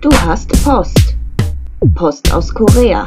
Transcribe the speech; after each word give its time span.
Du 0.00 0.10
hast 0.10 0.48
Post. 0.64 1.16
Post 1.94 2.32
aus 2.32 2.54
Korea. 2.54 3.06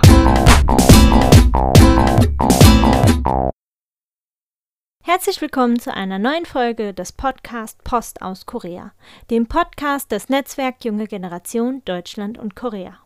Herzlich 5.04 5.42
willkommen 5.42 5.80
zu 5.80 5.92
einer 5.92 6.20
neuen 6.20 6.46
Folge 6.46 6.94
des 6.94 7.12
Podcast 7.12 7.84
Post 7.84 8.22
aus 8.22 8.46
Korea, 8.46 8.92
dem 9.32 9.48
Podcast 9.48 10.12
des 10.12 10.30
Netzwerk 10.30 10.86
Junge 10.86 11.08
Generation 11.08 11.82
Deutschland 11.86 12.38
und 12.38 12.56
Korea. 12.56 13.00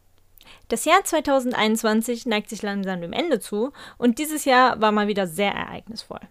Das 0.72 0.86
Jahr 0.86 1.04
2021 1.04 2.28
neigt 2.28 2.50
sich 2.50 2.62
langsam 2.62 3.02
dem 3.02 3.12
Ende 3.12 3.42
zu 3.42 3.74
und 3.98 4.20
dieses 4.20 4.46
Jahr 4.46 4.80
war 4.80 4.94
mal 4.94 5.10
wieder 5.10 5.28
sehr 5.28 5.52
ereignisvoll. 5.52 6.22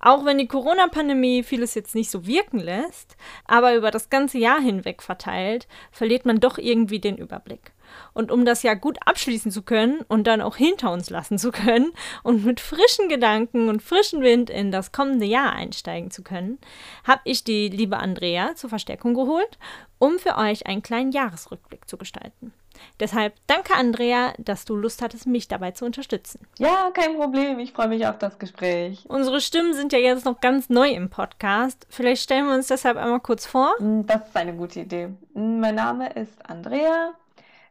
Auch 0.00 0.26
wenn 0.26 0.36
die 0.36 0.48
Corona-Pandemie 0.48 1.42
vieles 1.42 1.74
jetzt 1.74 1.94
nicht 1.94 2.10
so 2.10 2.26
wirken 2.26 2.58
lässt, 2.58 3.16
aber 3.46 3.74
über 3.74 3.90
das 3.90 4.10
ganze 4.10 4.36
Jahr 4.36 4.60
hinweg 4.60 5.02
verteilt, 5.02 5.66
verliert 5.92 6.26
man 6.26 6.40
doch 6.40 6.58
irgendwie 6.58 7.00
den 7.00 7.16
Überblick. 7.16 7.72
Und 8.12 8.30
um 8.30 8.44
das 8.44 8.62
Jahr 8.62 8.76
gut 8.76 8.98
abschließen 9.06 9.50
zu 9.50 9.62
können 9.62 10.02
und 10.08 10.26
dann 10.26 10.42
auch 10.42 10.56
hinter 10.56 10.92
uns 10.92 11.08
lassen 11.08 11.38
zu 11.38 11.50
können 11.50 11.90
und 12.22 12.44
mit 12.44 12.60
frischen 12.60 13.08
Gedanken 13.08 13.70
und 13.70 13.82
frischen 13.82 14.20
Wind 14.20 14.50
in 14.50 14.70
das 14.70 14.92
kommende 14.92 15.24
Jahr 15.24 15.54
einsteigen 15.54 16.10
zu 16.10 16.22
können, 16.22 16.58
habe 17.04 17.22
ich 17.24 17.44
die 17.44 17.70
liebe 17.70 17.96
Andrea 17.96 18.54
zur 18.56 18.68
Verstärkung 18.68 19.14
geholt, 19.14 19.58
um 19.98 20.18
für 20.18 20.36
euch 20.36 20.66
einen 20.66 20.82
kleinen 20.82 21.12
Jahresrückblick 21.12 21.88
zu 21.88 21.96
gestalten. 21.96 22.52
Deshalb 22.98 23.34
danke 23.46 23.74
Andrea, 23.74 24.32
dass 24.38 24.64
du 24.64 24.76
Lust 24.76 25.02
hattest, 25.02 25.26
mich 25.26 25.48
dabei 25.48 25.70
zu 25.70 25.84
unterstützen. 25.84 26.46
Ja, 26.58 26.90
kein 26.92 27.16
Problem. 27.16 27.58
Ich 27.58 27.72
freue 27.72 27.88
mich 27.88 28.06
auf 28.06 28.18
das 28.18 28.38
Gespräch. 28.38 29.04
Unsere 29.08 29.40
Stimmen 29.40 29.74
sind 29.74 29.92
ja 29.92 29.98
jetzt 29.98 30.24
noch 30.24 30.40
ganz 30.40 30.68
neu 30.68 30.90
im 30.90 31.10
Podcast. 31.10 31.86
Vielleicht 31.88 32.22
stellen 32.22 32.46
wir 32.46 32.54
uns 32.54 32.68
deshalb 32.68 32.96
einmal 32.96 33.20
kurz 33.20 33.46
vor. 33.46 33.74
Mm, 33.80 34.06
das 34.06 34.28
ist 34.28 34.36
eine 34.36 34.54
gute 34.54 34.80
Idee. 34.80 35.08
Mm, 35.34 35.60
mein 35.60 35.74
Name 35.74 36.10
ist 36.10 36.34
Andrea. 36.48 37.12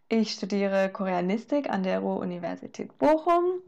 Ich 0.08 0.32
studiere 0.32 0.90
Koreanistik 0.90 1.70
an 1.70 1.84
der 1.84 2.00
Ruhr-Universität 2.00 2.98
Bochum. 2.98 3.62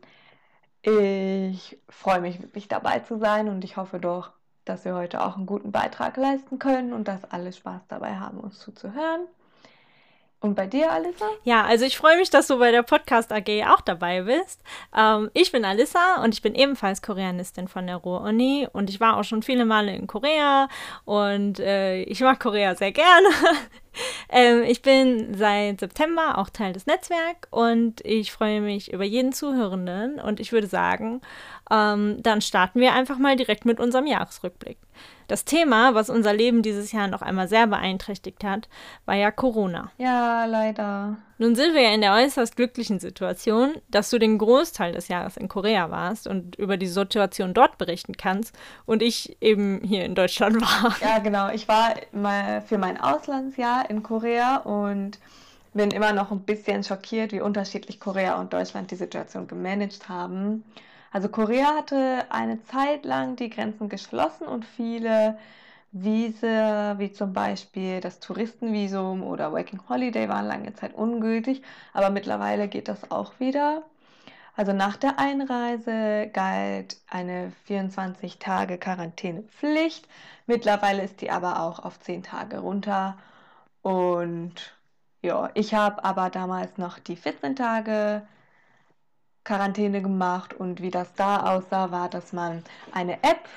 Ich 0.81 1.77
freue 1.87 2.21
mich 2.21 2.41
wirklich 2.41 2.67
dabei 2.67 2.99
zu 2.99 3.19
sein 3.19 3.47
und 3.47 3.63
ich 3.63 3.77
hoffe 3.77 3.99
doch, 3.99 4.31
dass 4.65 4.83
wir 4.83 4.95
heute 4.95 5.23
auch 5.23 5.37
einen 5.37 5.45
guten 5.45 5.71
Beitrag 5.71 6.17
leisten 6.17 6.57
können 6.57 6.93
und 6.93 7.07
dass 7.07 7.23
alle 7.25 7.53
Spaß 7.53 7.83
dabei 7.87 8.15
haben, 8.15 8.39
uns 8.39 8.57
zuzuhören. 8.57 9.27
Und 10.41 10.55
bei 10.55 10.65
dir, 10.65 10.91
Alissa? 10.91 11.25
Ja, 11.43 11.65
also 11.65 11.85
ich 11.85 11.95
freue 11.95 12.17
mich, 12.17 12.31
dass 12.31 12.47
du 12.47 12.57
bei 12.57 12.71
der 12.71 12.81
Podcast 12.81 13.31
AG 13.31 13.47
auch 13.69 13.81
dabei 13.81 14.23
bist. 14.23 14.59
Ähm, 14.97 15.29
ich 15.35 15.51
bin 15.51 15.63
Alissa 15.63 16.23
und 16.23 16.33
ich 16.33 16.41
bin 16.41 16.55
ebenfalls 16.55 17.03
Koreanistin 17.03 17.67
von 17.67 17.85
der 17.85 17.97
Ruhr-Uni 17.97 18.67
und 18.73 18.89
ich 18.89 18.99
war 18.99 19.17
auch 19.17 19.23
schon 19.23 19.43
viele 19.43 19.65
Male 19.65 19.95
in 19.95 20.07
Korea 20.07 20.67
und 21.05 21.59
äh, 21.59 22.01
ich 22.03 22.21
mag 22.21 22.39
Korea 22.39 22.73
sehr 22.73 22.91
gerne. 22.91 23.27
ähm, 24.29 24.63
ich 24.63 24.81
bin 24.81 25.35
seit 25.35 25.79
September 25.79 26.39
auch 26.39 26.49
Teil 26.49 26.73
des 26.73 26.87
Netzwerks 26.87 27.47
und 27.51 28.03
ich 28.03 28.31
freue 28.31 28.61
mich 28.61 28.91
über 28.91 29.03
jeden 29.03 29.33
Zuhörenden 29.33 30.19
und 30.19 30.39
ich 30.39 30.51
würde 30.51 30.65
sagen, 30.65 31.21
ähm, 31.69 32.17
dann 32.23 32.41
starten 32.41 32.79
wir 32.79 32.93
einfach 32.93 33.19
mal 33.19 33.35
direkt 33.35 33.65
mit 33.65 33.79
unserem 33.79 34.07
Jahresrückblick. 34.07 34.79
Das 35.31 35.45
Thema, 35.45 35.95
was 35.95 36.09
unser 36.09 36.33
Leben 36.33 36.61
dieses 36.61 36.91
Jahr 36.91 37.07
noch 37.07 37.21
einmal 37.21 37.47
sehr 37.47 37.65
beeinträchtigt 37.65 38.43
hat, 38.43 38.67
war 39.05 39.15
ja 39.15 39.31
Corona. 39.31 39.89
Ja, 39.97 40.43
leider. 40.43 41.15
Nun 41.37 41.55
sind 41.55 41.73
wir 41.73 41.83
ja 41.83 41.93
in 41.93 42.01
der 42.01 42.13
äußerst 42.15 42.57
glücklichen 42.57 42.99
Situation, 42.99 43.75
dass 43.87 44.09
du 44.09 44.19
den 44.19 44.37
Großteil 44.37 44.91
des 44.91 45.07
Jahres 45.07 45.37
in 45.37 45.47
Korea 45.47 45.89
warst 45.89 46.27
und 46.27 46.57
über 46.57 46.75
die 46.75 46.87
Situation 46.87 47.53
dort 47.53 47.77
berichten 47.77 48.17
kannst 48.17 48.53
und 48.85 49.01
ich 49.01 49.41
eben 49.41 49.79
hier 49.85 50.03
in 50.03 50.15
Deutschland 50.15 50.59
war. 50.61 50.97
Ja, 50.99 51.19
genau. 51.19 51.49
Ich 51.53 51.69
war 51.69 51.93
mal 52.11 52.61
für 52.63 52.77
mein 52.77 52.99
Auslandsjahr 52.99 53.89
in 53.89 54.03
Korea 54.03 54.57
und 54.57 55.17
bin 55.73 55.91
immer 55.91 56.11
noch 56.11 56.31
ein 56.31 56.41
bisschen 56.41 56.83
schockiert, 56.83 57.31
wie 57.31 57.39
unterschiedlich 57.39 58.01
Korea 58.01 58.37
und 58.37 58.51
Deutschland 58.51 58.91
die 58.91 58.97
Situation 58.97 59.47
gemanagt 59.47 60.09
haben. 60.09 60.65
Also 61.11 61.29
Korea 61.29 61.75
hatte 61.75 62.25
eine 62.29 62.63
Zeit 62.63 63.05
lang 63.05 63.35
die 63.35 63.49
Grenzen 63.49 63.89
geschlossen 63.89 64.47
und 64.47 64.65
viele 64.65 65.37
Visa, 65.91 66.97
wie 66.99 67.11
zum 67.11 67.33
Beispiel 67.33 67.99
das 67.99 68.19
Touristenvisum 68.21 69.23
oder 69.23 69.51
Working 69.51 69.81
Holiday, 69.89 70.29
waren 70.29 70.47
lange 70.47 70.73
Zeit 70.73 70.93
ungültig, 70.93 71.63
aber 71.93 72.09
mittlerweile 72.09 72.69
geht 72.69 72.87
das 72.87 73.11
auch 73.11 73.39
wieder. 73.39 73.83
Also 74.55 74.73
nach 74.73 74.97
der 74.97 75.19
Einreise 75.19 76.29
galt 76.33 76.97
eine 77.09 77.51
24 77.65 78.39
Tage 78.39 78.77
Quarantänepflicht. 78.77 80.07
Mittlerweile 80.45 81.03
ist 81.03 81.21
die 81.21 81.31
aber 81.31 81.61
auch 81.61 81.79
auf 81.79 81.99
10 81.99 82.23
Tage 82.23 82.59
runter. 82.59 83.17
Und 83.81 84.75
ja, 85.21 85.49
ich 85.55 85.73
habe 85.73 86.03
aber 86.03 86.29
damals 86.29 86.77
noch 86.77 86.99
die 86.99 87.15
14 87.15 87.55
Tage 87.55 88.23
Quarantäne 89.43 90.01
gemacht 90.01 90.53
und 90.53 90.81
wie 90.81 90.91
das 90.91 91.13
da 91.15 91.53
aussah, 91.55 91.91
war, 91.91 92.09
dass 92.09 92.33
man 92.33 92.63
eine 92.91 93.23
App 93.23 93.47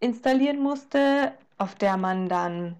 installieren 0.00 0.60
musste, 0.60 1.32
auf 1.58 1.74
der 1.74 1.96
man 1.96 2.28
dann 2.28 2.76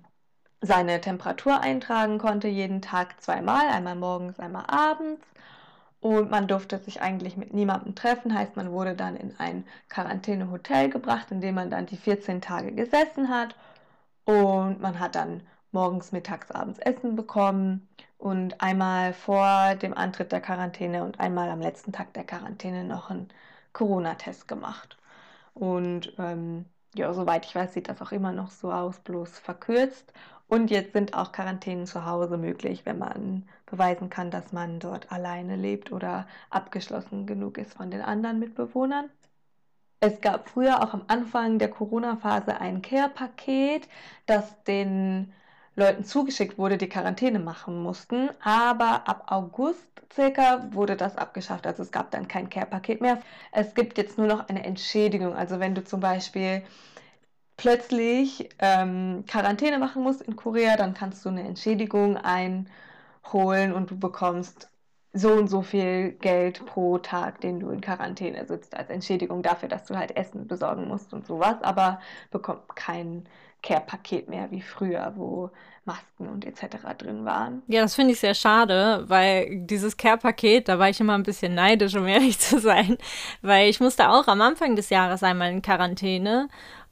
seine 0.61 1.01
Temperatur 1.01 1.61
eintragen 1.61 2.19
konnte, 2.19 2.49
jeden 2.49 2.83
Tag 2.83 3.21
zweimal, 3.21 3.69
einmal 3.69 3.97
morgens, 3.97 4.39
einmal 4.41 4.65
abends. 4.67 5.25
Und 6.01 6.31
man 6.31 6.47
durfte 6.47 6.79
sich 6.79 7.03
eigentlich 7.03 7.37
mit 7.37 7.53
niemandem 7.55 7.95
treffen, 7.97 8.33
heißt 8.33 8.57
man 8.57 8.71
wurde 8.71 8.95
dann 8.95 9.17
in 9.17 9.35
ein 9.39 9.65
Quarantänehotel 9.89 10.91
gebracht, 10.91 11.31
in 11.33 11.41
dem 11.41 11.57
man 11.57 11.71
dann 11.71 11.87
die 11.87 11.97
14 11.97 12.41
Tage 12.41 12.73
gesessen 12.73 13.29
hat. 13.29 13.57
Und 14.25 14.81
man 14.81 15.01
hat 15.01 15.17
dann 15.17 15.43
morgens, 15.73 16.13
mittags, 16.13 16.51
abends 16.51 16.79
Essen 16.79 17.17
bekommen 17.17 17.89
und 18.19 18.61
einmal 18.61 19.13
vor 19.13 19.75
dem 19.77 19.95
Antritt 19.95 20.33
der 20.33 20.41
Quarantäne 20.41 21.05
und 21.05 21.21
einmal 21.21 21.51
am 21.51 21.61
letzten 21.61 21.93
Tag 21.93 22.13
der 22.15 22.25
Quarantäne 22.25 22.85
noch 22.85 23.11
einen 23.11 23.29
Corona-Test 23.73 24.49
gemacht. 24.49 24.99
Und 25.55 26.13
ähm, 26.19 26.67
ja, 26.95 27.13
soweit 27.13 27.47
ich 27.47 27.55
weiß, 27.55 27.75
sieht 27.75 27.89
das 27.89 28.01
auch 28.03 28.13
immer 28.13 28.33
noch 28.33 28.51
so 28.51 28.73
aus, 28.73 28.99
bloß 29.01 29.39
verkürzt. 29.39 30.13
Und 30.49 30.71
jetzt 30.71 30.95
sind 30.95 31.15
auch 31.15 31.33
Quarantänen 31.33 31.87
zu 31.87 32.07
Hause 32.07 32.39
möglich, 32.39 32.87
wenn 32.87 32.99
man 32.99 33.47
beweisen 33.67 34.09
kann, 34.11 34.31
dass 34.31 34.53
man 34.53 34.81
dort 34.81 35.13
alleine 35.13 35.57
lebt 35.57 35.93
oder 35.93 36.27
abgeschlossen 36.51 37.27
genug 37.27 37.59
ist 37.59 37.75
von 37.75 37.91
den 37.91 38.01
anderen 38.01 38.39
Mitbewohnern. 38.39 39.11
Es 40.01 40.21
gab 40.21 40.49
früher 40.49 40.83
auch 40.83 40.95
am 40.95 41.05
Anfang 41.09 41.59
der 41.59 41.71
Corona-Phase 41.71 42.61
ein 42.61 42.83
Care-Paket, 42.83 43.89
das 44.27 44.63
den 44.65 45.33
Leuten 45.79 46.05
zugeschickt 46.05 46.59
wurde, 46.59 46.77
die 46.79 46.89
Quarantäne 46.89 47.39
machen 47.39 47.83
mussten. 47.83 48.31
Aber 48.43 49.09
ab 49.09 49.25
August 49.29 49.87
circa 50.13 50.73
wurde 50.73 50.97
das 50.97 51.17
abgeschafft. 51.17 51.67
Also 51.67 51.83
es 51.83 51.93
gab 51.93 52.11
dann 52.11 52.29
kein 52.29 52.49
Care-Paket 52.51 53.01
mehr. 53.01 53.21
Es 53.53 53.75
gibt 53.75 53.99
jetzt 53.99 54.19
nur 54.19 54.27
noch 54.27 54.49
eine 54.49 54.65
Entschädigung. 54.65 55.35
Also 55.35 55.61
wenn 55.61 55.75
du 55.75 55.85
zum 55.85 56.01
Beispiel 56.01 56.63
plötzlich 57.57 58.49
ähm, 58.61 59.25
Quarantäne 59.27 59.79
machen 59.79 60.03
musst 60.03 60.23
in 60.23 60.37
Korea, 60.37 60.77
dann 60.77 60.95
kannst 60.95 61.25
du 61.25 61.29
eine 61.31 61.43
Entschädigung 61.47 62.17
einholen 62.17 63.73
und 63.73 63.91
du 63.91 63.99
bekommst 63.99 64.69
so 65.13 65.33
und 65.33 65.49
so 65.49 65.63
viel 65.63 66.13
Geld 66.13 66.65
pro 66.67 66.99
Tag, 66.99 67.41
den 67.41 67.61
du 67.61 67.71
in 67.71 67.81
Quarantäne 67.81 68.47
sitzt, 68.47 68.77
als 68.77 68.91
Entschädigung 68.91 69.43
dafür, 69.43 69.69
dass 69.69 69.87
du 69.87 69.97
halt 69.97 70.17
Essen 70.17 70.47
besorgen 70.47 70.87
musst 70.89 71.13
und 71.13 71.27
sowas, 71.27 71.57
aber 71.63 72.01
bekommt 72.31 72.77
kein 72.77 73.25
Care-Paket 73.63 74.29
mehr 74.29 74.51
wie 74.51 74.61
früher, 74.61 75.13
wo 75.17 75.51
Masken 75.85 76.29
und 76.29 76.45
etc. 76.45 76.77
drin 76.99 77.25
waren. 77.25 77.63
Ja, 77.67 77.81
das 77.81 77.95
finde 77.95 78.13
ich 78.13 78.21
sehr 78.21 78.35
schade, 78.35 79.05
weil 79.09 79.63
dieses 79.65 79.97
Care-Paket, 79.97 80.69
da 80.69 80.79
war 80.79 80.91
ich 80.91 81.01
immer 81.01 81.15
ein 81.15 81.23
bisschen 81.23 81.55
neidisch, 81.55 81.97
um 81.97 82.07
ehrlich 82.07 82.39
zu 82.39 82.61
sein, 82.61 82.99
weil 83.43 83.69
ich 83.69 83.81
musste 83.81 84.11
auch 84.11 84.29
am 84.29 84.41
Anfang 84.43 84.77
des 84.77 84.91
Jahres 84.91 85.23
einmal 85.23 85.51
in 85.51 85.63
Quarantäne 85.63 86.49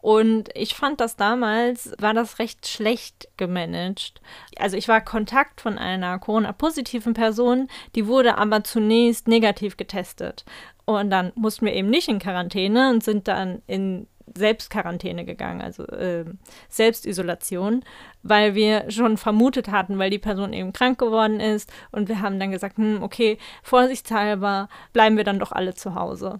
und 0.06 0.50
ich 0.54 0.76
fand 0.76 1.00
das 1.00 1.16
damals, 1.16 1.92
war 1.98 2.14
das 2.14 2.38
recht 2.38 2.68
schlecht 2.68 3.26
gemanagt. 3.36 4.20
Also 4.56 4.76
ich 4.76 4.86
war 4.86 5.00
Kontakt 5.00 5.60
von 5.60 5.78
einer 5.78 6.20
Corona-positiven 6.20 7.12
Person, 7.12 7.66
die 7.96 8.06
wurde 8.06 8.38
aber 8.38 8.62
zunächst 8.62 9.26
negativ 9.26 9.76
getestet. 9.76 10.44
Und 10.84 11.10
dann 11.10 11.32
mussten 11.34 11.66
wir 11.66 11.74
eben 11.74 11.90
nicht 11.90 12.06
in 12.06 12.20
Quarantäne 12.20 12.90
und 12.90 13.02
sind 13.02 13.26
dann 13.26 13.62
in 13.66 14.06
Selbstquarantäne 14.32 15.24
gegangen, 15.24 15.60
also 15.60 15.84
äh, 15.88 16.24
Selbstisolation, 16.68 17.84
weil 18.22 18.54
wir 18.54 18.88
schon 18.92 19.16
vermutet 19.16 19.72
hatten, 19.72 19.98
weil 19.98 20.10
die 20.10 20.20
Person 20.20 20.52
eben 20.52 20.72
krank 20.72 21.00
geworden 21.00 21.40
ist 21.40 21.68
und 21.90 22.08
wir 22.08 22.20
haben 22.20 22.38
dann 22.38 22.52
gesagt, 22.52 22.76
hm, 22.76 23.02
okay, 23.02 23.38
vorsichtshalber 23.64 24.68
bleiben 24.92 25.16
wir 25.16 25.24
dann 25.24 25.40
doch 25.40 25.50
alle 25.50 25.74
zu 25.74 25.96
Hause. 25.96 26.38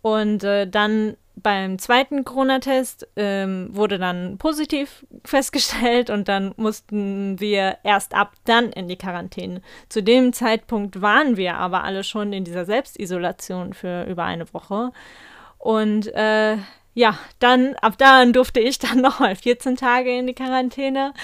Und 0.00 0.44
äh, 0.44 0.68
dann 0.68 1.16
beim 1.42 1.78
zweiten 1.78 2.24
Corona-Test 2.24 3.08
ähm, 3.16 3.68
wurde 3.72 3.98
dann 3.98 4.38
positiv 4.38 5.06
festgestellt 5.24 6.10
und 6.10 6.28
dann 6.28 6.52
mussten 6.56 7.40
wir 7.40 7.78
erst 7.84 8.14
ab 8.14 8.32
dann 8.44 8.70
in 8.72 8.88
die 8.88 8.96
Quarantäne. 8.96 9.62
Zu 9.88 10.02
dem 10.02 10.32
Zeitpunkt 10.32 11.00
waren 11.02 11.36
wir 11.36 11.56
aber 11.56 11.84
alle 11.84 12.04
schon 12.04 12.32
in 12.32 12.44
dieser 12.44 12.64
Selbstisolation 12.64 13.74
für 13.74 14.04
über 14.04 14.24
eine 14.24 14.52
Woche. 14.52 14.92
Und 15.58 16.06
äh, 16.14 16.56
ja, 16.94 17.18
dann, 17.38 17.74
ab 17.76 17.94
dann 17.98 18.32
durfte 18.32 18.60
ich 18.60 18.78
dann 18.78 19.00
nochmal 19.02 19.36
14 19.36 19.76
Tage 19.76 20.16
in 20.16 20.26
die 20.26 20.34
Quarantäne. 20.34 21.14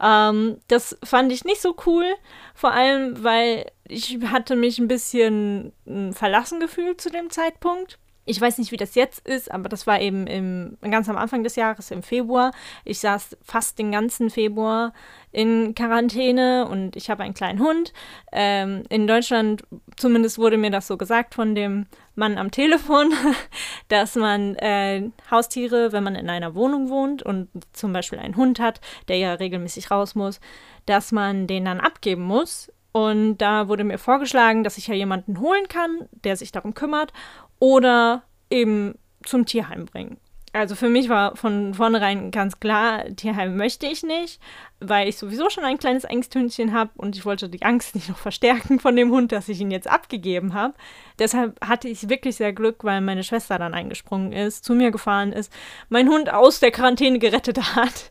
Ähm, 0.00 0.58
das 0.68 0.98
fand 1.04 1.32
ich 1.32 1.44
nicht 1.44 1.60
so 1.60 1.76
cool, 1.86 2.06
vor 2.54 2.72
allem, 2.72 3.22
weil 3.22 3.66
ich 3.86 4.18
hatte 4.26 4.56
mich 4.56 4.78
ein 4.78 4.88
bisschen 4.88 5.72
hm, 5.86 6.12
verlassen 6.12 6.60
gefühlt 6.60 7.00
zu 7.00 7.10
dem 7.10 7.30
Zeitpunkt. 7.30 7.98
Ich 8.24 8.40
weiß 8.40 8.58
nicht, 8.58 8.70
wie 8.70 8.76
das 8.76 8.94
jetzt 8.94 9.26
ist, 9.26 9.50
aber 9.50 9.68
das 9.68 9.86
war 9.86 10.00
eben 10.00 10.28
im, 10.28 10.78
ganz 10.80 11.08
am 11.08 11.16
Anfang 11.16 11.42
des 11.42 11.56
Jahres, 11.56 11.90
im 11.90 12.04
Februar. 12.04 12.52
Ich 12.84 13.00
saß 13.00 13.36
fast 13.42 13.80
den 13.80 13.90
ganzen 13.90 14.30
Februar 14.30 14.92
in 15.32 15.74
Quarantäne 15.74 16.68
und 16.68 16.94
ich 16.94 17.10
habe 17.10 17.24
einen 17.24 17.34
kleinen 17.34 17.58
Hund. 17.58 17.92
Ähm, 18.30 18.84
in 18.90 19.08
Deutschland, 19.08 19.64
zumindest 19.96 20.38
wurde 20.38 20.56
mir 20.56 20.70
das 20.70 20.86
so 20.86 20.96
gesagt 20.96 21.34
von 21.34 21.56
dem 21.56 21.86
Mann 22.14 22.38
am 22.38 22.52
Telefon, 22.52 23.12
dass 23.88 24.14
man 24.14 24.54
äh, 24.56 25.10
Haustiere, 25.28 25.90
wenn 25.90 26.04
man 26.04 26.14
in 26.14 26.30
einer 26.30 26.54
Wohnung 26.54 26.90
wohnt 26.90 27.24
und 27.24 27.48
zum 27.72 27.92
Beispiel 27.92 28.20
einen 28.20 28.36
Hund 28.36 28.60
hat, 28.60 28.80
der 29.08 29.16
ja 29.16 29.34
regelmäßig 29.34 29.90
raus 29.90 30.14
muss, 30.14 30.40
dass 30.86 31.10
man 31.10 31.48
den 31.48 31.64
dann 31.64 31.80
abgeben 31.80 32.22
muss. 32.22 32.70
Und 32.92 33.38
da 33.38 33.68
wurde 33.68 33.84
mir 33.84 33.96
vorgeschlagen, 33.98 34.64
dass 34.64 34.76
ich 34.76 34.86
ja 34.86 34.94
jemanden 34.94 35.40
holen 35.40 35.66
kann, 35.68 36.08
der 36.24 36.36
sich 36.36 36.52
darum 36.52 36.74
kümmert 36.74 37.14
oder 37.62 38.24
eben 38.50 38.98
zum 39.24 39.46
Tierheim 39.46 39.84
bringen. 39.86 40.16
Also 40.52 40.74
für 40.74 40.88
mich 40.88 41.08
war 41.08 41.36
von 41.36 41.74
vornherein 41.74 42.32
ganz 42.32 42.58
klar, 42.58 43.04
Tierheim 43.14 43.56
möchte 43.56 43.86
ich 43.86 44.02
nicht, 44.02 44.40
weil 44.80 45.08
ich 45.08 45.16
sowieso 45.16 45.48
schon 45.48 45.64
ein 45.64 45.78
kleines 45.78 46.04
Angsthündchen 46.04 46.72
habe 46.72 46.90
und 46.96 47.16
ich 47.16 47.24
wollte 47.24 47.48
die 47.48 47.62
Angst 47.62 47.94
nicht 47.94 48.08
noch 48.08 48.18
verstärken 48.18 48.80
von 48.80 48.96
dem 48.96 49.12
Hund, 49.12 49.30
dass 49.30 49.48
ich 49.48 49.60
ihn 49.60 49.70
jetzt 49.70 49.88
abgegeben 49.88 50.54
habe. 50.54 50.74
Deshalb 51.20 51.58
hatte 51.64 51.88
ich 51.88 52.08
wirklich 52.08 52.34
sehr 52.34 52.52
Glück, 52.52 52.82
weil 52.82 53.00
meine 53.00 53.22
Schwester 53.22 53.60
dann 53.60 53.74
eingesprungen 53.74 54.32
ist, 54.32 54.64
zu 54.64 54.74
mir 54.74 54.90
gefahren 54.90 55.32
ist, 55.32 55.52
meinen 55.88 56.10
Hund 56.10 56.32
aus 56.32 56.58
der 56.58 56.72
Quarantäne 56.72 57.20
gerettet 57.20 57.76
hat 57.76 58.10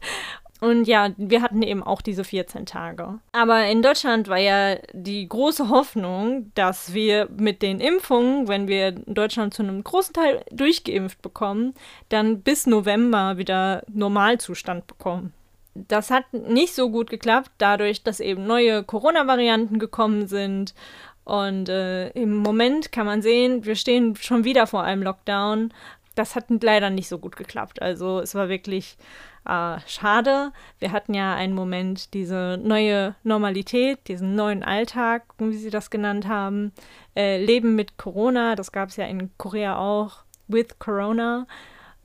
und 0.62 0.88
ja, 0.88 1.10
wir 1.18 1.42
hatten 1.42 1.64
eben 1.64 1.82
auch 1.82 2.04
diese 2.04 2.24
14 2.24 2.68
Tage. 2.68 3.18
Aber 3.32 3.66
in 3.66 3.82
Deutschland 3.82 4.28
war 4.28 4.38
ja 4.38 4.76
die 4.94 5.28
große 5.28 5.70
Hoffnung, 5.70 6.52
dass 6.54 6.94
wir 6.94 7.28
mit 7.36 7.64
den 7.64 7.80
Impfungen, 7.80 8.48
wenn 8.48 8.68
wir 8.68 8.92
Deutschland 8.92 9.56
zu 9.56 9.64
einem 9.64 9.84
großen 9.84 10.14
Teil 10.14 10.46
durchgeimpft 10.52 11.20
bekommen, 11.24 11.74
dann 12.10 12.42
bis 12.42 12.68
November 12.68 13.40
wieder 13.40 13.82
Normalzustand 13.92 14.86
bekommen. 14.86 15.34
Das 15.74 16.12
hat 16.12 16.32
nicht 16.32 16.76
so 16.76 16.92
gut 16.92 17.10
geklappt, 17.10 17.50
dadurch, 17.58 18.04
dass 18.04 18.20
eben 18.20 18.46
neue 18.46 18.84
Corona-Varianten 18.84 19.80
gekommen 19.80 20.28
sind. 20.28 20.76
Und 21.24 21.70
äh, 21.70 22.10
im 22.10 22.36
Moment 22.36 22.92
kann 22.92 23.08
man 23.08 23.24
sehen, 23.24 23.66
wir 23.66 23.76
stehen 23.76 24.16
schon 24.16 24.44
wieder 24.44 24.68
vor 24.68 24.84
einem 24.84 25.02
Lockdown. 25.02 25.74
Das 26.14 26.36
hat 26.36 26.46
leider 26.62 26.92
nicht 26.92 27.08
so 27.08 27.18
gut 27.18 27.36
geklappt. 27.36 27.82
Also 27.82 28.20
es 28.20 28.36
war 28.36 28.48
wirklich 28.48 28.98
äh, 29.46 29.80
schade. 29.88 30.52
Wir 30.80 30.92
hatten 30.92 31.14
ja 31.14 31.34
einen 31.36 31.54
Moment 31.54 32.14
diese 32.14 32.60
neue 32.62 33.16
Normalität, 33.24 34.08
diesen 34.08 34.36
neuen 34.36 34.64
Alltag, 34.64 35.24
wie 35.38 35.56
sie 35.56 35.70
das 35.70 35.90
genannt 35.90 36.28
haben. 36.28 36.72
Äh, 37.16 37.44
Leben 37.44 37.76
mit 37.76 37.98
Corona, 37.98 38.56
das 38.56 38.72
gab 38.72 38.90
es 38.90 38.98
ja 38.98 39.06
in 39.06 39.32
Korea 39.38 39.78
auch, 39.78 40.24
with 40.48 40.80
Corona. 40.80 41.48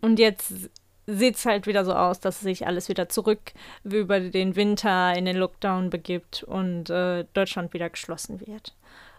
Und 0.00 0.18
jetzt 0.18 0.70
sieht 1.06 1.36
es 1.36 1.46
halt 1.46 1.66
wieder 1.66 1.84
so 1.84 1.94
aus, 1.94 2.20
dass 2.20 2.40
sich 2.40 2.66
alles 2.66 2.88
wieder 2.88 3.08
zurück 3.08 3.52
über 3.84 4.20
den 4.20 4.56
Winter 4.56 5.14
in 5.16 5.24
den 5.24 5.36
Lockdown 5.36 5.90
begibt 5.90 6.42
und 6.42 6.90
äh, 6.90 7.24
Deutschland 7.32 7.72
wieder 7.72 7.90
geschlossen 7.90 8.40
wird. 8.40 8.74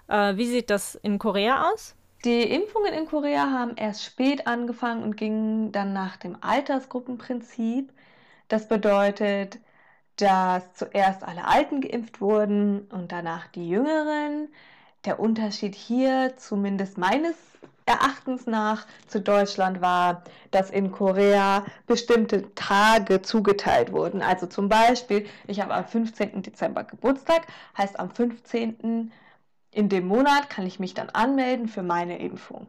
Äh, 0.07 0.35
wie 0.37 0.47
sieht 0.47 0.69
das 0.69 0.95
in 0.95 1.19
Korea 1.19 1.69
aus? 1.71 1.95
Die 2.25 2.41
Impfungen 2.41 2.93
in 2.93 3.05
Korea 3.05 3.51
haben 3.51 3.75
erst 3.75 4.03
spät 4.03 4.47
angefangen 4.47 5.03
und 5.03 5.17
gingen 5.17 5.71
dann 5.71 5.93
nach 5.93 6.17
dem 6.17 6.35
Altersgruppenprinzip. 6.41 7.93
Das 8.47 8.67
bedeutet, 8.67 9.59
dass 10.17 10.73
zuerst 10.73 11.23
alle 11.23 11.45
Alten 11.45 11.81
geimpft 11.81 12.21
wurden 12.21 12.81
und 12.91 13.11
danach 13.11 13.47
die 13.47 13.69
Jüngeren. 13.69 14.49
Der 15.05 15.19
Unterschied 15.19 15.75
hier, 15.75 16.33
zumindest 16.37 16.97
meines 16.97 17.35
Erachtens 17.85 18.45
nach, 18.47 18.85
zu 19.07 19.21
Deutschland 19.21 19.81
war, 19.81 20.23
dass 20.51 20.69
in 20.71 20.91
Korea 20.91 21.65
bestimmte 21.85 22.53
Tage 22.55 23.21
zugeteilt 23.21 23.91
wurden. 23.93 24.21
Also 24.21 24.47
zum 24.47 24.69
Beispiel, 24.69 25.25
ich 25.47 25.61
habe 25.61 25.73
am 25.73 25.85
15. 25.85 26.41
Dezember 26.41 26.83
Geburtstag, 26.83 27.47
heißt 27.77 27.99
am 27.99 28.09
15. 28.11 29.11
in 29.71 29.89
dem 29.89 30.07
Monat 30.07 30.49
kann 30.49 30.65
ich 30.65 30.79
mich 30.79 30.93
dann 30.93 31.09
anmelden 31.09 31.67
für 31.67 31.83
meine 31.83 32.19
Impfung. 32.19 32.67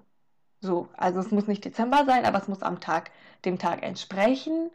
So, 0.61 0.89
also 0.97 1.21
es 1.21 1.31
muss 1.31 1.47
nicht 1.47 1.65
Dezember 1.65 2.05
sein, 2.07 2.25
aber 2.25 2.39
es 2.39 2.49
muss 2.49 2.63
am 2.63 2.81
Tag, 2.81 3.11
dem 3.45 3.59
Tag 3.59 3.83
entsprechen. 3.83 4.71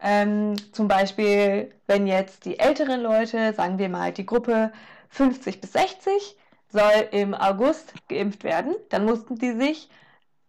Ähm, 0.00 0.56
zum 0.72 0.88
Beispiel, 0.88 1.74
wenn 1.86 2.06
jetzt 2.06 2.44
die 2.44 2.58
älteren 2.58 3.00
Leute, 3.02 3.52
sagen 3.54 3.78
wir 3.78 3.88
mal 3.88 4.12
die 4.12 4.26
Gruppe 4.26 4.72
50 5.10 5.60
bis 5.60 5.72
60, 5.72 6.36
soll 6.68 7.08
im 7.12 7.34
August 7.34 7.94
geimpft 8.08 8.44
werden, 8.44 8.74
dann 8.90 9.04
mussten 9.04 9.36
die 9.36 9.52
sich 9.52 9.88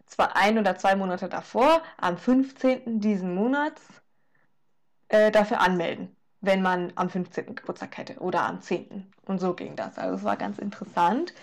zwar 0.05 0.35
ein 0.35 0.57
oder 0.57 0.77
zwei 0.77 0.95
Monate 0.95 1.29
davor, 1.29 1.81
am 1.97 2.17
15. 2.17 2.99
diesen 2.99 3.33
Monats, 3.35 3.81
äh, 5.09 5.31
dafür 5.31 5.59
anmelden, 5.61 6.15
wenn 6.41 6.61
man 6.61 6.93
am 6.95 7.09
15. 7.09 7.55
Geburtstag 7.55 7.97
hätte 7.97 8.19
oder 8.19 8.43
am 8.43 8.61
10. 8.61 9.11
Und 9.25 9.39
so 9.39 9.53
ging 9.53 9.75
das. 9.75 9.97
Also 9.97 10.15
es 10.15 10.23
war 10.23 10.37
ganz 10.37 10.57
interessant. 10.59 11.33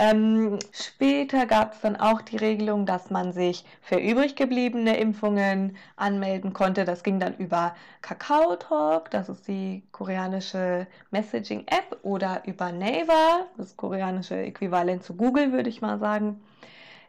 Ähm, 0.00 0.60
später 0.70 1.44
gab 1.46 1.74
es 1.74 1.80
dann 1.80 1.96
auch 1.96 2.22
die 2.22 2.36
Regelung, 2.36 2.86
dass 2.86 3.10
man 3.10 3.32
sich 3.32 3.64
für 3.82 3.96
übrig 3.96 4.36
gebliebene 4.36 4.96
Impfungen 4.96 5.76
anmelden 5.96 6.52
konnte. 6.52 6.84
Das 6.84 7.02
ging 7.02 7.18
dann 7.18 7.34
über 7.36 7.74
Kakao 8.00 8.54
Talk, 8.54 9.10
das 9.10 9.28
ist 9.28 9.48
die 9.48 9.82
koreanische 9.90 10.86
Messaging-App, 11.10 11.98
oder 12.02 12.42
über 12.46 12.70
Naver, 12.70 13.46
das 13.56 13.76
koreanische 13.76 14.36
Äquivalent 14.36 15.02
zu 15.02 15.16
Google, 15.16 15.50
würde 15.50 15.68
ich 15.68 15.80
mal 15.80 15.98
sagen. 15.98 16.40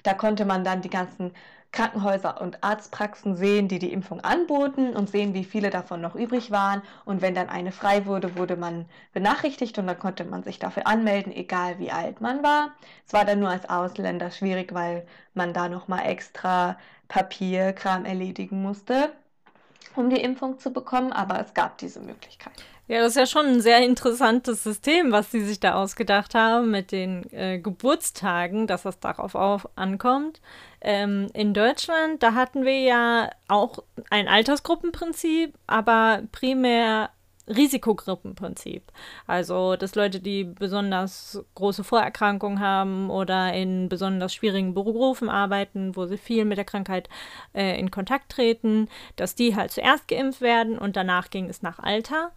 Da 0.02 0.16
konnte 0.16 0.46
man 0.46 0.64
dann 0.64 0.82
die 0.82 0.90
ganzen 0.90 1.32
Krankenhäuser 1.72 2.42
und 2.42 2.64
Arztpraxen 2.64 3.36
sehen, 3.36 3.68
die 3.68 3.80
die 3.80 3.94
Impfung 3.94 4.22
anboten 4.22 4.96
und 4.96 5.10
sehen, 5.10 5.34
wie 5.34 5.44
viele 5.44 5.70
davon 5.70 6.02
noch 6.02 6.16
übrig 6.16 6.50
waren. 6.52 6.82
Und 7.06 7.22
wenn 7.22 7.36
dann 7.36 7.50
eine 7.50 7.72
frei 7.72 8.06
wurde, 8.06 8.36
wurde 8.36 8.56
man 8.56 8.86
benachrichtigt 9.14 9.78
und 9.78 9.88
dann 9.88 10.00
konnte 10.00 10.26
man 10.26 10.44
sich 10.44 10.60
dafür 10.60 10.88
anmelden, 10.88 11.32
egal 11.32 11.80
wie 11.80 11.92
alt 11.92 12.22
man 12.22 12.44
war. 12.44 12.72
Es 13.06 13.14
war 13.14 13.26
dann 13.26 13.40
nur 13.40 13.50
als 13.50 13.70
Ausländer 13.70 14.32
schwierig, 14.32 14.74
weil 14.74 15.06
man 15.34 15.54
da 15.54 15.70
nochmal 15.70 16.08
extra 16.08 16.78
Papierkram 17.08 18.06
erledigen 18.06 18.62
musste, 18.62 19.12
um 19.96 20.10
die 20.10 20.22
Impfung 20.22 20.60
zu 20.60 20.72
bekommen, 20.72 21.12
aber 21.12 21.40
es 21.40 21.54
gab 21.54 21.78
diese 21.78 22.00
Möglichkeit. 22.00 22.54
Ja, 22.90 23.02
das 23.02 23.10
ist 23.10 23.18
ja 23.18 23.26
schon 23.28 23.46
ein 23.46 23.62
sehr 23.62 23.86
interessantes 23.86 24.64
System, 24.64 25.12
was 25.12 25.30
sie 25.30 25.42
sich 25.42 25.60
da 25.60 25.76
ausgedacht 25.76 26.34
haben 26.34 26.72
mit 26.72 26.92
den 26.92 27.32
äh, 27.32 27.60
Geburtstagen, 27.60 28.66
dass 28.66 28.82
das 28.82 29.00
darauf 29.00 29.36
auf 29.36 29.70
ankommt. 29.76 30.42
Ähm, 30.82 31.28
in 31.36 31.54
Deutschland, 31.54 32.24
da 32.24 32.34
hatten 32.34 32.66
wir 32.66 32.80
ja 32.80 33.30
auch 33.48 33.78
ein 34.10 34.28
Altersgruppenprinzip, 34.28 35.54
aber 35.68 36.24
primär 36.32 37.12
Risikogruppenprinzip. 37.50 38.84
Also, 39.28 39.76
dass 39.76 39.96
Leute, 39.96 40.20
die 40.20 40.44
besonders 40.44 41.44
große 41.56 41.84
Vorerkrankungen 41.84 42.60
haben 42.60 43.10
oder 43.10 43.54
in 43.54 43.90
besonders 43.90 44.34
schwierigen 44.34 44.74
Berufen 44.74 45.30
arbeiten, 45.30 45.96
wo 45.96 46.06
sie 46.06 46.18
viel 46.18 46.46
mit 46.46 46.58
der 46.58 46.66
Krankheit 46.66 47.10
äh, 47.54 47.80
in 47.80 47.92
Kontakt 47.92 48.32
treten, 48.32 48.88
dass 49.16 49.36
die 49.36 49.56
halt 49.56 49.72
zuerst 49.72 50.08
geimpft 50.08 50.42
werden 50.42 50.78
und 50.78 50.96
danach 50.96 51.30
ging 51.30 51.50
es 51.50 51.62
nach 51.62 51.80
Alter. 51.80 52.32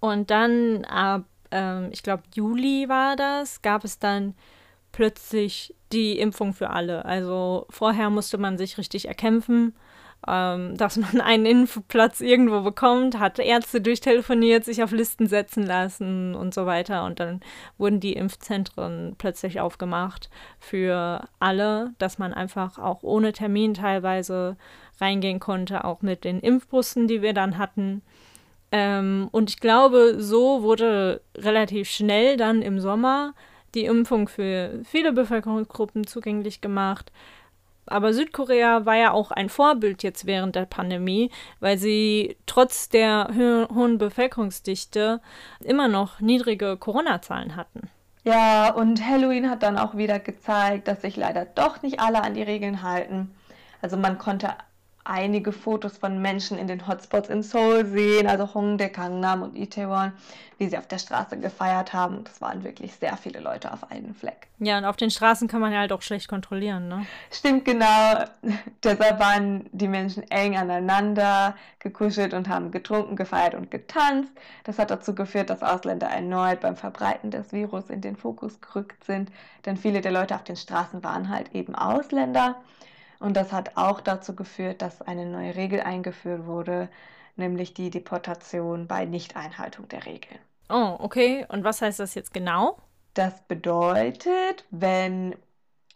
Und 0.00 0.30
dann 0.30 0.84
ab, 0.84 1.24
ähm, 1.50 1.88
ich 1.92 2.02
glaube, 2.02 2.22
Juli 2.34 2.88
war 2.88 3.16
das, 3.16 3.62
gab 3.62 3.84
es 3.84 3.98
dann 3.98 4.34
plötzlich 4.92 5.74
die 5.92 6.18
Impfung 6.18 6.54
für 6.54 6.70
alle. 6.70 7.04
Also 7.04 7.66
vorher 7.70 8.10
musste 8.10 8.38
man 8.38 8.58
sich 8.58 8.78
richtig 8.78 9.08
erkämpfen, 9.08 9.74
ähm, 10.26 10.76
dass 10.76 10.96
man 10.96 11.20
einen 11.20 11.46
Impfplatz 11.46 12.20
irgendwo 12.20 12.62
bekommt, 12.62 13.18
hat 13.18 13.38
Ärzte 13.38 13.80
durchtelefoniert, 13.80 14.64
sich 14.64 14.82
auf 14.82 14.92
Listen 14.92 15.26
setzen 15.26 15.64
lassen 15.64 16.34
und 16.34 16.54
so 16.54 16.66
weiter. 16.66 17.04
Und 17.04 17.20
dann 17.20 17.40
wurden 17.78 18.00
die 18.00 18.14
Impfzentren 18.14 19.14
plötzlich 19.18 19.60
aufgemacht 19.60 20.30
für 20.58 21.28
alle, 21.38 21.94
dass 21.98 22.18
man 22.18 22.32
einfach 22.32 22.78
auch 22.78 23.02
ohne 23.02 23.32
Termin 23.32 23.74
teilweise 23.74 24.56
reingehen 25.00 25.40
konnte, 25.40 25.84
auch 25.84 26.02
mit 26.02 26.24
den 26.24 26.40
Impfbussen, 26.40 27.08
die 27.08 27.22
wir 27.22 27.32
dann 27.32 27.58
hatten. 27.58 28.02
Ähm, 28.72 29.28
und 29.30 29.50
ich 29.50 29.60
glaube, 29.60 30.16
so 30.18 30.62
wurde 30.62 31.20
relativ 31.36 31.88
schnell 31.88 32.36
dann 32.36 32.62
im 32.62 32.80
Sommer 32.80 33.34
die 33.74 33.84
Impfung 33.84 34.28
für 34.28 34.80
viele 34.84 35.12
Bevölkerungsgruppen 35.12 36.06
zugänglich 36.06 36.60
gemacht. 36.60 37.12
Aber 37.86 38.12
Südkorea 38.12 38.86
war 38.86 38.96
ja 38.96 39.10
auch 39.12 39.30
ein 39.30 39.48
Vorbild 39.48 40.02
jetzt 40.02 40.26
während 40.26 40.56
der 40.56 40.66
Pandemie, 40.66 41.30
weil 41.60 41.78
sie 41.78 42.36
trotz 42.46 42.88
der 42.88 43.28
ho 43.36 43.74
hohen 43.74 43.98
Bevölkerungsdichte 43.98 45.20
immer 45.60 45.88
noch 45.88 46.20
niedrige 46.20 46.76
Corona-Zahlen 46.76 47.56
hatten. 47.56 47.90
Ja, 48.24 48.70
und 48.72 49.06
Halloween 49.06 49.50
hat 49.50 49.62
dann 49.62 49.76
auch 49.76 49.96
wieder 49.96 50.18
gezeigt, 50.18 50.88
dass 50.88 51.02
sich 51.02 51.16
leider 51.16 51.44
doch 51.44 51.82
nicht 51.82 52.00
alle 52.00 52.22
an 52.22 52.34
die 52.34 52.42
Regeln 52.42 52.82
halten. 52.82 53.34
Also 53.82 53.98
man 53.98 54.16
konnte 54.16 54.54
einige 55.04 55.52
Fotos 55.52 55.98
von 55.98 56.20
Menschen 56.20 56.58
in 56.58 56.66
den 56.66 56.88
Hotspots 56.88 57.28
in 57.28 57.42
Seoul 57.42 57.84
sehen, 57.84 58.26
also 58.26 58.54
Hongdae, 58.54 58.88
Gangnam 58.88 59.42
und 59.42 59.54
Itaewon, 59.54 60.12
wie 60.56 60.68
sie 60.68 60.78
auf 60.78 60.88
der 60.88 60.98
Straße 60.98 61.38
gefeiert 61.38 61.92
haben. 61.92 62.24
Es 62.26 62.40
waren 62.40 62.64
wirklich 62.64 62.94
sehr 62.94 63.16
viele 63.18 63.40
Leute 63.40 63.72
auf 63.72 63.90
einen 63.90 64.14
Fleck. 64.14 64.48
Ja, 64.60 64.78
und 64.78 64.86
auf 64.86 64.96
den 64.96 65.10
Straßen 65.10 65.46
kann 65.46 65.60
man 65.60 65.72
ja 65.72 65.80
halt 65.80 65.92
auch 65.92 66.00
schlecht 66.00 66.28
kontrollieren, 66.28 66.88
ne? 66.88 67.06
Stimmt, 67.30 67.66
genau. 67.66 68.24
Deshalb 68.82 69.18
waren 69.20 69.68
die 69.72 69.88
Menschen 69.88 70.22
eng 70.30 70.56
aneinander 70.56 71.54
gekuschelt 71.80 72.32
und 72.32 72.48
haben 72.48 72.70
getrunken, 72.70 73.14
gefeiert 73.14 73.54
und 73.54 73.70
getanzt. 73.70 74.32
Das 74.64 74.78
hat 74.78 74.90
dazu 74.90 75.14
geführt, 75.14 75.50
dass 75.50 75.62
Ausländer 75.62 76.06
erneut 76.06 76.60
beim 76.60 76.76
Verbreiten 76.76 77.30
des 77.30 77.52
Virus 77.52 77.90
in 77.90 78.00
den 78.00 78.16
Fokus 78.16 78.60
gerückt 78.62 79.04
sind, 79.04 79.30
denn 79.66 79.76
viele 79.76 80.00
der 80.00 80.12
Leute 80.12 80.34
auf 80.34 80.44
den 80.44 80.56
Straßen 80.56 81.04
waren 81.04 81.28
halt 81.28 81.54
eben 81.54 81.74
Ausländer. 81.74 82.56
Und 83.20 83.36
das 83.36 83.52
hat 83.52 83.76
auch 83.76 84.00
dazu 84.00 84.34
geführt, 84.34 84.82
dass 84.82 85.02
eine 85.02 85.26
neue 85.26 85.54
Regel 85.56 85.80
eingeführt 85.80 86.46
wurde, 86.46 86.88
nämlich 87.36 87.74
die 87.74 87.90
Deportation 87.90 88.86
bei 88.86 89.04
Nichteinhaltung 89.04 89.88
der 89.88 90.06
Regeln. 90.06 90.38
Oh, 90.68 90.96
okay. 90.98 91.46
Und 91.48 91.64
was 91.64 91.82
heißt 91.82 92.00
das 92.00 92.14
jetzt 92.14 92.32
genau? 92.32 92.78
Das 93.14 93.42
bedeutet, 93.46 94.64
wenn 94.70 95.36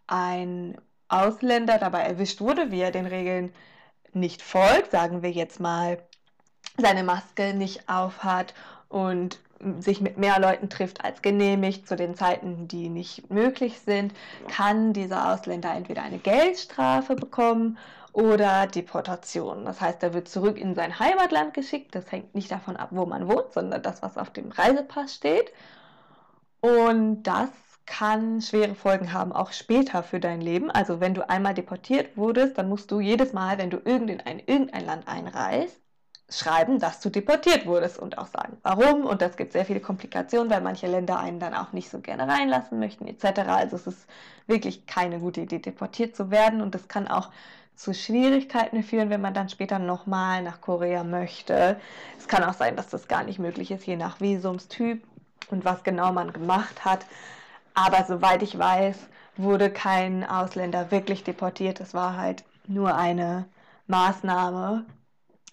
ein 0.06 0.78
Ausländer 1.08 1.78
dabei 1.78 2.02
erwischt 2.02 2.40
wurde, 2.40 2.70
wie 2.70 2.80
er 2.80 2.90
den 2.90 3.06
Regeln 3.06 3.52
nicht 4.12 4.42
folgt, 4.42 4.90
sagen 4.90 5.22
wir 5.22 5.30
jetzt 5.30 5.60
mal, 5.60 5.98
seine 6.76 7.02
Maske 7.02 7.54
nicht 7.54 7.88
aufhat 7.88 8.54
und 8.88 9.40
sich 9.80 10.00
mit 10.00 10.18
mehr 10.18 10.38
Leuten 10.40 10.68
trifft 10.68 11.04
als 11.04 11.22
genehmigt 11.22 11.88
zu 11.88 11.96
den 11.96 12.14
Zeiten, 12.14 12.68
die 12.68 12.88
nicht 12.88 13.30
möglich 13.30 13.80
sind, 13.80 14.12
kann 14.48 14.92
dieser 14.92 15.32
Ausländer 15.32 15.74
entweder 15.74 16.02
eine 16.02 16.18
Geldstrafe 16.18 17.16
bekommen 17.16 17.78
oder 18.12 18.66
Deportation. 18.66 19.64
Das 19.64 19.80
heißt, 19.80 20.02
er 20.02 20.14
wird 20.14 20.28
zurück 20.28 20.58
in 20.58 20.74
sein 20.74 20.98
Heimatland 20.98 21.54
geschickt. 21.54 21.94
Das 21.94 22.10
hängt 22.10 22.34
nicht 22.34 22.50
davon 22.50 22.76
ab, 22.76 22.88
wo 22.92 23.06
man 23.06 23.28
wohnt, 23.28 23.52
sondern 23.52 23.82
das, 23.82 24.02
was 24.02 24.16
auf 24.16 24.30
dem 24.30 24.50
Reisepass 24.50 25.14
steht. 25.14 25.52
Und 26.60 27.22
das 27.22 27.50
kann 27.86 28.42
schwere 28.42 28.74
Folgen 28.74 29.12
haben, 29.12 29.32
auch 29.32 29.52
später 29.52 30.02
für 30.02 30.20
dein 30.20 30.40
Leben. 30.40 30.70
Also 30.70 31.00
wenn 31.00 31.14
du 31.14 31.28
einmal 31.28 31.54
deportiert 31.54 32.16
wurdest, 32.16 32.58
dann 32.58 32.68
musst 32.68 32.90
du 32.90 33.00
jedes 33.00 33.32
Mal, 33.32 33.58
wenn 33.58 33.70
du 33.70 33.78
in 33.78 34.20
ein, 34.20 34.40
irgendein 34.40 34.84
Land 34.84 35.08
einreist, 35.08 35.80
schreiben, 36.30 36.78
dass 36.78 37.00
du 37.00 37.08
deportiert 37.08 37.66
wurdest 37.66 37.98
und 37.98 38.18
auch 38.18 38.26
sagen, 38.26 38.58
warum. 38.62 39.06
Und 39.06 39.22
das 39.22 39.36
gibt 39.36 39.52
sehr 39.52 39.64
viele 39.64 39.80
Komplikationen, 39.80 40.50
weil 40.50 40.60
manche 40.60 40.86
Länder 40.86 41.18
einen 41.18 41.40
dann 41.40 41.54
auch 41.54 41.72
nicht 41.72 41.88
so 41.90 42.00
gerne 42.00 42.28
reinlassen 42.28 42.78
möchten, 42.78 43.06
etc. 43.06 43.40
Also 43.48 43.76
es 43.76 43.86
ist 43.86 44.06
wirklich 44.46 44.86
keine 44.86 45.20
gute 45.20 45.40
Idee, 45.42 45.58
deportiert 45.58 46.14
zu 46.14 46.30
werden. 46.30 46.60
Und 46.60 46.74
das 46.74 46.88
kann 46.88 47.08
auch 47.08 47.30
zu 47.74 47.94
Schwierigkeiten 47.94 48.82
führen, 48.82 49.08
wenn 49.08 49.20
man 49.20 49.34
dann 49.34 49.48
später 49.48 49.78
nochmal 49.78 50.42
nach 50.42 50.60
Korea 50.60 51.04
möchte. 51.04 51.80
Es 52.18 52.28
kann 52.28 52.44
auch 52.44 52.54
sein, 52.54 52.76
dass 52.76 52.88
das 52.88 53.08
gar 53.08 53.22
nicht 53.22 53.38
möglich 53.38 53.70
ist, 53.70 53.86
je 53.86 53.96
nach 53.96 54.20
Visumstyp 54.20 55.02
und 55.50 55.64
was 55.64 55.82
genau 55.84 56.12
man 56.12 56.32
gemacht 56.32 56.84
hat. 56.84 57.06
Aber 57.74 58.04
soweit 58.04 58.42
ich 58.42 58.58
weiß, 58.58 58.96
wurde 59.36 59.70
kein 59.70 60.28
Ausländer 60.28 60.90
wirklich 60.90 61.24
deportiert. 61.24 61.80
Es 61.80 61.94
war 61.94 62.16
halt 62.16 62.44
nur 62.66 62.96
eine 62.96 63.46
Maßnahme, 63.86 64.84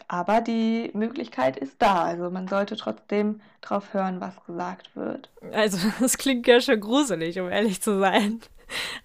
aber 0.07 0.41
die 0.41 0.91
Möglichkeit 0.93 1.57
ist 1.57 1.75
da. 1.79 2.03
Also 2.03 2.29
man 2.29 2.47
sollte 2.47 2.75
trotzdem 2.75 3.41
drauf 3.61 3.93
hören, 3.93 4.21
was 4.21 4.43
gesagt 4.45 4.95
wird. 4.95 5.29
Also 5.51 5.77
das 5.99 6.17
klingt 6.17 6.47
ja 6.47 6.61
schon 6.61 6.79
gruselig, 6.79 7.39
um 7.39 7.49
ehrlich 7.49 7.81
zu 7.81 7.99
sein. 7.99 8.41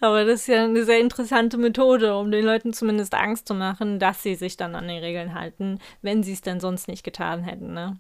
Aber 0.01 0.25
das 0.25 0.41
ist 0.41 0.47
ja 0.49 0.65
eine 0.65 0.85
sehr 0.85 1.01
interessante 1.01 1.59
Methode, 1.59 2.17
um 2.17 2.31
den 2.31 2.45
Leuten 2.45 2.73
zumindest 2.73 3.15
Angst 3.15 3.47
zu 3.47 3.55
machen, 3.55 3.99
dass 3.99 4.23
sie 4.23 4.35
sich 4.35 4.57
dann 4.57 4.75
an 4.75 4.89
die 4.89 4.95
Regeln 4.95 5.35
halten, 5.35 5.79
wenn 6.03 6.23
sie 6.23 6.33
es 6.33 6.41
denn 6.41 6.61
sonst 6.61 6.89
nicht 6.89 7.05
getan 7.05 7.43
hätten. 7.43 7.75
Ne? 7.75 7.99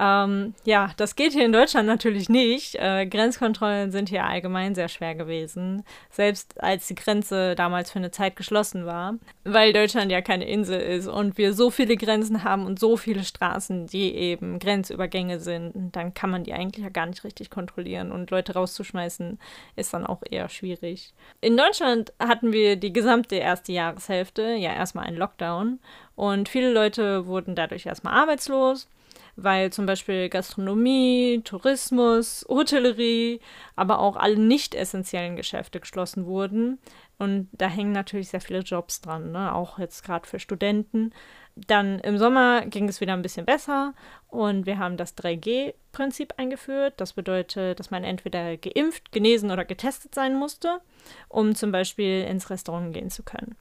Ähm, 0.00 0.54
ja, 0.64 0.92
das 0.96 1.14
geht 1.14 1.34
hier 1.34 1.44
in 1.44 1.52
Deutschland 1.52 1.86
natürlich 1.86 2.30
nicht. 2.30 2.74
Äh, 2.76 3.04
Grenzkontrollen 3.04 3.92
sind 3.92 4.08
hier 4.08 4.24
allgemein 4.24 4.74
sehr 4.74 4.88
schwer 4.88 5.14
gewesen, 5.14 5.84
selbst 6.10 6.58
als 6.62 6.86
die 6.86 6.94
Grenze 6.94 7.54
damals 7.54 7.90
für 7.90 7.98
eine 7.98 8.10
Zeit 8.10 8.34
geschlossen 8.34 8.86
war, 8.86 9.16
weil 9.44 9.74
Deutschland 9.74 10.10
ja 10.10 10.22
keine 10.22 10.48
Insel 10.48 10.80
ist 10.80 11.06
und 11.06 11.36
wir 11.36 11.52
so 11.52 11.70
viele 11.70 11.98
Grenzen 11.98 12.44
haben 12.44 12.64
und 12.64 12.78
so 12.78 12.96
viele 12.96 13.24
Straßen, 13.24 13.88
die 13.88 14.14
eben 14.14 14.58
Grenzübergänge 14.58 15.38
sind, 15.38 15.94
dann 15.94 16.14
kann 16.14 16.30
man 16.30 16.44
die 16.44 16.54
eigentlich 16.54 16.82
ja 16.82 16.90
gar 16.90 17.04
nicht 17.04 17.22
richtig 17.22 17.50
kontrollieren 17.50 18.10
und 18.10 18.30
Leute 18.30 18.54
rauszuschmeißen 18.54 19.38
ist 19.76 19.92
dann 19.92 20.06
auch 20.06 20.22
eher 20.30 20.48
schwierig. 20.48 21.12
In 21.42 21.58
Deutschland 21.58 22.14
hatten 22.18 22.54
wir 22.54 22.76
die 22.76 22.94
gesamte 22.94 23.36
erste 23.36 23.72
Jahreshälfte 23.72 24.54
ja 24.54 24.72
erstmal 24.72 25.04
einen 25.04 25.18
Lockdown 25.18 25.78
und 26.16 26.48
viele 26.48 26.72
Leute 26.72 27.26
wurden 27.26 27.54
dadurch 27.54 27.84
erstmal 27.84 28.14
arbeitslos 28.14 28.88
weil 29.36 29.72
zum 29.72 29.86
Beispiel 29.86 30.28
Gastronomie, 30.28 31.40
Tourismus, 31.44 32.44
Hotellerie, 32.48 33.40
aber 33.76 34.00
auch 34.00 34.16
alle 34.16 34.38
nicht 34.38 34.74
essentiellen 34.74 35.36
Geschäfte 35.36 35.80
geschlossen 35.80 36.26
wurden. 36.26 36.78
Und 37.18 37.48
da 37.52 37.68
hängen 37.68 37.92
natürlich 37.92 38.30
sehr 38.30 38.40
viele 38.40 38.60
Jobs 38.60 39.02
dran, 39.02 39.32
ne? 39.32 39.54
auch 39.54 39.78
jetzt 39.78 40.04
gerade 40.04 40.26
für 40.26 40.38
Studenten. 40.38 41.12
Dann 41.54 41.98
im 41.98 42.16
Sommer 42.16 42.64
ging 42.64 42.88
es 42.88 43.00
wieder 43.00 43.12
ein 43.12 43.22
bisschen 43.22 43.44
besser 43.44 43.92
und 44.28 44.64
wir 44.64 44.78
haben 44.78 44.96
das 44.96 45.16
3G-Prinzip 45.18 46.34
eingeführt. 46.38 46.94
Das 46.96 47.12
bedeutet, 47.12 47.78
dass 47.78 47.90
man 47.90 48.04
entweder 48.04 48.56
geimpft, 48.56 49.12
genesen 49.12 49.50
oder 49.50 49.64
getestet 49.64 50.14
sein 50.14 50.34
musste, 50.34 50.80
um 51.28 51.54
zum 51.54 51.72
Beispiel 51.72 52.24
ins 52.24 52.48
Restaurant 52.48 52.94
gehen 52.94 53.10
zu 53.10 53.22
können. 53.22 53.56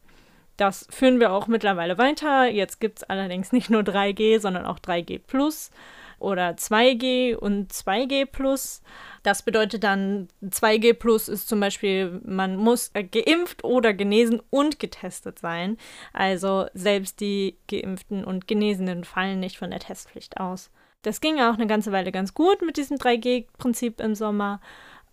Das 0.60 0.86
führen 0.90 1.22
wir 1.22 1.32
auch 1.32 1.48
mittlerweile 1.48 1.98
weiter. 1.98 2.48
Jetzt 2.50 2.82
gibt 2.82 3.00
es 3.00 3.04
allerdings 3.06 3.54
nicht 3.54 3.70
nur 3.70 3.82
3G, 3.82 4.42
sondern 4.42 4.66
auch 4.66 4.78
3G 4.78 5.22
Plus 5.26 5.72
oder 6.20 6.50
2G 6.50 7.34
und 7.34 7.72
2G 7.72 8.26
Plus. 8.26 8.82
Das 9.24 9.44
bedeutet 9.44 9.86
dann, 9.86 10.28
2G 10.44 10.96
Plus 10.96 11.30
ist 11.30 11.48
zum 11.48 11.62
Beispiel, 11.62 12.20
man 12.26 12.58
muss 12.58 12.92
geimpft 12.92 13.64
oder 13.64 13.94
genesen 13.94 14.42
und 14.50 14.80
getestet 14.80 15.40
sein. 15.40 15.78
Also 16.12 16.66
selbst 16.74 17.22
die 17.22 17.58
Geimpften 17.70 18.26
und 18.26 18.46
Genesenen 18.46 19.06
fallen 19.06 19.40
nicht 19.40 19.58
von 19.58 19.72
der 19.72 19.80
Testpflicht 19.80 20.42
aus. 20.42 20.72
Das 21.04 21.22
ging 21.22 21.40
auch 21.40 21.54
eine 21.54 21.68
ganze 21.68 21.94
Weile 21.94 22.12
ganz 22.12 22.34
gut 22.34 22.62
mit 22.62 22.76
diesem 22.76 22.98
3G-Prinzip 22.98 24.02
im 24.02 24.14
Sommer 24.14 24.60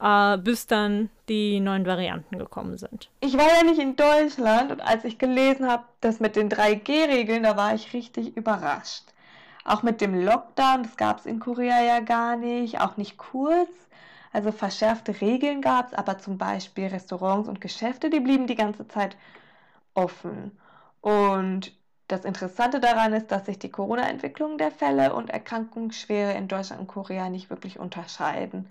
äh, 0.00 0.38
bis 0.38 0.66
dann 0.66 1.10
die 1.28 1.60
neuen 1.60 1.86
Varianten 1.86 2.38
gekommen 2.38 2.78
sind. 2.78 3.10
Ich 3.20 3.36
war 3.36 3.48
ja 3.48 3.64
nicht 3.64 3.80
in 3.80 3.96
Deutschland 3.96 4.70
und 4.70 4.80
als 4.80 5.04
ich 5.04 5.18
gelesen 5.18 5.68
habe, 5.68 5.84
das 6.00 6.20
mit 6.20 6.36
den 6.36 6.48
3G-Regeln, 6.48 7.42
da 7.42 7.56
war 7.56 7.74
ich 7.74 7.92
richtig 7.92 8.36
überrascht. 8.36 9.04
Auch 9.64 9.82
mit 9.82 10.00
dem 10.00 10.14
Lockdown, 10.24 10.84
das 10.84 10.96
gab 10.96 11.18
es 11.18 11.26
in 11.26 11.40
Korea 11.40 11.82
ja 11.82 12.00
gar 12.00 12.36
nicht, 12.36 12.80
auch 12.80 12.96
nicht 12.96 13.18
kurz. 13.18 13.70
Also 14.32 14.52
verschärfte 14.52 15.20
Regeln 15.20 15.62
gab 15.62 15.88
es, 15.88 15.94
aber 15.94 16.18
zum 16.18 16.38
Beispiel 16.38 16.86
Restaurants 16.86 17.48
und 17.48 17.60
Geschäfte, 17.60 18.10
die 18.10 18.20
blieben 18.20 18.46
die 18.46 18.54
ganze 18.54 18.86
Zeit 18.86 19.16
offen. 19.94 20.52
Und 21.00 21.72
das 22.08 22.24
Interessante 22.24 22.78
daran 22.78 23.12
ist, 23.12 23.32
dass 23.32 23.46
sich 23.46 23.58
die 23.58 23.70
Corona-Entwicklung 23.70 24.58
der 24.58 24.70
Fälle 24.70 25.14
und 25.14 25.30
Erkrankungsschwere 25.30 26.34
in 26.34 26.48
Deutschland 26.48 26.80
und 26.82 26.86
Korea 26.86 27.28
nicht 27.30 27.50
wirklich 27.50 27.78
unterscheiden. 27.78 28.68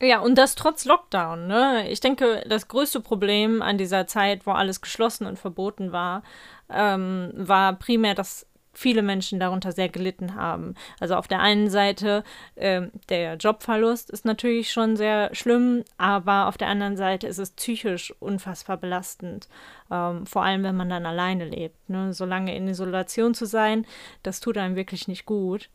Ja, 0.00 0.20
und 0.20 0.36
das 0.36 0.54
trotz 0.54 0.84
Lockdown. 0.84 1.46
Ne? 1.46 1.88
Ich 1.88 2.00
denke, 2.00 2.44
das 2.48 2.68
größte 2.68 3.00
Problem 3.00 3.62
an 3.62 3.78
dieser 3.78 4.06
Zeit, 4.06 4.46
wo 4.46 4.52
alles 4.52 4.80
geschlossen 4.80 5.26
und 5.26 5.38
verboten 5.38 5.92
war, 5.92 6.22
ähm, 6.68 7.32
war 7.34 7.74
primär, 7.74 8.14
dass 8.14 8.46
viele 8.76 9.02
Menschen 9.02 9.40
darunter 9.40 9.72
sehr 9.72 9.88
gelitten 9.88 10.34
haben. 10.34 10.74
Also 11.00 11.14
auf 11.16 11.28
der 11.28 11.40
einen 11.40 11.70
Seite 11.70 12.24
ähm, 12.56 12.90
der 13.08 13.36
Jobverlust 13.36 14.10
ist 14.10 14.26
natürlich 14.26 14.70
schon 14.70 14.96
sehr 14.96 15.34
schlimm, 15.34 15.82
aber 15.96 16.46
auf 16.46 16.58
der 16.58 16.68
anderen 16.68 16.96
Seite 16.96 17.26
ist 17.26 17.38
es 17.38 17.52
psychisch 17.52 18.14
unfassbar 18.20 18.76
belastend. 18.76 19.48
Ähm, 19.90 20.26
vor 20.26 20.44
allem, 20.44 20.62
wenn 20.62 20.76
man 20.76 20.90
dann 20.90 21.06
alleine 21.06 21.46
lebt. 21.46 21.88
Ne? 21.88 22.12
So 22.12 22.26
lange 22.26 22.54
in 22.54 22.68
Isolation 22.68 23.32
zu 23.32 23.46
sein, 23.46 23.86
das 24.22 24.40
tut 24.40 24.58
einem 24.58 24.76
wirklich 24.76 25.08
nicht 25.08 25.24
gut. 25.24 25.70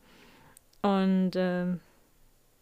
Und 0.84 1.32
ähm, 1.36 1.80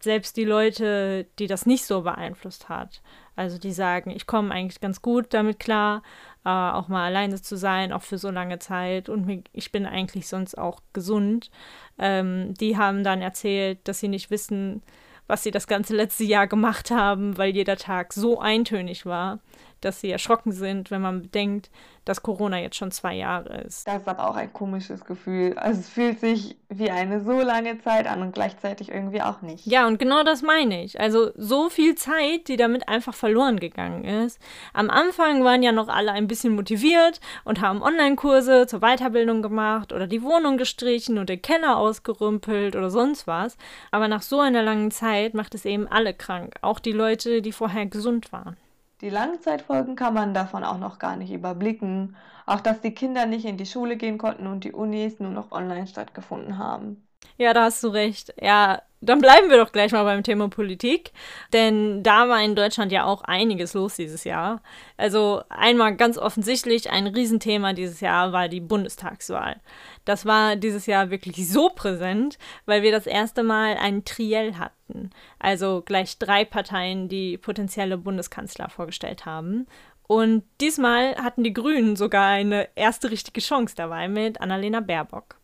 selbst 0.01 0.37
die 0.37 0.45
Leute, 0.45 1.27
die 1.39 1.47
das 1.47 1.65
nicht 1.65 1.85
so 1.85 2.01
beeinflusst 2.01 2.69
hat, 2.69 3.01
also 3.35 3.57
die 3.57 3.71
sagen, 3.71 4.11
ich 4.11 4.27
komme 4.27 4.53
eigentlich 4.53 4.81
ganz 4.81 5.01
gut 5.01 5.33
damit 5.33 5.59
klar, 5.59 6.03
äh, 6.45 6.49
auch 6.49 6.87
mal 6.87 7.05
alleine 7.05 7.41
zu 7.41 7.57
sein, 7.57 7.93
auch 7.93 8.01
für 8.01 8.17
so 8.17 8.29
lange 8.29 8.59
Zeit. 8.59 9.09
Und 9.09 9.25
mir, 9.25 9.43
ich 9.53 9.71
bin 9.71 9.85
eigentlich 9.85 10.27
sonst 10.27 10.57
auch 10.57 10.81
gesund, 10.93 11.49
ähm, 11.97 12.53
die 12.55 12.77
haben 12.77 13.03
dann 13.03 13.21
erzählt, 13.21 13.79
dass 13.87 13.99
sie 13.99 14.07
nicht 14.07 14.31
wissen, 14.31 14.81
was 15.27 15.43
sie 15.43 15.51
das 15.51 15.67
ganze 15.67 15.95
letzte 15.95 16.23
Jahr 16.23 16.47
gemacht 16.47 16.91
haben, 16.91 17.37
weil 17.37 17.51
jeder 17.51 17.77
Tag 17.77 18.13
so 18.13 18.39
eintönig 18.39 19.05
war, 19.05 19.39
dass 19.81 20.01
sie 20.01 20.11
erschrocken 20.11 20.51
sind, 20.51 20.91
wenn 20.91 21.01
man 21.01 21.21
bedenkt, 21.23 21.69
dass 22.09 22.23
Corona 22.23 22.59
jetzt 22.59 22.75
schon 22.75 22.91
zwei 22.91 23.13
Jahre 23.13 23.61
ist. 23.61 23.87
Das 23.87 24.01
ist 24.01 24.07
aber 24.07 24.27
auch 24.27 24.35
ein 24.35 24.51
komisches 24.51 25.05
Gefühl. 25.05 25.57
Also 25.57 25.81
es 25.81 25.89
fühlt 25.89 26.19
sich 26.19 26.57
wie 26.67 26.89
eine 26.89 27.23
so 27.23 27.39
lange 27.39 27.79
Zeit 27.81 28.07
an 28.07 28.21
und 28.21 28.33
gleichzeitig 28.33 28.89
irgendwie 28.89 29.21
auch 29.21 29.41
nicht. 29.41 29.65
Ja, 29.67 29.85
und 29.85 29.99
genau 29.99 30.23
das 30.23 30.41
meine 30.41 30.83
ich. 30.83 30.99
Also 30.99 31.31
so 31.35 31.69
viel 31.69 31.95
Zeit, 31.95 32.47
die 32.47 32.57
damit 32.57 32.89
einfach 32.89 33.13
verloren 33.13 33.59
gegangen 33.59 34.05
ist. 34.05 34.39
Am 34.73 34.89
Anfang 34.89 35.43
waren 35.43 35.61
ja 35.61 35.71
noch 35.71 35.87
alle 35.87 36.11
ein 36.11 36.27
bisschen 36.27 36.55
motiviert 36.55 37.19
und 37.43 37.61
haben 37.61 37.83
Online-Kurse 37.83 38.65
zur 38.65 38.79
Weiterbildung 38.79 39.43
gemacht 39.43 39.93
oder 39.93 40.07
die 40.07 40.23
Wohnung 40.23 40.57
gestrichen 40.57 41.19
und 41.19 41.29
den 41.29 41.41
Keller 41.41 41.77
ausgerümpelt 41.77 42.75
oder 42.75 42.89
sonst 42.89 43.27
was. 43.27 43.55
Aber 43.91 44.07
nach 44.07 44.23
so 44.23 44.39
einer 44.39 44.63
langen 44.63 44.89
Zeit 44.89 45.35
macht 45.35 45.53
es 45.53 45.65
eben 45.65 45.87
alle 45.87 46.15
krank, 46.15 46.55
auch 46.61 46.79
die 46.79 46.91
Leute, 46.91 47.43
die 47.43 47.51
vorher 47.51 47.85
gesund 47.85 48.31
waren. 48.31 48.57
Die 49.01 49.09
Langzeitfolgen 49.09 49.95
kann 49.97 50.13
man 50.13 50.33
davon 50.33 50.63
auch 50.63 50.77
noch 50.77 50.99
gar 50.99 51.15
nicht 51.17 51.31
überblicken. 51.31 52.15
Auch 52.45 52.61
dass 52.61 52.79
die 52.81 52.93
Kinder 52.93 53.25
nicht 53.25 53.43
in 53.45 53.57
die 53.57 53.65
Schule 53.65 53.97
gehen 53.97 54.17
konnten 54.17 54.47
und 54.47 54.63
die 54.63 54.71
Unis 54.73 55.19
nur 55.19 55.31
noch 55.31 55.51
online 55.51 55.87
stattgefunden 55.87 56.57
haben. 56.57 57.05
Ja, 57.37 57.53
da 57.53 57.63
hast 57.63 57.83
du 57.83 57.87
recht. 57.87 58.33
Ja, 58.41 58.81
dann 59.01 59.21
bleiben 59.21 59.49
wir 59.49 59.57
doch 59.57 59.71
gleich 59.71 59.93
mal 59.93 60.03
beim 60.03 60.23
Thema 60.23 60.49
Politik, 60.49 61.13
denn 61.53 62.03
da 62.03 62.27
war 62.27 62.43
in 62.43 62.55
Deutschland 62.55 62.91
ja 62.91 63.05
auch 63.05 63.21
einiges 63.21 63.73
los 63.73 63.95
dieses 63.95 64.25
Jahr. 64.25 64.61
Also 64.97 65.41
einmal 65.47 65.95
ganz 65.95 66.17
offensichtlich 66.17 66.89
ein 66.91 67.07
Riesenthema 67.07 67.71
dieses 67.71 68.01
Jahr 68.01 68.33
war 68.33 68.49
die 68.49 68.59
Bundestagswahl. 68.59 69.61
Das 70.03 70.25
war 70.25 70.57
dieses 70.57 70.85
Jahr 70.85 71.11
wirklich 71.11 71.49
so 71.49 71.69
präsent, 71.69 72.37
weil 72.65 72.81
wir 72.81 72.91
das 72.91 73.07
erste 73.07 73.41
Mal 73.41 73.77
ein 73.77 74.03
Triell 74.03 74.55
hatten. 74.55 75.11
Also 75.39 75.81
gleich 75.85 76.17
drei 76.17 76.43
Parteien, 76.43 77.07
die 77.07 77.37
potenzielle 77.37 77.97
Bundeskanzler 77.97 78.69
vorgestellt 78.69 79.25
haben. 79.25 79.65
Und 80.07 80.43
diesmal 80.59 81.15
hatten 81.15 81.43
die 81.45 81.53
Grünen 81.53 81.95
sogar 81.95 82.27
eine 82.27 82.67
erste 82.75 83.11
richtige 83.11 83.39
Chance 83.39 83.75
dabei 83.77 84.09
mit 84.09 84.41
Annalena 84.41 84.81
Baerbock. 84.81 85.38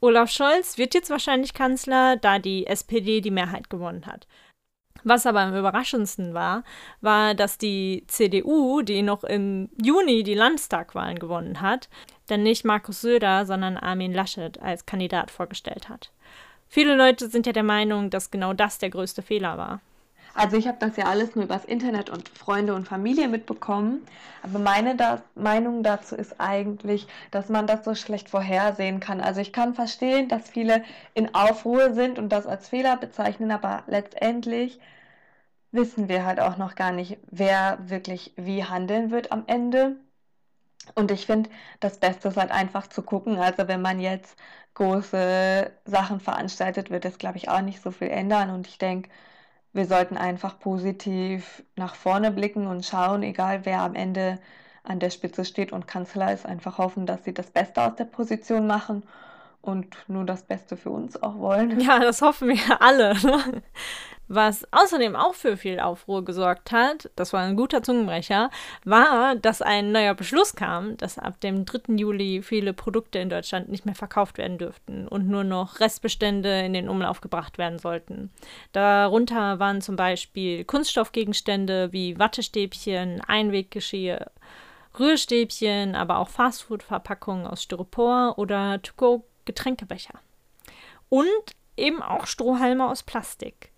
Olaf 0.00 0.30
Scholz 0.30 0.78
wird 0.78 0.94
jetzt 0.94 1.10
wahrscheinlich 1.10 1.54
Kanzler, 1.54 2.16
da 2.16 2.38
die 2.38 2.66
SPD 2.66 3.20
die 3.20 3.30
Mehrheit 3.30 3.70
gewonnen 3.70 4.06
hat. 4.06 4.26
Was 5.04 5.24
aber 5.24 5.40
am 5.40 5.56
überraschendsten 5.56 6.34
war, 6.34 6.64
war, 7.00 7.34
dass 7.34 7.58
die 7.58 8.04
CDU, 8.08 8.82
die 8.82 9.02
noch 9.02 9.24
im 9.24 9.68
Juni 9.80 10.22
die 10.22 10.34
Landtagwahlen 10.34 11.18
gewonnen 11.18 11.60
hat, 11.60 11.88
dann 12.26 12.42
nicht 12.42 12.64
Markus 12.64 13.02
Söder, 13.02 13.46
sondern 13.46 13.76
Armin 13.76 14.12
Laschet 14.12 14.60
als 14.60 14.84
Kandidat 14.84 15.30
vorgestellt 15.30 15.88
hat. 15.88 16.10
Viele 16.68 16.96
Leute 16.96 17.28
sind 17.28 17.46
ja 17.46 17.52
der 17.52 17.62
Meinung, 17.62 18.10
dass 18.10 18.30
genau 18.30 18.52
das 18.52 18.78
der 18.78 18.90
größte 18.90 19.22
Fehler 19.22 19.56
war. 19.58 19.80
Also 20.36 20.56
ich 20.56 20.68
habe 20.68 20.78
das 20.78 20.96
ja 20.96 21.06
alles 21.06 21.34
nur 21.34 21.44
übers 21.44 21.64
Internet 21.64 22.10
und 22.10 22.28
Freunde 22.28 22.74
und 22.74 22.86
Familie 22.86 23.28
mitbekommen. 23.28 24.06
Aber 24.42 24.58
meine 24.58 24.94
da 24.96 25.22
Meinung 25.34 25.82
dazu 25.82 26.14
ist 26.14 26.40
eigentlich, 26.40 27.06
dass 27.30 27.48
man 27.48 27.66
das 27.66 27.84
so 27.84 27.94
schlecht 27.94 28.28
vorhersehen 28.28 29.00
kann. 29.00 29.20
Also 29.20 29.40
ich 29.40 29.52
kann 29.52 29.74
verstehen, 29.74 30.28
dass 30.28 30.50
viele 30.50 30.84
in 31.14 31.34
Aufruhr 31.34 31.94
sind 31.94 32.18
und 32.18 32.28
das 32.30 32.46
als 32.46 32.68
Fehler 32.68 32.96
bezeichnen, 32.96 33.50
aber 33.50 33.84
letztendlich 33.86 34.78
wissen 35.72 36.08
wir 36.08 36.24
halt 36.26 36.40
auch 36.40 36.56
noch 36.58 36.74
gar 36.74 36.92
nicht, 36.92 37.18
wer 37.30 37.78
wirklich 37.88 38.32
wie 38.36 38.64
handeln 38.64 39.10
wird 39.10 39.32
am 39.32 39.44
Ende. 39.46 39.96
Und 40.94 41.10
ich 41.10 41.26
finde, 41.26 41.50
das 41.80 41.98
Beste 41.98 42.28
ist 42.28 42.36
halt 42.36 42.50
einfach 42.52 42.86
zu 42.88 43.02
gucken. 43.02 43.38
Also 43.38 43.68
wenn 43.68 43.82
man 43.82 44.00
jetzt 44.00 44.36
große 44.74 45.70
Sachen 45.84 46.20
veranstaltet, 46.20 46.90
wird 46.90 47.04
es, 47.04 47.18
glaube 47.18 47.38
ich, 47.38 47.48
auch 47.48 47.60
nicht 47.62 47.82
so 47.82 47.90
viel 47.90 48.08
ändern. 48.08 48.50
Und 48.50 48.66
ich 48.68 48.78
denke, 48.78 49.10
wir 49.76 49.86
sollten 49.86 50.16
einfach 50.16 50.58
positiv 50.58 51.62
nach 51.76 51.94
vorne 51.94 52.30
blicken 52.30 52.66
und 52.66 52.84
schauen, 52.84 53.22
egal 53.22 53.64
wer 53.64 53.80
am 53.80 53.94
Ende 53.94 54.38
an 54.82 54.98
der 54.98 55.10
Spitze 55.10 55.44
steht 55.44 55.72
und 55.72 55.86
Kanzler 55.86 56.32
ist, 56.32 56.46
einfach 56.46 56.78
hoffen, 56.78 57.06
dass 57.06 57.24
sie 57.24 57.34
das 57.34 57.50
Beste 57.50 57.82
aus 57.82 57.96
der 57.96 58.04
Position 58.04 58.66
machen 58.66 59.02
und 59.62 59.96
nur 60.06 60.24
das 60.24 60.44
Beste 60.44 60.76
für 60.76 60.90
uns 60.90 61.20
auch 61.22 61.38
wollen. 61.38 61.80
Ja, 61.80 61.98
das 61.98 62.22
hoffen 62.22 62.48
wir 62.48 62.80
alle. 62.80 63.14
Ne? 63.20 63.62
Was 64.28 64.66
außerdem 64.72 65.14
auch 65.14 65.34
für 65.34 65.56
viel 65.56 65.78
Aufruhr 65.78 66.24
gesorgt 66.24 66.72
hat, 66.72 67.10
das 67.14 67.32
war 67.32 67.42
ein 67.42 67.54
guter 67.54 67.82
Zungenbrecher, 67.82 68.50
war, 68.84 69.36
dass 69.36 69.62
ein 69.62 69.92
neuer 69.92 70.14
Beschluss 70.14 70.56
kam, 70.56 70.96
dass 70.96 71.18
ab 71.18 71.40
dem 71.40 71.64
3. 71.64 71.94
Juli 71.94 72.42
viele 72.42 72.72
Produkte 72.72 73.20
in 73.20 73.30
Deutschland 73.30 73.68
nicht 73.68 73.86
mehr 73.86 73.94
verkauft 73.94 74.38
werden 74.38 74.58
dürften 74.58 75.06
und 75.06 75.28
nur 75.28 75.44
noch 75.44 75.78
Restbestände 75.78 76.60
in 76.62 76.72
den 76.72 76.88
Umlauf 76.88 77.20
gebracht 77.20 77.56
werden 77.56 77.78
sollten. 77.78 78.32
Darunter 78.72 79.60
waren 79.60 79.80
zum 79.80 79.94
Beispiel 79.94 80.64
Kunststoffgegenstände 80.64 81.92
wie 81.92 82.18
Wattestäbchen, 82.18 83.20
Einweggeschirr, 83.20 84.32
Rührstäbchen, 84.98 85.94
aber 85.94 86.18
auch 86.18 86.30
Fastfood-Verpackungen 86.30 87.46
aus 87.46 87.62
Styropor 87.62 88.38
oder 88.38 88.82
To-Go-Getränkebecher. 88.82 90.18
Und 91.08 91.26
eben 91.76 92.02
auch 92.02 92.26
Strohhalme 92.26 92.88
aus 92.88 93.04
Plastik. 93.04 93.70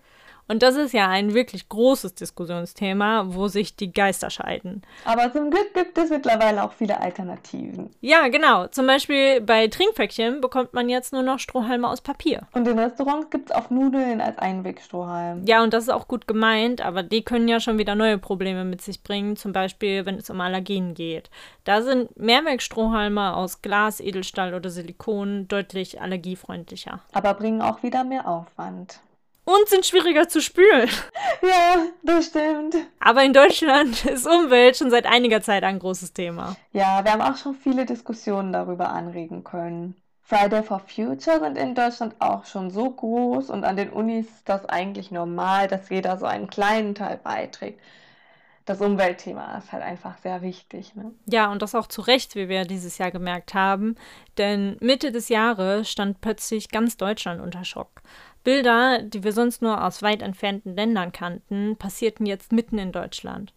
Und 0.48 0.62
das 0.62 0.76
ist 0.76 0.92
ja 0.92 1.08
ein 1.08 1.34
wirklich 1.34 1.68
großes 1.68 2.14
Diskussionsthema, 2.14 3.26
wo 3.28 3.48
sich 3.48 3.76
die 3.76 3.92
Geister 3.92 4.30
scheiden. 4.30 4.82
Aber 5.04 5.30
zum 5.32 5.50
Glück 5.50 5.74
gibt 5.74 5.96
es 5.98 6.10
mittlerweile 6.10 6.64
auch 6.64 6.72
viele 6.72 7.00
Alternativen. 7.00 7.90
Ja, 8.00 8.28
genau. 8.28 8.66
Zum 8.68 8.86
Beispiel 8.86 9.42
bei 9.42 9.68
Trinkpäckchen 9.68 10.40
bekommt 10.40 10.72
man 10.72 10.88
jetzt 10.88 11.12
nur 11.12 11.22
noch 11.22 11.38
Strohhalme 11.38 11.88
aus 11.88 12.00
Papier. 12.00 12.46
Und 12.52 12.66
in 12.66 12.78
Restaurants 12.78 13.28
gibt 13.30 13.50
es 13.50 13.56
auch 13.56 13.68
Nudeln 13.68 14.22
als 14.22 14.38
Einwegstrohhalm. 14.38 15.44
Ja, 15.44 15.62
und 15.62 15.74
das 15.74 15.84
ist 15.84 15.90
auch 15.90 16.08
gut 16.08 16.26
gemeint, 16.26 16.80
aber 16.80 17.02
die 17.02 17.22
können 17.22 17.48
ja 17.48 17.60
schon 17.60 17.78
wieder 17.78 17.94
neue 17.94 18.16
Probleme 18.18 18.64
mit 18.64 18.80
sich 18.80 19.02
bringen. 19.02 19.36
Zum 19.36 19.52
Beispiel, 19.52 20.06
wenn 20.06 20.16
es 20.16 20.30
um 20.30 20.40
Allergien 20.40 20.94
geht. 20.94 21.30
Da 21.64 21.82
sind 21.82 22.18
Mehrwegstrohhalme 22.18 23.36
aus 23.36 23.60
Glas, 23.60 24.00
Edelstahl 24.00 24.54
oder 24.54 24.70
Silikon 24.70 25.46
deutlich 25.48 26.00
allergiefreundlicher. 26.00 27.00
Aber 27.12 27.34
bringen 27.34 27.60
auch 27.60 27.82
wieder 27.82 28.04
mehr 28.04 28.26
Aufwand 28.26 29.00
und 29.48 29.68
sind 29.68 29.86
schwieriger 29.86 30.28
zu 30.28 30.42
spülen. 30.42 30.90
Ja, 31.40 31.86
das 32.02 32.26
stimmt. 32.26 32.76
Aber 33.00 33.22
in 33.24 33.32
Deutschland 33.32 34.04
ist 34.04 34.26
Umwelt 34.26 34.76
schon 34.76 34.90
seit 34.90 35.06
einiger 35.06 35.40
Zeit 35.40 35.64
ein 35.64 35.78
großes 35.78 36.12
Thema. 36.12 36.56
Ja, 36.72 37.02
wir 37.04 37.12
haben 37.12 37.22
auch 37.22 37.36
schon 37.36 37.54
viele 37.54 37.86
Diskussionen 37.86 38.52
darüber 38.52 38.90
anregen 38.90 39.44
können. 39.44 39.94
Friday 40.22 40.62
for 40.62 40.80
Future 40.80 41.40
sind 41.40 41.56
in 41.56 41.74
Deutschland 41.74 42.14
auch 42.18 42.44
schon 42.44 42.70
so 42.70 42.90
groß 42.90 43.48
und 43.48 43.64
an 43.64 43.76
den 43.76 43.88
Unis 43.88 44.26
ist 44.26 44.48
das 44.48 44.66
eigentlich 44.66 45.10
normal, 45.10 45.68
dass 45.68 45.88
jeder 45.88 46.18
so 46.18 46.26
einen 46.26 46.48
kleinen 46.48 46.94
Teil 46.94 47.18
beiträgt. 47.22 47.80
Das 48.68 48.82
Umweltthema 48.82 49.56
ist 49.56 49.72
halt 49.72 49.82
einfach 49.82 50.18
sehr 50.18 50.42
wichtig. 50.42 50.94
Ne? 50.94 51.12
Ja, 51.24 51.50
und 51.50 51.62
das 51.62 51.74
auch 51.74 51.86
zu 51.86 52.02
Recht, 52.02 52.34
wie 52.34 52.50
wir 52.50 52.66
dieses 52.66 52.98
Jahr 52.98 53.10
gemerkt 53.10 53.54
haben. 53.54 53.94
Denn 54.36 54.76
Mitte 54.80 55.10
des 55.10 55.30
Jahres 55.30 55.90
stand 55.90 56.20
plötzlich 56.20 56.68
ganz 56.68 56.98
Deutschland 56.98 57.40
unter 57.40 57.64
Schock. 57.64 58.02
Bilder, 58.48 59.02
die 59.02 59.24
wir 59.24 59.32
sonst 59.32 59.60
nur 59.60 59.84
aus 59.84 60.00
weit 60.00 60.22
entfernten 60.22 60.74
Ländern 60.74 61.12
kannten, 61.12 61.76
passierten 61.76 62.24
jetzt 62.24 62.50
mitten 62.50 62.78
in 62.78 62.92
Deutschland. 62.92 63.52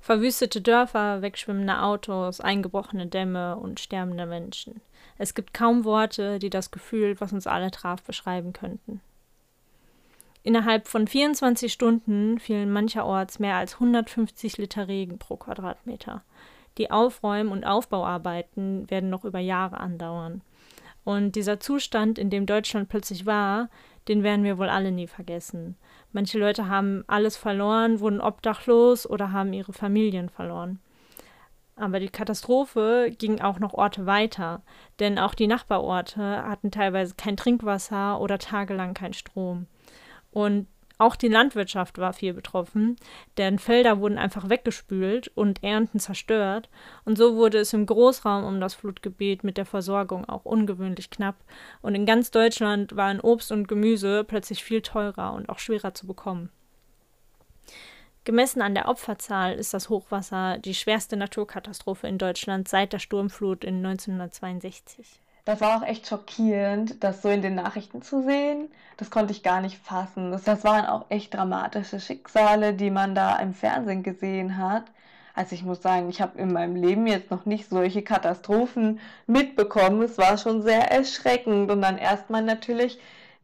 Verwüstete 0.00 0.60
Dörfer, 0.60 1.22
wegschwimmende 1.22 1.80
Autos, 1.80 2.42
eingebrochene 2.42 3.06
Dämme 3.06 3.56
und 3.56 3.80
sterbende 3.80 4.26
Menschen. 4.26 4.82
Es 5.16 5.34
gibt 5.34 5.54
kaum 5.54 5.86
Worte, 5.86 6.38
die 6.38 6.50
das 6.50 6.70
Gefühl, 6.70 7.18
was 7.22 7.32
uns 7.32 7.46
alle 7.46 7.70
traf, 7.70 8.02
beschreiben 8.02 8.52
könnten. 8.52 9.00
Innerhalb 10.42 10.88
von 10.88 11.06
24 11.06 11.72
Stunden 11.72 12.38
fielen 12.38 12.70
mancherorts 12.70 13.38
mehr 13.38 13.56
als 13.56 13.76
150 13.76 14.58
Liter 14.58 14.88
Regen 14.88 15.18
pro 15.18 15.36
Quadratmeter. 15.36 16.22
Die 16.76 16.90
Aufräum- 16.90 17.50
und 17.50 17.64
Aufbauarbeiten 17.64 18.90
werden 18.90 19.08
noch 19.08 19.24
über 19.24 19.38
Jahre 19.38 19.80
andauern. 19.80 20.42
Und 21.04 21.36
dieser 21.36 21.60
Zustand, 21.60 22.18
in 22.18 22.30
dem 22.30 22.46
Deutschland 22.46 22.88
plötzlich 22.88 23.26
war, 23.26 23.68
den 24.08 24.22
werden 24.22 24.44
wir 24.44 24.58
wohl 24.58 24.68
alle 24.68 24.92
nie 24.92 25.06
vergessen. 25.06 25.76
Manche 26.12 26.38
Leute 26.38 26.68
haben 26.68 27.04
alles 27.06 27.36
verloren, 27.36 28.00
wurden 28.00 28.20
obdachlos 28.20 29.08
oder 29.08 29.32
haben 29.32 29.52
ihre 29.52 29.72
Familien 29.72 30.28
verloren. 30.28 30.80
Aber 31.76 31.98
die 31.98 32.08
Katastrophe 32.08 33.10
ging 33.18 33.40
auch 33.40 33.58
noch 33.58 33.74
Orte 33.74 34.06
weiter, 34.06 34.62
denn 35.00 35.18
auch 35.18 35.34
die 35.34 35.48
Nachbarorte 35.48 36.22
hatten 36.22 36.70
teilweise 36.70 37.14
kein 37.16 37.36
Trinkwasser 37.36 38.20
oder 38.20 38.38
tagelang 38.38 38.94
kein 38.94 39.12
Strom. 39.12 39.66
Und 40.30 40.68
auch 40.98 41.16
die 41.16 41.28
Landwirtschaft 41.28 41.98
war 41.98 42.12
viel 42.12 42.32
betroffen, 42.32 42.96
denn 43.36 43.58
Felder 43.58 43.98
wurden 43.98 44.18
einfach 44.18 44.48
weggespült 44.48 45.28
und 45.34 45.62
Ernten 45.62 45.98
zerstört, 45.98 46.68
und 47.04 47.18
so 47.18 47.36
wurde 47.36 47.58
es 47.58 47.72
im 47.72 47.86
Großraum 47.86 48.44
um 48.44 48.60
das 48.60 48.74
Flutgebiet 48.74 49.42
mit 49.42 49.56
der 49.56 49.66
Versorgung 49.66 50.24
auch 50.28 50.44
ungewöhnlich 50.44 51.10
knapp, 51.10 51.36
und 51.82 51.94
in 51.94 52.06
ganz 52.06 52.30
Deutschland 52.30 52.96
waren 52.96 53.20
Obst 53.20 53.50
und 53.50 53.66
Gemüse 53.66 54.24
plötzlich 54.24 54.62
viel 54.62 54.82
teurer 54.82 55.32
und 55.32 55.48
auch 55.48 55.58
schwerer 55.58 55.94
zu 55.94 56.06
bekommen. 56.06 56.50
Gemessen 58.24 58.62
an 58.62 58.74
der 58.74 58.88
Opferzahl 58.88 59.54
ist 59.54 59.74
das 59.74 59.90
Hochwasser 59.90 60.58
die 60.58 60.74
schwerste 60.74 61.16
Naturkatastrophe 61.16 62.06
in 62.06 62.16
Deutschland 62.16 62.68
seit 62.68 62.94
der 62.94 62.98
Sturmflut 62.98 63.64
in 63.64 63.84
1962 63.84 65.20
das 65.44 65.60
war 65.60 65.78
auch 65.78 65.86
echt 65.86 66.06
schockierend, 66.06 67.02
das 67.04 67.20
so 67.22 67.28
in 67.28 67.42
den 67.42 67.54
Nachrichten 67.54 68.00
zu 68.02 68.22
sehen. 68.22 68.70
Das 68.96 69.10
konnte 69.10 69.32
ich 69.32 69.42
gar 69.42 69.60
nicht 69.60 69.78
fassen. 69.78 70.30
Das, 70.30 70.44
das 70.44 70.64
waren 70.64 70.86
auch 70.86 71.06
echt 71.10 71.34
dramatische 71.34 72.00
Schicksale, 72.00 72.72
die 72.74 72.90
man 72.90 73.14
da 73.14 73.36
im 73.36 73.52
Fernsehen 73.52 74.02
gesehen 74.02 74.56
hat. 74.56 74.84
Also 75.34 75.54
ich 75.54 75.64
muss 75.64 75.82
sagen, 75.82 76.08
ich 76.08 76.20
habe 76.22 76.38
in 76.38 76.52
meinem 76.52 76.76
Leben 76.76 77.06
jetzt 77.06 77.30
noch 77.30 77.44
nicht 77.44 77.68
solche 77.68 78.02
Katastrophen 78.02 79.00
mitbekommen. 79.26 80.00
Es 80.02 80.16
war 80.16 80.38
schon 80.38 80.62
sehr 80.62 80.90
erschreckend 80.90 81.70
und 81.70 81.82
dann 81.82 81.98
erstmal 81.98 82.42
natürlich 82.42 82.98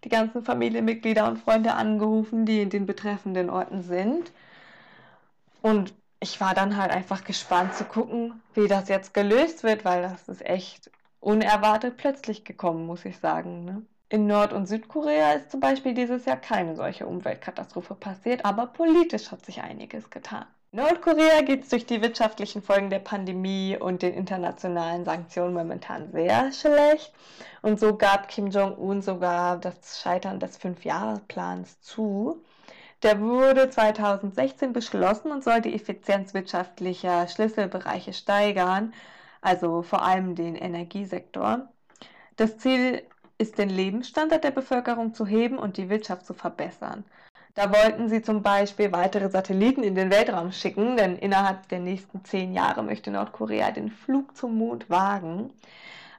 die 0.04 0.08
ganzen 0.08 0.42
Familienmitglieder 0.42 1.26
und 1.28 1.38
Freunde 1.38 1.74
angerufen, 1.74 2.46
die 2.46 2.62
in 2.62 2.70
den 2.70 2.86
betreffenden 2.86 3.50
Orten 3.50 3.82
sind. 3.82 4.32
Und 5.62 5.92
ich 6.20 6.40
war 6.40 6.54
dann 6.54 6.76
halt 6.76 6.92
einfach 6.92 7.24
gespannt 7.24 7.74
zu 7.74 7.84
gucken, 7.84 8.40
wie 8.54 8.68
das 8.68 8.88
jetzt 8.88 9.12
gelöst 9.12 9.62
wird, 9.64 9.84
weil 9.84 10.02
das 10.02 10.28
ist 10.28 10.46
echt 10.46 10.90
unerwartet 11.20 11.96
plötzlich 11.96 12.44
gekommen, 12.44 12.86
muss 12.86 13.04
ich 13.04 13.18
sagen. 13.18 13.64
Ne? 13.64 13.82
In 14.08 14.26
Nord- 14.26 14.52
und 14.52 14.66
Südkorea 14.66 15.34
ist 15.34 15.50
zum 15.50 15.60
Beispiel 15.60 15.94
dieses 15.94 16.24
Jahr 16.24 16.36
keine 16.36 16.74
solche 16.74 17.06
Umweltkatastrophe 17.06 17.94
passiert, 17.94 18.44
aber 18.44 18.66
politisch 18.66 19.30
hat 19.30 19.44
sich 19.44 19.62
einiges 19.62 20.10
getan. 20.10 20.46
Nordkorea 20.72 21.42
geht 21.42 21.64
es 21.64 21.70
durch 21.70 21.84
die 21.84 22.00
wirtschaftlichen 22.00 22.62
Folgen 22.62 22.90
der 22.90 23.00
Pandemie 23.00 23.76
und 23.76 24.02
den 24.02 24.14
internationalen 24.14 25.04
Sanktionen 25.04 25.52
momentan 25.52 26.12
sehr 26.12 26.52
schlecht. 26.52 27.12
Und 27.60 27.80
so 27.80 27.96
gab 27.96 28.28
Kim 28.28 28.48
Jong-un 28.50 29.02
sogar 29.02 29.58
das 29.58 30.00
Scheitern 30.00 30.38
des 30.38 30.56
Fünfjahresplans 30.56 31.80
zu. 31.80 32.44
Der 33.02 33.20
wurde 33.20 33.68
2016 33.68 34.72
beschlossen 34.72 35.32
und 35.32 35.42
soll 35.42 35.60
die 35.60 35.74
Effizienz 35.74 36.34
wirtschaftlicher 36.34 37.26
Schlüsselbereiche 37.26 38.12
steigern, 38.12 38.92
also 39.40 39.82
vor 39.82 40.02
allem 40.02 40.34
den 40.34 40.54
Energiesektor. 40.54 41.68
Das 42.36 42.58
Ziel 42.58 43.02
ist, 43.38 43.58
den 43.58 43.70
Lebensstandard 43.70 44.44
der 44.44 44.50
Bevölkerung 44.50 45.14
zu 45.14 45.26
heben 45.26 45.58
und 45.58 45.76
die 45.76 45.88
Wirtschaft 45.88 46.26
zu 46.26 46.34
verbessern. 46.34 47.04
Da 47.54 47.72
wollten 47.72 48.08
sie 48.08 48.22
zum 48.22 48.42
Beispiel 48.42 48.92
weitere 48.92 49.28
Satelliten 49.28 49.82
in 49.82 49.94
den 49.94 50.10
Weltraum 50.10 50.52
schicken, 50.52 50.96
denn 50.96 51.16
innerhalb 51.16 51.68
der 51.68 51.80
nächsten 51.80 52.24
zehn 52.24 52.52
Jahre 52.52 52.82
möchte 52.82 53.10
Nordkorea 53.10 53.72
den 53.72 53.90
Flug 53.90 54.36
zum 54.36 54.56
Mond 54.56 54.88
wagen. 54.88 55.50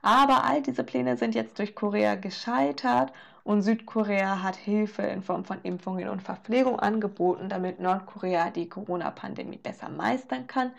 Aber 0.01 0.43
all 0.43 0.62
diese 0.62 0.84
Pläne 0.84 1.15
sind 1.15 1.36
jetzt 1.36 1.57
durch 1.60 1.75
Korea 1.75 2.15
gescheitert 2.15 3.13
und 3.43 3.62
Südkorea 3.62 4.43
hat 4.43 4.55
Hilfe 4.55 5.03
in 5.03 5.21
Form 5.21 5.45
von 5.45 5.60
Impfungen 5.63 6.10
und 6.10 6.21
Verpflegung 6.21 6.79
angeboten, 6.79 7.49
damit 7.49 7.79
Nordkorea 7.79 8.49
die 8.49 8.67
Corona-Pandemie 8.67 9.57
besser 9.57 9.89
meistern 9.89 10.47
kann 10.47 10.71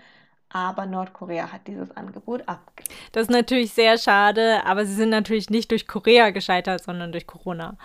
aber 0.53 0.87
Nordkorea 0.87 1.51
hat 1.53 1.67
dieses 1.67 1.97
Angebot 1.97 2.43
abgelehnt. 2.49 2.95
Das 3.13 3.23
ist 3.23 3.31
natürlich 3.31 3.73
sehr 3.73 3.99
schade, 3.99 4.65
aber 4.65 4.85
sie 4.85 4.95
sind 4.95 5.11
natürlich 5.11 5.51
nicht 5.51 5.71
durch 5.71 5.87
Korea 5.87 6.31
gescheitert, 6.31 6.83
sondern 6.83 7.13
durch 7.13 7.27
Corona. 7.27 7.77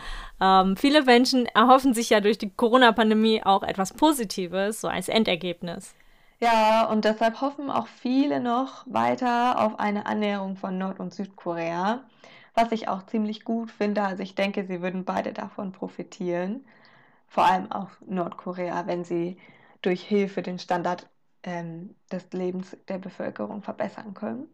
Ähm, 0.42 0.76
viele 0.78 1.04
Menschen 1.04 1.46
erhoffen 1.48 1.94
sich 1.94 2.10
ja 2.10 2.20
durch 2.20 2.38
die 2.38 2.50
Corona-Pandemie 2.50 3.44
auch 3.44 3.64
etwas 3.64 3.94
Positives, 3.94 4.82
so 4.82 4.88
als 4.88 5.10
Endergebnis. 5.10 5.96
Ja, 6.40 6.86
und 6.86 7.06
deshalb 7.06 7.42
hoffen 7.42 7.72
auch 7.72 7.88
viele 7.88 8.40
noch 8.40 8.86
weiter 8.86 9.60
auf 9.60 9.80
eine 9.80 10.06
Annäherung 10.06 10.56
von 10.56 10.78
Nord- 10.78 11.00
und 11.00 11.14
Südkorea, 11.14 12.04
was 12.54 12.72
ich 12.72 12.88
auch 12.88 13.06
ziemlich 13.08 13.44
gut 13.44 13.72
finde. 13.72 14.04
Also 14.04 14.22
ich 14.22 14.36
denke, 14.36 14.66
sie 14.66 14.82
würden 14.82 15.04
beide 15.04 15.34
davon 15.34 15.72
profitieren, 15.72 16.64
vor 17.28 17.46
allem 17.46 17.72
auch 17.72 17.90
Nordkorea, 18.06 18.86
wenn 18.86 19.04
sie 19.04 19.38
durch 19.82 20.04
Hilfe 20.04 20.42
den 20.44 20.60
Standard 20.60 21.08
ähm, 21.48 21.96
des 22.12 22.26
Lebens 22.34 22.78
der 22.88 22.98
Bevölkerung 23.00 23.64
verbessern 23.64 24.14
können. 24.14 24.48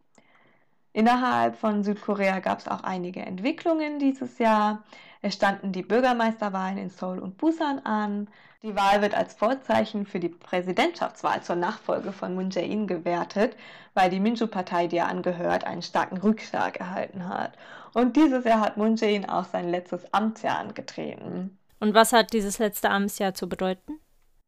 Innerhalb 0.93 1.57
von 1.57 1.83
Südkorea 1.83 2.39
gab 2.39 2.59
es 2.59 2.67
auch 2.67 2.83
einige 2.83 3.21
Entwicklungen 3.21 3.97
dieses 3.97 4.37
Jahr. 4.37 4.83
Es 5.23 5.33
standen 5.33 5.71
die 5.71 5.81
Bürgermeisterwahlen 5.81 6.77
in 6.77 6.91
Seoul 6.91 7.17
und 7.17 7.37
Busan 7.37 7.79
an. 7.79 8.29
Die 8.61 8.75
Wahl 8.75 9.01
wird 9.01 9.15
als 9.15 9.33
Vorzeichen 9.33 10.05
für 10.05 10.19
die 10.19 10.29
Präsidentschaftswahl 10.29 11.41
zur 11.41 11.55
Nachfolge 11.55 12.11
von 12.11 12.35
Moon 12.35 12.51
Jae-in 12.51 12.85
gewertet, 12.85 13.57
weil 13.95 14.11
die 14.11 14.19
Minju-Partei, 14.19 14.85
die 14.85 14.97
er 14.97 15.07
angehört, 15.07 15.63
einen 15.63 15.81
starken 15.81 16.17
Rückschlag 16.17 16.77
erhalten 16.79 17.27
hat. 17.27 17.53
Und 17.93 18.15
dieses 18.15 18.45
Jahr 18.45 18.61
hat 18.61 18.77
Moon 18.77 18.95
Jae-in 18.95 19.27
auch 19.27 19.45
sein 19.45 19.69
letztes 19.69 20.13
Amtsjahr 20.13 20.59
angetreten. 20.59 21.57
Und 21.79 21.95
was 21.95 22.13
hat 22.13 22.33
dieses 22.33 22.59
letzte 22.59 22.91
Amtsjahr 22.91 23.33
zu 23.33 23.49
bedeuten? 23.49 23.99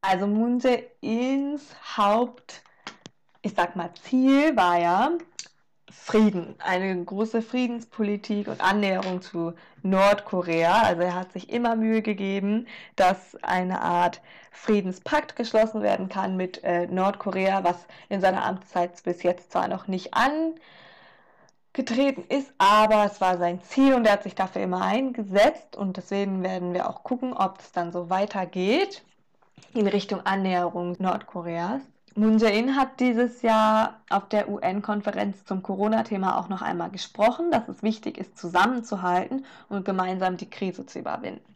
Also 0.08 0.28
Moon 0.28 0.60
Jae-ins 0.60 1.64
Haupt, 1.98 2.62
ich 3.42 3.56
sag 3.56 3.76
mal, 3.76 3.90
Ziel 4.04 4.56
war 4.56 4.80
ja 4.80 5.12
Frieden, 5.90 6.54
eine 6.60 7.04
große 7.04 7.42
Friedenspolitik 7.42 8.48
und 8.48 8.62
Annäherung 8.62 9.24
zu 9.24 9.54
Nordkorea. 9.82 10.84
Also 10.84 11.02
er 11.02 11.16
hat 11.16 11.32
sich 11.32 11.50
immer 11.50 11.76
Mühe 11.76 12.04
gegeben, 12.04 12.68
dass 12.96 13.36
eine 13.42 13.82
Art 13.82 14.22
Friedenspakt 14.52 15.36
geschlossen 15.36 15.82
werden 15.82 16.08
kann 16.08 16.38
mit 16.38 16.64
äh, 16.64 16.86
Nordkorea, 16.86 17.64
was 17.64 17.88
in 18.08 18.22
seiner 18.22 18.46
Amtszeit 18.46 19.02
bis 19.04 19.24
jetzt 19.24 19.52
zwar 19.52 19.68
noch 19.68 19.88
nicht 19.88 20.14
angetreten 21.74 22.26
ist, 22.30 22.54
aber 22.60 23.06
es 23.06 23.22
war 23.22 23.40
sein 23.40 23.60
Ziel 23.64 23.96
und 23.96 24.06
er 24.06 24.14
hat 24.14 24.24
sich 24.24 24.36
dafür 24.36 24.62
immer 24.62 24.84
eingesetzt 24.84 25.76
und 25.76 25.98
deswegen 25.98 26.44
werden 26.44 26.76
wir 26.76 26.88
auch 26.88 27.02
gucken, 27.04 27.34
ob 27.34 27.60
es 27.60 27.72
dann 27.72 27.92
so 27.92 28.12
weitergeht 28.12 29.04
in 29.76 29.88
Richtung 29.88 30.26
Annäherung 30.26 30.96
Nordkoreas. 31.00 31.82
Moon 32.16 32.38
Jae-in 32.38 32.78
hat 32.78 33.02
dieses 33.02 33.42
Jahr 33.42 34.00
auf 34.10 34.30
der 34.30 34.48
UN-Konferenz 34.48 35.44
zum 35.44 35.62
Corona-Thema 35.62 36.40
auch 36.40 36.48
noch 36.48 36.62
einmal 36.62 36.90
gesprochen, 36.90 37.52
dass 37.52 37.68
es 37.68 37.84
wichtig 37.84 38.18
ist, 38.18 38.38
zusammenzuhalten 38.38 39.46
und 39.68 39.84
gemeinsam 39.84 40.38
die 40.38 40.50
Krise 40.50 40.86
zu 40.86 41.00
überwinden. 41.00 41.56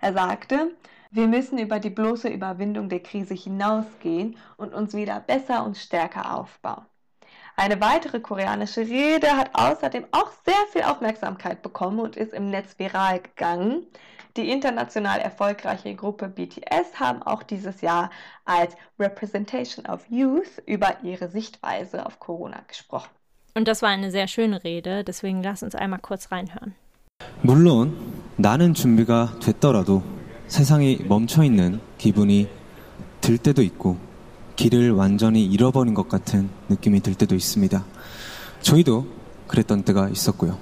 Er 0.00 0.12
sagte, 0.12 0.70
wir 1.10 1.26
müssen 1.26 1.58
über 1.58 1.80
die 1.80 1.90
bloße 1.90 2.28
Überwindung 2.28 2.88
der 2.88 3.00
Krise 3.00 3.34
hinausgehen 3.34 4.36
und 4.56 4.72
uns 4.72 4.94
wieder 4.94 5.18
besser 5.18 5.64
und 5.64 5.76
stärker 5.76 6.36
aufbauen. 6.36 6.86
Eine 7.56 7.80
weitere 7.80 8.20
koreanische 8.20 8.82
Rede 8.82 9.36
hat 9.36 9.50
außerdem 9.54 10.06
auch 10.12 10.30
sehr 10.44 10.66
viel 10.70 10.82
Aufmerksamkeit 10.82 11.60
bekommen 11.60 11.98
und 11.98 12.14
ist 12.14 12.32
im 12.32 12.50
Netz 12.50 12.78
viral 12.78 13.18
gegangen. 13.18 13.84
Die 14.37 14.49
international 14.49 15.19
erfolgreiche 15.19 15.95
Gruppe 15.95 16.27
BTS 16.27 16.99
haben 16.99 17.21
auch 17.23 17.43
dieses 17.43 17.81
Jahr 17.81 18.09
als 18.45 18.75
Representation 18.99 19.85
of 19.85 20.05
Youth 20.09 20.61
über 20.65 20.97
ihre 21.03 21.29
Sichtweise 21.29 22.05
auf 22.05 22.19
Corona 22.19 22.61
gesprochen. 22.67 23.09
Und 23.55 23.67
das 23.67 23.81
war 23.81 23.89
eine 23.89 24.09
sehr 24.09 24.27
schöne 24.27 24.63
Rede, 24.63 25.03
deswegen 25.03 25.43
lass 25.43 25.61
uns 25.61 25.75
einmal 25.75 25.99
kurz 25.99 26.31
reinhören. 26.31 26.73
물론 27.41 27.95
나는 28.37 28.73
준비가 28.73 29.35
됐더라도 29.39 30.03
세상이 30.47 31.05
멈춰 31.07 31.43
있는 31.43 31.79
기분이 31.97 32.49
들 33.21 33.37
때도 33.37 33.61
있고 33.61 33.97
길을 34.55 34.91
완전히 34.91 35.45
잃어버린 35.45 35.93
것 35.93 36.09
같은 36.09 36.49
느낌이 36.69 37.01
들 37.01 37.15
때도 37.15 37.35
있습니다. 37.35 37.83
저희도 38.61 39.05
그랬던 39.47 39.83
때가 39.83 40.09
있었고요. 40.09 40.57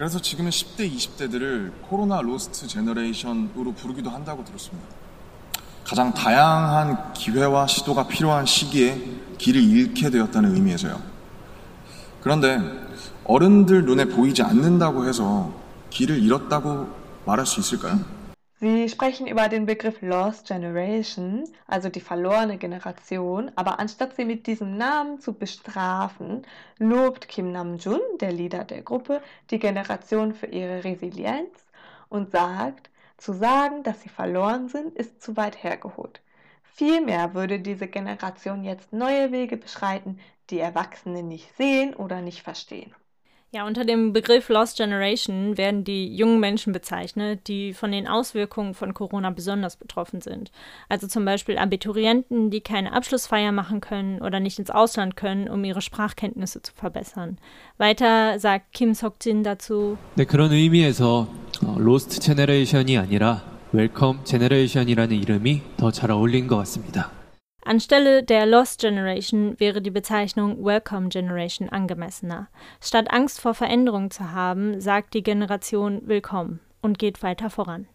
그래서 0.00 0.18
지금은 0.18 0.50
10대, 0.50 0.90
20대들을 0.90 1.72
코로나 1.82 2.22
로스트 2.22 2.66
제너레이션으로 2.66 3.72
부르기도 3.72 4.08
한다고 4.08 4.42
들었습니다. 4.42 4.88
가장 5.84 6.14
다양한 6.14 7.12
기회와 7.12 7.66
시도가 7.66 8.08
필요한 8.08 8.46
시기에 8.46 8.98
길을 9.36 9.62
잃게 9.62 10.08
되었다는 10.08 10.54
의미에서요. 10.54 10.98
그런데 12.22 12.58
어른들 13.24 13.84
눈에 13.84 14.06
보이지 14.06 14.42
않는다고 14.42 15.06
해서 15.06 15.52
길을 15.90 16.22
잃었다고 16.22 16.88
말할 17.26 17.44
수 17.44 17.60
있을까요? 17.60 18.00
Sie 18.62 18.90
sprechen 18.90 19.26
über 19.26 19.48
den 19.48 19.64
Begriff 19.64 20.02
Lost 20.02 20.46
Generation, 20.48 21.44
also 21.66 21.88
die 21.88 22.02
verlorene 22.02 22.58
Generation, 22.58 23.50
aber 23.54 23.80
anstatt 23.80 24.14
sie 24.16 24.26
mit 24.26 24.46
diesem 24.46 24.76
Namen 24.76 25.18
zu 25.18 25.32
bestrafen, 25.32 26.42
lobt 26.76 27.26
Kim 27.26 27.52
Namjoon, 27.52 28.02
der 28.20 28.32
Leader 28.32 28.64
der 28.64 28.82
Gruppe, 28.82 29.22
die 29.50 29.58
Generation 29.58 30.34
für 30.34 30.44
ihre 30.44 30.84
Resilienz 30.84 31.64
und 32.10 32.32
sagt, 32.32 32.90
zu 33.16 33.32
sagen, 33.32 33.82
dass 33.82 34.02
sie 34.02 34.10
verloren 34.10 34.68
sind, 34.68 34.94
ist 34.94 35.22
zu 35.22 35.38
weit 35.38 35.62
hergeholt. 35.62 36.20
Vielmehr 36.62 37.32
würde 37.32 37.60
diese 37.60 37.88
Generation 37.88 38.62
jetzt 38.62 38.92
neue 38.92 39.32
Wege 39.32 39.56
beschreiten, 39.56 40.20
die 40.50 40.58
Erwachsene 40.58 41.22
nicht 41.22 41.56
sehen 41.56 41.94
oder 41.94 42.20
nicht 42.20 42.42
verstehen. 42.42 42.94
Ja, 43.51 43.65
unter 43.65 43.85
dem 43.85 44.11
Begriff 44.11 44.49
Lost 44.49 44.75
Generation 44.75 45.57
werden 45.57 45.85
die 45.85 46.13
jungen 46.13 46.41
Menschen 46.41 46.73
bezeichnet, 46.73 47.47
die 47.47 47.73
von 47.73 47.89
den 47.89 48.05
Auswirkungen 48.05 48.73
von 48.73 48.93
Corona 48.93 49.29
besonders 49.29 49.77
betroffen 49.77 50.19
sind. 50.19 50.51
Also 50.89 51.07
zum 51.07 51.23
Beispiel 51.23 51.57
Abiturienten, 51.57 52.49
die 52.49 52.59
keine 52.59 52.91
Abschlussfeier 52.91 53.53
machen 53.53 53.79
können 53.79 54.21
oder 54.21 54.41
nicht 54.41 54.59
ins 54.59 54.71
Ausland 54.71 55.15
können, 55.15 55.47
um 55.47 55.63
ihre 55.63 55.81
Sprachkenntnisse 55.81 56.63
zu 56.63 56.73
verbessern. 56.73 57.37
Weiter 57.77 58.39
sagt 58.39 58.73
Kim 58.73 58.93
Sok-jin 58.93 59.43
dazu. 59.43 59.97
네, 60.17 60.25
그런 60.25 60.51
의미에서 60.51 61.29
로스트 61.77 62.19
제너레이션이 62.19 62.97
아니라 62.97 63.41
웰컴 63.71 64.25
제너레이션이라는 64.25 65.15
이름이 65.15 65.61
더 65.77 65.91
잘 65.91 66.11
어울린 66.11 66.47
것 66.47 66.57
같습니다. 66.57 67.09
Anstelle 67.70 68.24
der 68.24 68.46
Lost 68.46 68.80
Generation 68.80 69.54
wäre 69.60 69.80
die 69.80 69.92
Bezeichnung 69.92 70.64
Welcome 70.64 71.08
Generation 71.08 71.68
angemessener. 71.68 72.48
Statt 72.80 73.12
Angst 73.12 73.40
vor 73.40 73.54
Veränderung 73.54 74.10
zu 74.10 74.32
haben, 74.32 74.80
sagt 74.80 75.14
die 75.14 75.22
Generation 75.22 76.02
Willkommen 76.04 76.58
und 76.82 76.98
geht 76.98 77.22
weiter 77.22 77.48
voran. 77.48 77.86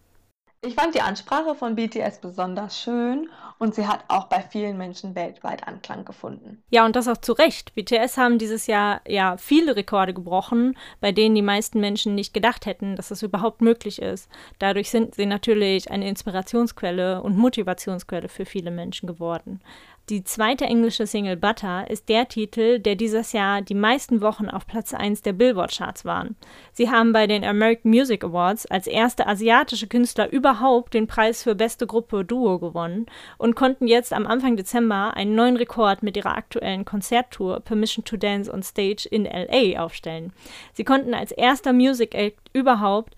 Ich 0.65 0.73
fand 0.73 0.95
die 0.95 1.01
Ansprache 1.01 1.53
von 1.53 1.75
BTS 1.75 2.21
besonders 2.21 2.81
schön 2.81 3.29
und 3.59 3.75
sie 3.75 3.85
hat 3.85 4.03
auch 4.07 4.25
bei 4.25 4.41
vielen 4.41 4.77
Menschen 4.77 5.13
weltweit 5.13 5.67
Anklang 5.67 6.05
gefunden. 6.05 6.63
Ja, 6.71 6.85
und 6.85 6.95
das 6.95 7.07
auch 7.07 7.17
zu 7.17 7.33
Recht. 7.33 7.75
BTS 7.75 8.17
haben 8.17 8.39
dieses 8.39 8.65
Jahr 8.65 9.01
ja 9.07 9.37
viele 9.37 9.75
Rekorde 9.75 10.15
gebrochen, 10.15 10.75
bei 11.01 11.11
denen 11.11 11.35
die 11.35 11.43
meisten 11.43 11.79
Menschen 11.79 12.15
nicht 12.15 12.33
gedacht 12.33 12.65
hätten, 12.65 12.95
dass 12.95 13.09
das 13.09 13.21
überhaupt 13.21 13.61
möglich 13.61 14.01
ist. 14.01 14.27
Dadurch 14.57 14.89
sind 14.89 15.13
sie 15.13 15.27
natürlich 15.27 15.91
eine 15.91 16.09
Inspirationsquelle 16.09 17.21
und 17.21 17.37
Motivationsquelle 17.37 18.27
für 18.27 18.45
viele 18.45 18.71
Menschen 18.71 19.05
geworden. 19.05 19.61
Die 20.09 20.23
zweite 20.23 20.65
englische 20.65 21.07
Single 21.07 21.35
Butter 21.35 21.89
ist 21.89 22.09
der 22.09 22.27
Titel, 22.27 22.77
der 22.77 22.95
dieses 22.95 23.31
Jahr 23.31 23.63
die 23.63 23.73
meisten 23.73 24.21
Wochen 24.21 24.47
auf 24.51 24.67
Platz 24.67 24.93
1 24.93 25.23
der 25.23 25.33
Billboard-Charts 25.33 26.05
waren. 26.05 26.35
Sie 26.73 26.91
haben 26.91 27.11
bei 27.11 27.25
den 27.25 27.43
American 27.43 27.89
Music 27.89 28.23
Awards 28.23 28.67
als 28.67 28.85
erste 28.85 29.25
asiatische 29.25 29.87
Künstler 29.87 30.31
überhaupt 30.31 30.93
den 30.93 31.07
Preis 31.07 31.41
für 31.41 31.55
beste 31.55 31.87
Gruppe 31.87 32.23
Duo 32.23 32.59
gewonnen 32.59 33.07
und 33.39 33.55
konnten 33.55 33.87
jetzt 33.87 34.13
am 34.13 34.27
Anfang 34.27 34.57
Dezember 34.57 35.17
einen 35.17 35.33
neuen 35.33 35.57
Rekord 35.57 36.03
mit 36.03 36.15
ihrer 36.15 36.37
aktuellen 36.37 36.85
Konzerttour 36.85 37.61
Permission 37.61 38.05
to 38.05 38.15
Dance 38.15 38.53
on 38.53 38.61
Stage 38.61 39.07
in 39.09 39.25
LA 39.25 39.83
aufstellen. 39.83 40.33
Sie 40.73 40.83
konnten 40.83 41.15
als 41.15 41.31
erster 41.31 41.73
Music 41.73 42.13
Act 42.13 42.51
überhaupt 42.53 43.15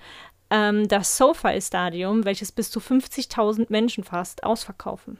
ähm, 0.49 0.87
das 0.87 1.17
SoFi 1.17 1.59
Stadium, 1.59 2.23
welches 2.23 2.53
bis 2.53 2.71
zu 2.71 2.79
50.000 2.79 3.65
Menschen 3.67 4.05
fasst, 4.05 4.45
ausverkaufen. 4.45 5.19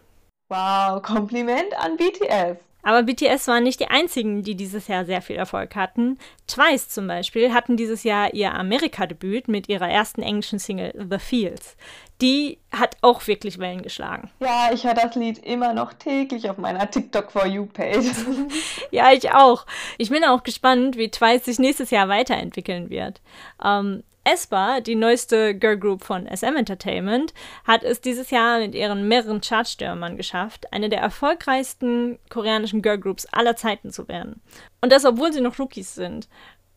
Wow, 0.50 1.02
Kompliment 1.04 1.78
an 1.78 1.98
BTS. 1.98 2.58
Aber 2.84 3.04
BTS 3.04 3.48
waren 3.48 3.64
nicht 3.64 3.82
die 3.82 3.88
einzigen, 3.88 4.44
die 4.44 4.56
dieses 4.56 4.88
Jahr 4.88 5.04
sehr 5.04 5.22
viel 5.22 5.36
Erfolg 5.36 5.76
hatten. 5.76 6.18
Twice 6.48 6.88
zum 6.88 7.06
Beispiel 7.06 7.54
hatten 7.54 7.76
dieses 7.76 8.04
Jahr 8.04 8.34
ihr 8.34 8.54
Amerika-Debüt 8.54 9.50
mit 9.50 9.68
ihrer 9.68 9.90
ersten 9.90 10.22
englischen 10.22 10.58
Single 10.58 10.94
The 11.10 11.20
Fields. 11.20 11.76
Die 12.22 12.58
hat 12.72 12.98
auch 13.02 13.26
wirklich 13.28 13.60
Wellen 13.60 13.84
geschlagen. 13.84 14.32
Ja, 14.40 14.70
ich 14.74 14.84
höre 14.84 14.96
das 14.96 15.16
Lied 15.16 15.38
immer 15.40 15.74
noch 15.74 15.94
täglich 15.94 16.50
auf 16.50 16.58
meiner 16.58 16.90
TikTok 16.90 17.32
for 17.32 17.46
You 17.46 17.68
Page. 17.68 18.06
ja, 18.92 19.12
ich 19.12 19.32
auch. 19.32 19.66
Ich 19.98 20.10
bin 20.10 20.24
auch 20.24 20.44
gespannt, 20.44 20.98
wie 20.98 21.10
Twice 21.10 21.46
sich 21.46 21.60
nächstes 21.60 21.92
Jahr 21.92 22.10
weiterentwickeln 22.10 22.90
wird. 22.90 23.22
Ähm, 23.64 24.04
Espa, 24.30 24.82
die 24.82 24.96
neueste 24.96 25.56
Girlgroup 25.56 26.04
von 26.04 26.28
SM 26.28 26.58
Entertainment, 26.58 27.34
hat 27.64 27.84
es 27.84 28.02
dieses 28.02 28.30
Jahr 28.30 28.60
mit 28.60 28.76
ihren 28.76 29.08
mehreren 29.08 29.40
Chartstürmern 29.40 30.18
geschafft, 30.18 30.74
eine 30.74 30.90
der 30.90 31.00
erfolgreichsten 31.00 32.20
koreanischen 32.30 32.82
Girlgroups 32.82 33.26
aller 33.28 33.56
Zeiten 33.56 33.90
zu 33.90 34.10
werden. 34.10 34.42
Und 34.82 34.92
das, 34.92 35.06
obwohl 35.06 35.32
sie 35.32 35.40
noch 35.40 35.58
Rookies 35.60 35.96
sind. 35.96 36.28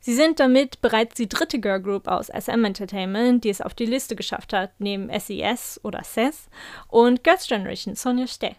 Sie 0.02 0.14
sind 0.14 0.40
damit 0.40 0.80
bereits 0.80 1.14
die 1.14 1.28
dritte 1.28 1.60
Girlgroup 1.60 2.08
aus 2.08 2.28
SM 2.28 2.64
Entertainment, 2.64 3.44
die 3.44 3.50
es 3.50 3.60
auf 3.60 3.74
die 3.74 3.84
Liste 3.84 4.16
geschafft 4.16 4.54
hat, 4.54 4.72
neben 4.78 5.10
SES 5.10 5.78
oder 5.84 6.02
SES 6.02 6.48
und 6.88 7.22
Girls' 7.22 7.46
Generation 7.46 7.94
Sonja 7.94 8.26
Stay. 8.26 8.56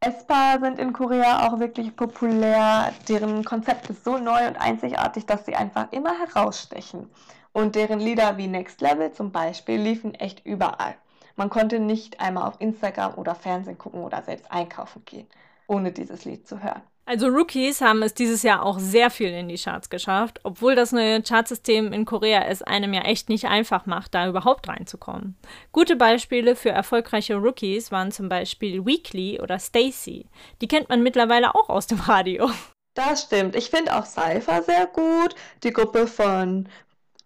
Espa 0.00 0.58
sind 0.60 0.78
in 0.78 0.94
Korea 0.94 1.46
auch 1.46 1.58
wirklich 1.58 1.94
populär. 1.94 2.94
Deren 3.06 3.44
Konzept 3.44 3.90
ist 3.90 4.04
so 4.04 4.16
neu 4.16 4.46
und 4.46 4.56
einzigartig, 4.56 5.26
dass 5.26 5.44
sie 5.44 5.56
einfach 5.56 5.92
immer 5.92 6.14
herausstechen. 6.18 7.10
Und 7.52 7.74
deren 7.74 8.00
Lieder 8.00 8.38
wie 8.38 8.46
Next 8.46 8.80
Level 8.80 9.12
zum 9.12 9.30
Beispiel 9.30 9.78
liefen 9.78 10.14
echt 10.14 10.46
überall. 10.46 10.94
Man 11.36 11.50
konnte 11.50 11.80
nicht 11.80 12.20
einmal 12.20 12.48
auf 12.48 12.60
Instagram 12.60 13.14
oder 13.14 13.34
Fernsehen 13.34 13.76
gucken 13.76 14.00
oder 14.00 14.22
selbst 14.22 14.50
einkaufen 14.50 15.04
gehen, 15.04 15.26
ohne 15.66 15.92
dieses 15.92 16.24
Lied 16.24 16.48
zu 16.48 16.62
hören. 16.62 16.82
Also 17.08 17.28
Rookies 17.28 17.80
haben 17.80 18.02
es 18.02 18.12
dieses 18.12 18.42
Jahr 18.42 18.62
auch 18.62 18.78
sehr 18.78 19.08
viel 19.08 19.30
in 19.30 19.48
die 19.48 19.56
Charts 19.56 19.88
geschafft, 19.88 20.40
obwohl 20.42 20.74
das 20.74 20.92
neue 20.92 21.22
Chartsystem 21.22 21.90
in 21.94 22.04
Korea 22.04 22.42
es 22.42 22.62
einem 22.62 22.92
ja 22.92 23.00
echt 23.00 23.30
nicht 23.30 23.46
einfach 23.46 23.86
macht, 23.86 24.14
da 24.14 24.28
überhaupt 24.28 24.68
reinzukommen. 24.68 25.34
Gute 25.72 25.96
Beispiele 25.96 26.54
für 26.54 26.68
erfolgreiche 26.68 27.36
Rookies 27.36 27.90
waren 27.90 28.12
zum 28.12 28.28
Beispiel 28.28 28.84
Weekly 28.84 29.40
oder 29.40 29.58
Stacy. 29.58 30.26
Die 30.60 30.68
kennt 30.68 30.90
man 30.90 31.02
mittlerweile 31.02 31.54
auch 31.54 31.70
aus 31.70 31.86
dem 31.86 31.98
Radio. 31.98 32.50
Das 32.92 33.22
stimmt. 33.22 33.56
Ich 33.56 33.70
finde 33.70 33.96
auch 33.96 34.04
Cypher 34.04 34.62
sehr 34.62 34.86
gut. 34.86 35.34
Die 35.62 35.72
Gruppe 35.72 36.06
von 36.06 36.68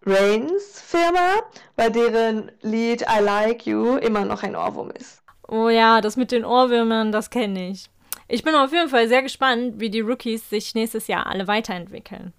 Rains 0.05 0.79
Firma, 0.79 1.41
bei 1.75 1.89
deren 1.89 2.53
Lied 2.61 3.01
I 3.01 3.21
Like 3.21 3.65
You 3.65 3.97
immer 3.97 4.23
noch 4.23 4.43
ein 4.43 4.55
Ohrwurm 4.55 4.91
ist. 4.91 5.21
Oh 5.49 5.67
ja, 5.67 5.99
das 5.99 6.15
mit 6.15 6.31
den 6.31 6.45
Ohrwürmern, 6.45 7.11
das 7.11 7.29
kenne 7.29 7.71
ich. 7.71 7.89
Ich 8.27 8.43
bin 8.43 8.55
auf 8.55 8.71
jeden 8.71 8.89
Fall 8.89 9.07
sehr 9.07 9.21
gespannt, 9.21 9.75
wie 9.79 9.89
die 9.89 10.01
Rookies 10.01 10.49
sich 10.49 10.75
nächstes 10.75 11.07
Jahr 11.07 11.27
alle 11.27 11.47
weiterentwickeln. 11.47 12.33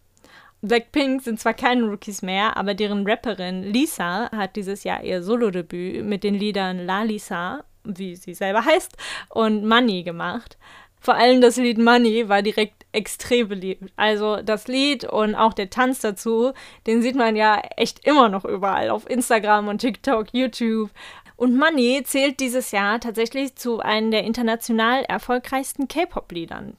Blackpink 0.62 1.22
sind 1.22 1.38
zwar 1.38 1.52
keine 1.52 1.84
Rookies 1.84 2.22
mehr, 2.22 2.56
aber 2.56 2.72
deren 2.72 3.06
Rapperin 3.06 3.62
Lisa 3.62 4.30
hat 4.32 4.56
dieses 4.56 4.82
Jahr 4.82 5.04
ihr 5.04 5.22
Solodebüt 5.22 6.04
mit 6.04 6.24
den 6.24 6.34
Liedern 6.34 6.86
La 6.86 7.02
Lisa, 7.02 7.64
wie 7.84 8.16
sie 8.16 8.32
selber 8.32 8.64
heißt, 8.64 8.96
und 9.28 9.66
Money 9.66 10.04
gemacht. 10.04 10.56
Vor 11.04 11.16
allem 11.16 11.42
das 11.42 11.58
Lied 11.58 11.76
Money 11.76 12.30
war 12.30 12.40
direkt 12.40 12.86
extrem 12.92 13.48
beliebt. 13.48 13.92
Also 13.96 14.40
das 14.40 14.66
Lied 14.66 15.04
und 15.04 15.34
auch 15.34 15.52
der 15.52 15.68
Tanz 15.68 16.00
dazu, 16.00 16.54
den 16.86 17.02
sieht 17.02 17.14
man 17.14 17.36
ja 17.36 17.60
echt 17.76 18.06
immer 18.06 18.30
noch 18.30 18.46
überall 18.46 18.88
auf 18.88 19.08
Instagram 19.10 19.68
und 19.68 19.82
TikTok, 19.82 20.28
YouTube. 20.32 20.90
Und 21.36 21.56
Money 21.56 22.02
zählt 22.04 22.40
dieses 22.40 22.70
Jahr 22.70 23.00
tatsächlich 23.00 23.56
zu 23.56 23.80
einem 23.80 24.10
der 24.10 24.24
international 24.24 25.04
erfolgreichsten 25.04 25.88
K-Pop-Liedern. 25.88 26.76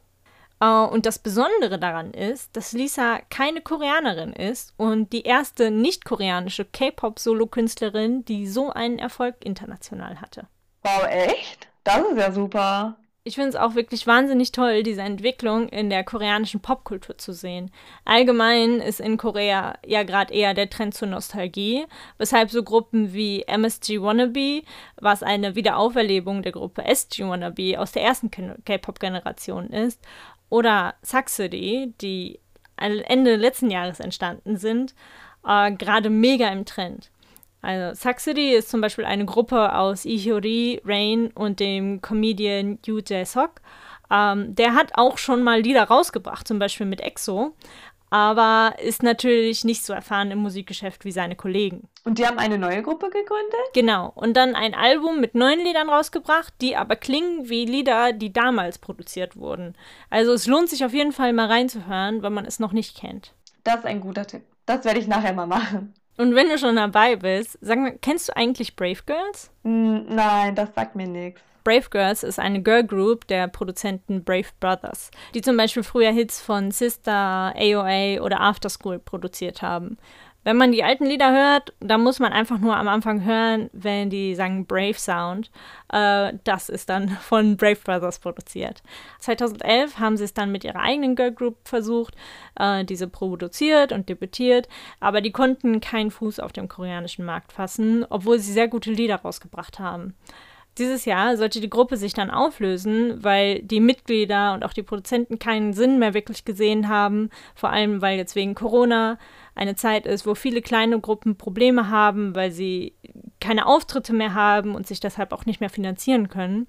Uh, 0.64 0.86
und 0.86 1.06
das 1.06 1.20
Besondere 1.20 1.78
daran 1.78 2.12
ist, 2.12 2.56
dass 2.56 2.72
Lisa 2.72 3.20
keine 3.30 3.60
Koreanerin 3.60 4.32
ist 4.32 4.74
und 4.78 5.12
die 5.12 5.24
erste 5.24 5.70
nicht-koreanische 5.70 6.64
K-Pop-Solo-Künstlerin, 6.64 8.24
die 8.24 8.48
so 8.48 8.70
einen 8.70 8.98
Erfolg 8.98 9.36
international 9.44 10.22
hatte. 10.22 10.48
Wow, 10.84 11.08
echt? 11.10 11.68
Das 11.84 12.00
ist 12.10 12.18
ja 12.18 12.32
super. 12.32 12.96
Ich 13.28 13.34
finde 13.34 13.50
es 13.50 13.56
auch 13.56 13.74
wirklich 13.74 14.06
wahnsinnig 14.06 14.52
toll, 14.52 14.84
diese 14.84 15.02
Entwicklung 15.02 15.68
in 15.70 15.90
der 15.90 16.04
koreanischen 16.04 16.60
Popkultur 16.60 17.18
zu 17.18 17.34
sehen. 17.34 17.72
Allgemein 18.06 18.80
ist 18.80 19.00
in 19.00 19.18
Korea 19.18 19.80
ja 19.84 20.04
gerade 20.04 20.32
eher 20.32 20.54
der 20.54 20.70
Trend 20.70 20.94
zur 20.94 21.08
Nostalgie, 21.08 21.88
weshalb 22.20 22.52
so 22.52 22.62
Gruppen 22.62 23.14
wie 23.14 23.42
MSG 23.42 24.00
Wannabe, 24.00 24.62
was 24.98 25.24
eine 25.24 25.56
Wiederauferlebung 25.56 26.44
der 26.44 26.52
Gruppe 26.52 26.86
SG 26.86 27.24
Wannabe 27.24 27.80
aus 27.80 27.94
der 27.94 28.04
ersten 28.04 28.30
K-Pop-Generation 28.30 29.72
ist, 29.72 30.00
oder 30.50 30.94
Saxody, 31.02 31.96
die 32.02 32.40
Ende 32.78 33.38
letzten 33.38 33.72
Jahres 33.72 34.00
entstanden 34.00 34.58
sind, 34.58 34.94
äh, 35.48 35.72
gerade 35.72 36.12
mega 36.12 36.50
im 36.50 36.66
Trend. 36.66 37.10
Also 37.66 38.00
Saxody 38.00 38.54
ist 38.54 38.70
zum 38.70 38.80
Beispiel 38.80 39.06
eine 39.06 39.26
Gruppe 39.26 39.74
aus 39.74 40.06
Ihyori, 40.06 40.82
Rain 40.86 41.32
und 41.34 41.60
dem 41.60 42.00
Comedian 42.00 42.78
Yu 42.86 43.00
Jae-sok. 43.00 43.60
Ähm, 44.12 44.54
der 44.54 44.76
hat 44.76 44.92
auch 44.94 45.18
schon 45.18 45.42
mal 45.42 45.62
Lieder 45.62 45.86
rausgebracht, 45.86 46.48
zum 46.48 46.60
Beispiel 46.60 46.86
mit 46.86 47.02
EXO, 47.02 47.56
aber 48.12 48.76
ist 48.84 49.02
natürlich 49.02 49.64
nicht 49.64 49.84
so 49.84 49.94
erfahren 49.94 50.30
im 50.30 50.38
Musikgeschäft 50.40 51.06
wie 51.06 51.12
seine 51.12 51.36
Kollegen. 51.36 51.90
Und 52.04 52.20
die 52.20 52.28
haben 52.28 52.38
eine 52.38 52.60
neue 52.60 52.84
Gruppe 52.84 53.08
gegründet? 53.10 53.74
Genau. 53.74 54.12
Und 54.14 54.38
dann 54.38 54.54
ein 54.54 54.76
Album 54.76 55.20
mit 55.20 55.34
neuen 55.34 55.60
Liedern 55.60 55.90
rausgebracht, 55.90 56.54
die 56.62 56.76
aber 56.76 56.96
klingen 56.96 57.50
wie 57.50 57.66
Lieder, 57.66 58.14
die 58.14 58.32
damals 58.32 58.78
produziert 58.78 59.38
wurden. 59.38 59.76
Also 60.12 60.34
es 60.34 60.46
lohnt 60.46 60.70
sich 60.70 60.86
auf 60.86 60.94
jeden 60.94 61.14
Fall 61.14 61.34
mal 61.34 61.48
reinzuhören, 61.48 62.22
wenn 62.22 62.34
man 62.34 62.46
es 62.46 62.60
noch 62.60 62.74
nicht 62.74 62.96
kennt. 62.96 63.34
Das 63.64 63.78
ist 63.78 63.86
ein 63.86 64.02
guter 64.02 64.28
Tipp. 64.28 64.44
Das 64.68 64.86
werde 64.86 65.00
ich 65.00 65.08
nachher 65.08 65.34
mal 65.34 65.48
machen. 65.48 65.96
Und 66.18 66.36
wenn 66.36 66.50
du 66.50 66.58
schon 66.58 66.76
dabei 66.78 67.16
bist, 67.18 67.58
sag 67.62 67.80
mal, 67.80 67.98
kennst 68.02 68.30
du 68.30 68.38
eigentlich 68.38 68.76
Brave 68.76 69.00
Girls? 69.06 69.52
Nein, 69.64 70.56
das 70.56 70.74
sagt 70.74 70.96
mir 70.96 71.08
nichts. 71.08 71.42
Brave 71.66 71.90
Girls 71.90 72.24
ist 72.24 72.40
eine 72.40 72.62
Girl 72.62 72.84
Group 72.86 73.26
der 73.28 73.48
Produzenten 73.48 74.24
Brave 74.24 74.50
Brothers, 74.60 75.10
die 75.34 75.42
zum 75.42 75.58
Beispiel 75.58 75.82
früher 75.82 76.12
Hits 76.12 76.40
von 76.40 76.70
Sister, 76.70 77.54
AOA 77.58 78.22
oder 78.22 78.40
After 78.40 78.70
School 78.70 79.00
produziert 79.00 79.64
haben. 79.64 79.98
Wenn 80.46 80.58
man 80.58 80.72
die 80.72 80.84
alten 80.84 81.06
Lieder 81.06 81.34
hört, 81.34 81.74
dann 81.80 82.04
muss 82.04 82.20
man 82.20 82.32
einfach 82.32 82.60
nur 82.60 82.78
am 82.78 82.88
Anfang 82.88 83.26
hören, 83.26 83.72
wenn 83.74 84.12
die 84.12 84.36
sagen 84.36 84.68
Brave 84.68 84.94
Sound. 84.94 85.50
Äh, 85.92 86.34
das 86.44 86.70
ist 86.70 86.88
dann 86.90 87.10
von 87.22 87.58
Brave 87.58 87.80
Brothers 87.84 88.20
produziert. 88.20 88.84
2011 89.22 89.98
haben 89.98 90.18
sie 90.18 90.24
es 90.24 90.36
dann 90.36 90.52
mit 90.52 90.64
ihrer 90.64 90.82
eigenen 90.82 91.16
Girl 91.16 91.32
Group 91.32 91.58
versucht, 91.68 92.14
äh, 92.60 92.86
diese 92.86 93.08
produziert 93.08 93.92
und 93.92 94.08
debütiert, 94.08 94.70
aber 95.00 95.22
die 95.22 95.32
konnten 95.32 95.82
keinen 95.82 96.12
Fuß 96.12 96.40
auf 96.40 96.54
dem 96.54 96.68
koreanischen 96.68 97.26
Markt 97.26 97.52
fassen, 97.52 98.06
obwohl 98.08 98.38
sie 98.38 98.54
sehr 98.54 98.68
gute 98.68 98.92
Lieder 98.92 99.16
rausgebracht 99.16 99.80
haben. 99.80 100.14
Dieses 100.78 101.06
Jahr 101.06 101.38
sollte 101.38 101.62
die 101.62 101.70
Gruppe 101.70 101.96
sich 101.96 102.14
dann 102.14 102.30
auflösen, 102.30 103.24
weil 103.24 103.62
die 103.62 103.80
Mitglieder 103.80 104.54
und 104.54 104.66
auch 104.66 104.74
die 104.74 104.84
Produzenten 104.84 105.40
keinen 105.40 105.72
Sinn 105.72 106.00
mehr 106.00 106.14
wirklich 106.14 106.44
gesehen 106.44 106.90
haben, 106.90 107.30
vor 107.56 107.70
allem 107.70 108.02
weil 108.02 108.18
jetzt 108.18 108.36
wegen 108.36 108.56
Corona 108.56 109.18
eine 109.56 109.76
Zeit 109.76 110.06
ist, 110.06 110.28
wo 110.28 110.36
viele 110.36 110.62
kleine 110.62 111.00
Gruppen 111.00 111.38
Probleme 111.38 111.90
haben, 111.90 112.36
weil 112.36 112.52
sie 112.52 112.94
keine 113.40 113.68
Auftritte 113.68 114.12
mehr 114.12 114.34
haben 114.34 114.76
und 114.76 114.86
sich 114.86 115.00
deshalb 115.00 115.32
auch 115.32 115.46
nicht 115.46 115.62
mehr 115.62 115.70
finanzieren 115.70 116.28
können. 116.28 116.68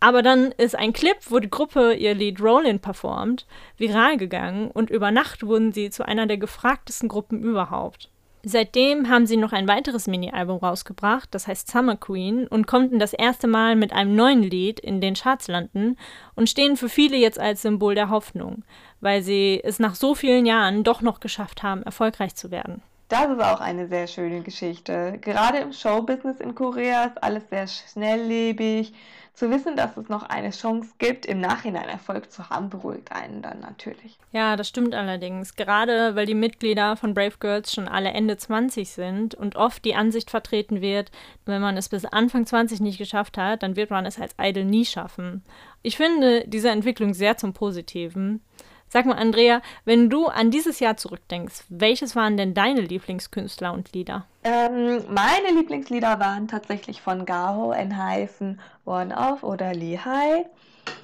Aber 0.00 0.22
dann 0.22 0.52
ist 0.52 0.76
ein 0.76 0.92
Clip, 0.92 1.16
wo 1.28 1.38
die 1.38 1.50
Gruppe 1.50 1.94
ihr 1.94 2.14
Lied 2.14 2.42
Rollin 2.42 2.80
performt, 2.80 3.46
viral 3.78 4.18
gegangen 4.18 4.70
und 4.70 4.90
über 4.90 5.10
Nacht 5.10 5.46
wurden 5.46 5.72
sie 5.72 5.90
zu 5.90 6.06
einer 6.06 6.26
der 6.26 6.38
gefragtesten 6.38 7.08
Gruppen 7.08 7.42
überhaupt. 7.42 8.10
Seitdem 8.42 9.10
haben 9.10 9.26
sie 9.26 9.36
noch 9.36 9.52
ein 9.52 9.68
weiteres 9.68 10.06
Mini-Album 10.06 10.58
rausgebracht, 10.58 11.28
das 11.32 11.46
heißt 11.46 11.70
Summer 11.70 11.96
Queen, 11.96 12.46
und 12.46 12.66
konnten 12.66 12.98
das 12.98 13.12
erste 13.12 13.46
Mal 13.46 13.76
mit 13.76 13.92
einem 13.92 14.16
neuen 14.16 14.42
Lied 14.42 14.80
in 14.80 15.02
den 15.02 15.14
Charts 15.14 15.48
landen 15.48 15.96
und 16.34 16.48
stehen 16.48 16.76
für 16.76 16.88
viele 16.88 17.18
jetzt 17.18 17.38
als 17.38 17.62
Symbol 17.62 17.94
der 17.94 18.08
Hoffnung, 18.08 18.64
weil 19.00 19.22
sie 19.22 19.60
es 19.62 19.78
nach 19.78 19.94
so 19.94 20.14
vielen 20.14 20.46
Jahren 20.46 20.84
doch 20.84 21.02
noch 21.02 21.20
geschafft 21.20 21.62
haben, 21.62 21.82
erfolgreich 21.82 22.34
zu 22.34 22.50
werden. 22.50 22.82
Das 23.10 23.28
ist 23.28 23.42
auch 23.42 23.60
eine 23.60 23.88
sehr 23.88 24.06
schöne 24.06 24.40
Geschichte. 24.40 25.18
Gerade 25.20 25.58
im 25.58 25.72
Showbusiness 25.72 26.38
in 26.38 26.54
Korea 26.54 27.06
ist 27.06 27.22
alles 27.22 27.42
sehr 27.50 27.66
schnelllebig. 27.66 28.92
Zu 29.34 29.50
wissen, 29.50 29.76
dass 29.76 29.96
es 29.96 30.08
noch 30.08 30.24
eine 30.24 30.50
Chance 30.50 30.90
gibt, 30.98 31.24
im 31.24 31.40
Nachhinein 31.40 31.88
Erfolg 31.88 32.30
zu 32.30 32.50
haben, 32.50 32.68
beruhigt 32.68 33.12
einen 33.12 33.42
dann 33.42 33.60
natürlich. 33.60 34.18
Ja, 34.32 34.56
das 34.56 34.68
stimmt 34.68 34.94
allerdings. 34.94 35.54
Gerade 35.54 36.14
weil 36.14 36.26
die 36.26 36.34
Mitglieder 36.34 36.96
von 36.96 37.14
Brave 37.14 37.36
Girls 37.38 37.72
schon 37.72 37.88
alle 37.88 38.10
Ende 38.10 38.36
20 38.36 38.90
sind 38.90 39.34
und 39.34 39.56
oft 39.56 39.84
die 39.84 39.94
Ansicht 39.94 40.30
vertreten 40.30 40.80
wird, 40.80 41.10
wenn 41.46 41.62
man 41.62 41.76
es 41.76 41.88
bis 41.88 42.04
Anfang 42.04 42.44
20 42.44 42.80
nicht 42.80 42.98
geschafft 42.98 43.38
hat, 43.38 43.62
dann 43.62 43.76
wird 43.76 43.90
man 43.90 44.04
es 44.04 44.20
als 44.20 44.34
Idol 44.38 44.64
nie 44.64 44.84
schaffen. 44.84 45.42
Ich 45.82 45.96
finde 45.96 46.44
diese 46.46 46.70
Entwicklung 46.70 47.14
sehr 47.14 47.36
zum 47.36 47.54
Positiven. 47.54 48.42
Sag 48.92 49.06
mal, 49.06 49.18
Andrea, 49.18 49.62
wenn 49.84 50.10
du 50.10 50.26
an 50.26 50.50
dieses 50.50 50.80
Jahr 50.80 50.96
zurückdenkst, 50.96 51.62
welches 51.68 52.16
waren 52.16 52.36
denn 52.36 52.54
deine 52.54 52.80
Lieblingskünstler 52.80 53.72
und 53.72 53.92
Lieder? 53.92 54.26
Ähm, 54.42 55.04
meine 55.08 55.52
Lieblingslieder 55.54 56.18
waren 56.18 56.48
tatsächlich 56.48 57.00
von 57.00 57.24
Gaho, 57.24 57.70
Enhypen, 57.70 58.60
One 58.84 59.16
Off 59.16 59.44
oder 59.44 59.74
Lehigh. 59.74 60.44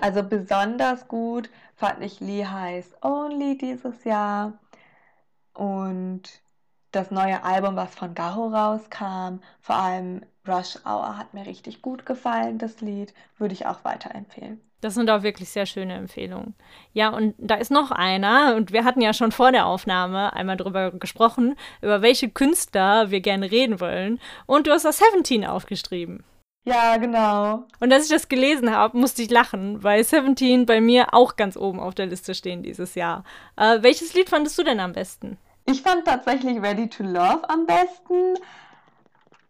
Also 0.01 0.25
besonders 0.25 1.07
gut 1.07 1.49
fand 1.77 2.03
ich 2.03 2.19
Lehigh's 2.19 2.91
Only 3.03 3.57
dieses 3.57 4.03
Jahr. 4.03 4.59
Und 5.55 6.23
das 6.91 7.13
neue 7.13 7.45
Album, 7.45 7.77
was 7.77 7.95
von 7.95 8.17
Gaho 8.17 8.49
rauskam, 8.49 9.39
vor 9.61 9.77
allem 9.77 10.23
Rush 10.49 10.77
Hour 10.85 11.17
hat 11.17 11.35
mir 11.35 11.47
richtig 11.47 11.83
gut 11.83 12.05
gefallen, 12.05 12.59
das 12.59 12.81
Lied, 12.81 13.15
würde 13.39 13.55
ich 13.55 13.67
auch 13.67 13.85
weiterempfehlen. 13.85 14.61
Das 14.81 14.95
sind 14.95 15.11
auch 15.11 15.23
wirklich 15.23 15.49
sehr 15.49 15.67
schöne 15.67 15.95
Empfehlungen. 15.95 16.55
Ja, 16.93 17.09
und 17.09 17.35
da 17.39 17.55
ist 17.55 17.71
noch 17.71 17.91
einer, 17.91 18.55
und 18.57 18.73
wir 18.73 18.85
hatten 18.85 19.01
ja 19.01 19.13
schon 19.13 19.33
vor 19.33 19.53
der 19.53 19.67
Aufnahme 19.67 20.33
einmal 20.35 20.57
darüber 20.57 20.91
gesprochen, 20.91 21.57
über 21.81 22.03
welche 22.03 22.29
Künstler 22.29 23.11
wir 23.11 23.21
gerne 23.21 23.51
reden 23.51 23.81
wollen. 23.81 24.21
Und 24.47 24.67
du 24.67 24.73
hast 24.73 24.85
das 24.85 24.99
Seventeen 24.99 25.45
aufgeschrieben. 25.45 26.25
Ja, 26.67 26.97
genau. 26.97 27.65
Und 27.79 27.93
als 27.93 28.05
ich 28.05 28.11
das 28.11 28.29
gelesen 28.29 28.75
habe, 28.75 28.99
musste 28.99 29.23
ich 29.23 29.31
lachen, 29.31 29.85
weil 29.85 30.03
Seventeen 30.03 30.67
bei 30.67 30.81
mir 30.81 31.15
auch 31.15 31.37
ganz 31.37 31.57
oben 31.57 31.79
auf 31.79 31.95
der 31.95 32.07
Liste 32.07 32.35
stehen 32.35 32.65
dieses 32.65 32.97
Jahr. 32.97 33.23
Äh, 33.57 33.83
welches 33.83 34.15
Lied 34.15 34.29
fandest 34.29 34.59
du 34.59 34.65
denn 34.65 34.81
am 34.81 34.93
besten? 34.93 35.39
Ich 35.67 35.83
fand 35.83 36.05
tatsächlich 36.05 36.61
Ready 36.61 36.89
to 36.89 37.05
Love 37.05 37.49
am 37.49 37.67
besten. 37.67 38.35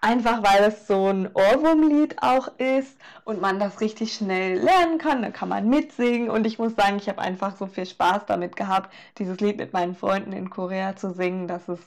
Einfach 0.01 0.43
weil 0.43 0.65
es 0.65 0.87
so 0.87 1.07
ein 1.09 1.29
Ohrwurmlied 1.35 2.23
auch 2.23 2.49
ist 2.59 2.97
und 3.25 3.41
man 3.41 3.59
das 3.59 3.81
richtig 3.81 4.13
schnell 4.15 4.59
lernen 4.59 4.99
kann. 4.99 5.23
Da 5.23 5.31
kann 5.31 5.49
man 5.49 5.69
mitsingen 5.69 6.31
und 6.31 6.47
ich 6.47 6.59
muss 6.59 6.77
sagen, 6.77 6.97
ich 6.97 7.09
habe 7.09 7.21
einfach 7.21 7.57
so 7.57 7.67
viel 7.67 7.87
Spaß 7.87 8.27
damit 8.27 8.57
gehabt, 8.57 8.93
dieses 9.19 9.41
Lied 9.41 9.57
mit 9.57 9.73
meinen 9.73 9.95
Freunden 9.95 10.33
in 10.33 10.51
Korea 10.51 10.97
zu 10.97 11.13
singen, 11.13 11.49
dass 11.49 11.69
es 11.69 11.81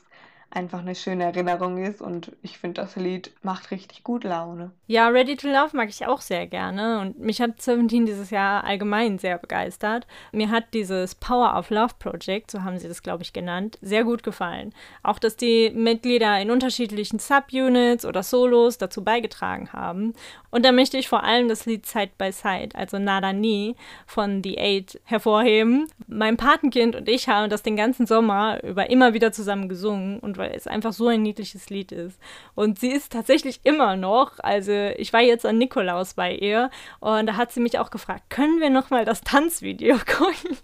einfach 0.51 0.79
eine 0.79 0.95
schöne 0.95 1.25
Erinnerung 1.25 1.77
ist 1.77 2.01
und 2.01 2.31
ich 2.41 2.57
finde, 2.57 2.81
das 2.81 2.95
Lied 2.95 3.31
macht 3.41 3.71
richtig 3.71 4.03
gut 4.03 4.23
Laune. 4.23 4.71
Ja, 4.87 5.07
Ready 5.09 5.35
to 5.35 5.47
Love 5.47 5.75
mag 5.75 5.89
ich 5.89 6.05
auch 6.07 6.21
sehr 6.21 6.47
gerne 6.47 6.99
und 7.01 7.19
mich 7.19 7.39
hat 7.41 7.61
Seventeen 7.61 8.05
dieses 8.05 8.31
Jahr 8.31 8.63
allgemein 8.63 9.19
sehr 9.19 9.37
begeistert. 9.37 10.07
Mir 10.31 10.49
hat 10.49 10.73
dieses 10.73 11.15
Power 11.15 11.57
of 11.57 11.69
Love 11.69 11.93
Project, 11.99 12.51
so 12.51 12.63
haben 12.63 12.79
sie 12.79 12.87
das, 12.87 13.03
glaube 13.03 13.23
ich, 13.23 13.33
genannt, 13.33 13.77
sehr 13.81 14.03
gut 14.03 14.23
gefallen. 14.23 14.73
Auch, 15.03 15.19
dass 15.19 15.35
die 15.35 15.69
Mitglieder 15.69 16.39
in 16.41 16.51
unterschiedlichen 16.51 17.19
Subunits 17.19 18.05
oder 18.05 18.23
Solos 18.23 18.77
dazu 18.77 19.03
beigetragen 19.03 19.71
haben. 19.71 20.13
Und 20.51 20.65
da 20.65 20.71
möchte 20.71 20.97
ich 20.97 21.07
vor 21.07 21.23
allem 21.23 21.47
das 21.47 21.65
Lied 21.65 21.85
Side 21.85 22.11
by 22.17 22.31
Side, 22.31 22.69
also 22.73 22.97
Nada 22.97 23.33
Nie 23.33 23.75
von 24.05 24.43
The 24.43 24.57
Eight, 24.57 24.99
hervorheben. 25.03 25.87
Mein 26.07 26.37
Patenkind 26.37 26.95
und 26.95 27.07
ich 27.07 27.29
haben 27.29 27.49
das 27.49 27.63
den 27.63 27.75
ganzen 27.75 28.05
Sommer 28.05 28.63
über 28.63 28.89
immer 28.89 29.13
wieder 29.13 29.31
zusammen 29.31 29.69
gesungen 29.69 30.19
und 30.19 30.37
weil 30.37 30.51
es 30.51 30.67
einfach 30.67 30.93
so 30.93 31.07
ein 31.07 31.21
niedliches 31.21 31.69
Lied 31.69 31.91
ist. 31.91 32.19
Und 32.55 32.79
sie 32.79 32.91
ist 32.91 33.11
tatsächlich 33.11 33.59
immer 33.63 33.95
noch, 33.95 34.39
also 34.39 34.71
ich 34.71 35.13
war 35.13 35.21
jetzt 35.21 35.45
an 35.45 35.57
Nikolaus 35.57 36.15
bei 36.15 36.33
ihr 36.33 36.69
und 36.99 37.27
da 37.27 37.35
hat 37.37 37.51
sie 37.51 37.59
mich 37.59 37.77
auch 37.79 37.91
gefragt, 37.91 38.29
können 38.29 38.59
wir 38.59 38.69
nochmal 38.69 39.05
das 39.05 39.21
Tanzvideo 39.21 39.97
gucken? 40.05 40.57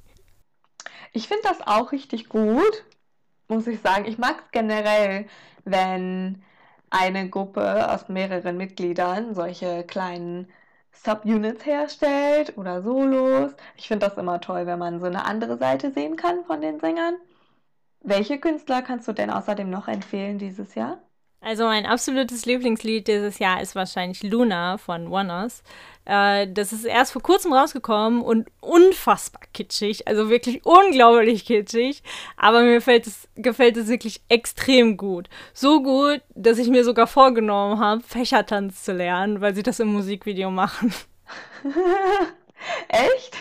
Ich 1.13 1.27
finde 1.27 1.43
das 1.43 1.65
auch 1.65 1.91
richtig 1.91 2.27
gut, 2.27 2.83
muss 3.47 3.67
ich 3.67 3.79
sagen. 3.79 4.05
Ich 4.05 4.17
mag 4.17 4.35
es 4.43 4.51
generell, 4.51 5.27
wenn 5.63 6.43
eine 6.97 7.29
Gruppe 7.29 7.91
aus 7.91 8.07
mehreren 8.09 8.57
Mitgliedern 8.57 9.35
solche 9.35 9.83
kleinen 9.83 10.47
Subunits 10.93 11.65
herstellt 11.65 12.57
oder 12.57 12.81
Solos. 12.81 13.53
Ich 13.75 13.87
finde 13.89 14.07
das 14.07 14.17
immer 14.17 14.39
toll, 14.41 14.65
wenn 14.65 14.79
man 14.79 14.99
so 14.99 15.05
eine 15.07 15.25
andere 15.25 15.57
Seite 15.57 15.91
sehen 15.91 16.15
kann 16.15 16.45
von 16.45 16.61
den 16.61 16.79
Sängern. 16.79 17.15
Welche 18.01 18.39
Künstler 18.39 18.81
kannst 18.81 19.07
du 19.09 19.13
denn 19.13 19.29
außerdem 19.29 19.69
noch 19.69 19.87
empfehlen 19.89 20.37
dieses 20.39 20.75
Jahr? 20.75 21.04
Also 21.45 21.65
mein 21.65 21.85
absolutes 21.85 22.47
Lieblingslied 22.47 23.07
dieses 23.07 23.37
Jahr 23.37 23.61
ist 23.61 23.75
wahrscheinlich 23.75 24.23
Luna 24.23 24.79
von 24.79 25.07
Oneers. 25.07 25.61
Äh, 26.03 26.47
das 26.51 26.73
ist 26.73 26.85
erst 26.85 27.11
vor 27.11 27.21
kurzem 27.21 27.53
rausgekommen 27.53 28.23
und 28.23 28.47
unfassbar 28.61 29.43
kitschig, 29.53 30.07
also 30.07 30.31
wirklich 30.31 30.65
unglaublich 30.65 31.45
kitschig. 31.45 32.01
Aber 32.35 32.63
mir 32.63 32.77
es, 32.77 33.27
gefällt 33.35 33.77
es 33.77 33.87
wirklich 33.89 34.21
extrem 34.27 34.97
gut. 34.97 35.29
So 35.53 35.83
gut, 35.83 36.21
dass 36.33 36.57
ich 36.57 36.69
mir 36.69 36.83
sogar 36.83 37.05
vorgenommen 37.05 37.79
habe, 37.79 38.01
Fächertanz 38.01 38.83
zu 38.83 38.93
lernen, 38.93 39.39
weil 39.39 39.53
sie 39.53 39.61
das 39.61 39.79
im 39.79 39.93
Musikvideo 39.93 40.49
machen. 40.49 40.91
Echt? 42.87 43.37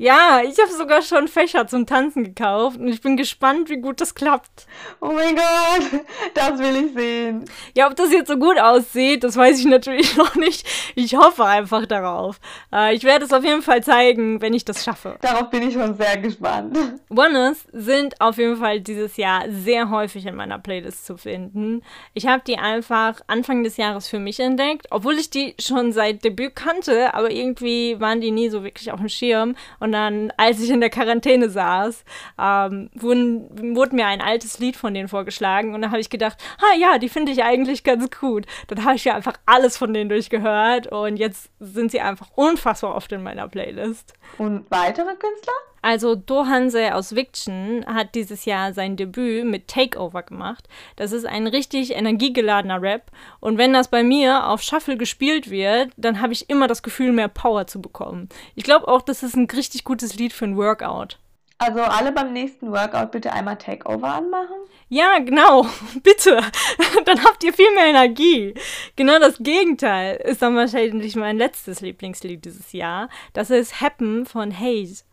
Ja, 0.00 0.40
ich 0.42 0.58
habe 0.58 0.72
sogar 0.72 1.02
schon 1.02 1.28
Fächer 1.28 1.66
zum 1.66 1.84
Tanzen 1.84 2.24
gekauft 2.24 2.78
und 2.78 2.88
ich 2.88 3.02
bin 3.02 3.18
gespannt, 3.18 3.68
wie 3.68 3.76
gut 3.76 4.00
das 4.00 4.14
klappt. 4.14 4.66
Oh 5.02 5.12
mein 5.12 5.36
Gott, 5.36 6.00
das 6.32 6.58
will 6.58 6.86
ich 6.86 6.94
sehen. 6.94 7.44
Ja, 7.74 7.86
ob 7.86 7.96
das 7.96 8.10
jetzt 8.10 8.28
so 8.28 8.38
gut 8.38 8.58
aussieht, 8.58 9.24
das 9.24 9.36
weiß 9.36 9.58
ich 9.58 9.66
natürlich 9.66 10.16
noch 10.16 10.36
nicht. 10.36 10.66
Ich 10.94 11.16
hoffe 11.16 11.44
einfach 11.44 11.84
darauf. 11.84 12.40
Äh, 12.72 12.94
ich 12.94 13.04
werde 13.04 13.26
es 13.26 13.32
auf 13.34 13.44
jeden 13.44 13.60
Fall 13.60 13.82
zeigen, 13.82 14.40
wenn 14.40 14.54
ich 14.54 14.64
das 14.64 14.84
schaffe. 14.84 15.18
Darauf 15.20 15.50
bin 15.50 15.68
ich 15.68 15.74
schon 15.74 15.94
sehr 15.94 16.16
gespannt. 16.16 16.78
Oneers 17.10 17.66
sind 17.70 18.18
auf 18.22 18.38
jeden 18.38 18.56
Fall 18.56 18.80
dieses 18.80 19.18
Jahr 19.18 19.50
sehr 19.50 19.90
häufig 19.90 20.24
in 20.24 20.34
meiner 20.34 20.58
Playlist 20.58 21.04
zu 21.04 21.18
finden. 21.18 21.82
Ich 22.14 22.26
habe 22.26 22.42
die 22.46 22.56
einfach 22.56 23.20
Anfang 23.26 23.64
des 23.64 23.76
Jahres 23.76 24.08
für 24.08 24.18
mich 24.18 24.40
entdeckt, 24.40 24.86
obwohl 24.88 25.18
ich 25.18 25.28
die 25.28 25.54
schon 25.60 25.92
seit 25.92 26.24
Debüt 26.24 26.56
kannte, 26.56 27.12
aber 27.12 27.30
irgendwie 27.30 28.00
waren 28.00 28.22
die 28.22 28.30
nie 28.30 28.48
so 28.48 28.64
wirklich 28.64 28.90
auf 28.92 28.98
dem 29.00 29.10
Schirm 29.10 29.56
und 29.78 29.89
dann, 29.92 30.32
als 30.36 30.60
ich 30.60 30.70
in 30.70 30.80
der 30.80 30.90
Quarantäne 30.90 31.50
saß, 31.50 32.04
ähm, 32.40 32.90
wurden, 32.94 33.76
wurde 33.76 33.94
mir 33.94 34.06
ein 34.06 34.20
altes 34.20 34.58
Lied 34.58 34.76
von 34.76 34.94
denen 34.94 35.08
vorgeschlagen. 35.08 35.74
Und 35.74 35.82
dann 35.82 35.90
habe 35.90 36.00
ich 36.00 36.10
gedacht, 36.10 36.38
ah 36.58 36.76
ja, 36.76 36.98
die 36.98 37.08
finde 37.08 37.32
ich 37.32 37.42
eigentlich 37.42 37.84
ganz 37.84 38.10
gut. 38.10 38.46
Dann 38.68 38.84
habe 38.84 38.96
ich 38.96 39.04
ja 39.04 39.14
einfach 39.14 39.34
alles 39.46 39.76
von 39.76 39.92
denen 39.92 40.08
durchgehört. 40.08 40.86
Und 40.86 41.16
jetzt 41.16 41.50
sind 41.60 41.90
sie 41.90 42.00
einfach 42.00 42.28
unfassbar 42.34 42.94
oft 42.94 43.12
in 43.12 43.22
meiner 43.22 43.48
Playlist. 43.48 44.14
Und 44.38 44.70
weitere 44.70 45.14
Künstler? 45.16 45.52
Also 45.82 46.14
Dohanse 46.14 46.94
aus 46.94 47.14
Wiction 47.14 47.84
hat 47.86 48.14
dieses 48.14 48.44
Jahr 48.44 48.74
sein 48.74 48.96
Debüt 48.96 49.44
mit 49.46 49.68
Takeover 49.68 50.22
gemacht. 50.22 50.68
Das 50.96 51.12
ist 51.12 51.26
ein 51.26 51.46
richtig 51.46 51.94
energiegeladener 51.94 52.82
Rap. 52.82 53.10
Und 53.40 53.58
wenn 53.58 53.72
das 53.72 53.88
bei 53.88 54.02
mir 54.02 54.48
auf 54.48 54.62
Shuffle 54.62 54.96
gespielt 54.96 55.50
wird, 55.50 55.90
dann 55.96 56.20
habe 56.20 56.32
ich 56.32 56.50
immer 56.50 56.66
das 56.66 56.82
Gefühl, 56.82 57.12
mehr 57.12 57.28
Power 57.28 57.66
zu 57.66 57.80
bekommen. 57.80 58.28
Ich 58.54 58.64
glaube 58.64 58.88
auch, 58.88 59.02
das 59.02 59.22
ist 59.22 59.36
ein 59.36 59.48
richtig 59.50 59.84
gutes 59.84 60.16
Lied 60.16 60.32
für 60.32 60.44
ein 60.44 60.56
Workout. 60.56 61.18
Also 61.62 61.80
alle 61.80 62.10
beim 62.10 62.32
nächsten 62.32 62.72
Workout 62.72 63.10
bitte 63.10 63.34
einmal 63.34 63.58
Takeover 63.58 64.14
anmachen? 64.14 64.56
Ja, 64.88 65.18
genau. 65.18 65.66
Bitte. 66.02 66.40
dann 67.04 67.22
habt 67.22 67.44
ihr 67.44 67.52
viel 67.52 67.70
mehr 67.74 67.84
Energie. 67.84 68.54
Genau 68.96 69.18
das 69.18 69.36
Gegenteil 69.38 70.16
ist 70.24 70.40
dann 70.40 70.56
wahrscheinlich 70.56 71.16
mein 71.16 71.36
letztes 71.36 71.82
Lieblingslied 71.82 72.46
dieses 72.46 72.72
Jahr. 72.72 73.10
Das 73.34 73.50
ist 73.50 73.82
Happen 73.82 74.24
von 74.24 74.58
Haze. 74.58 75.04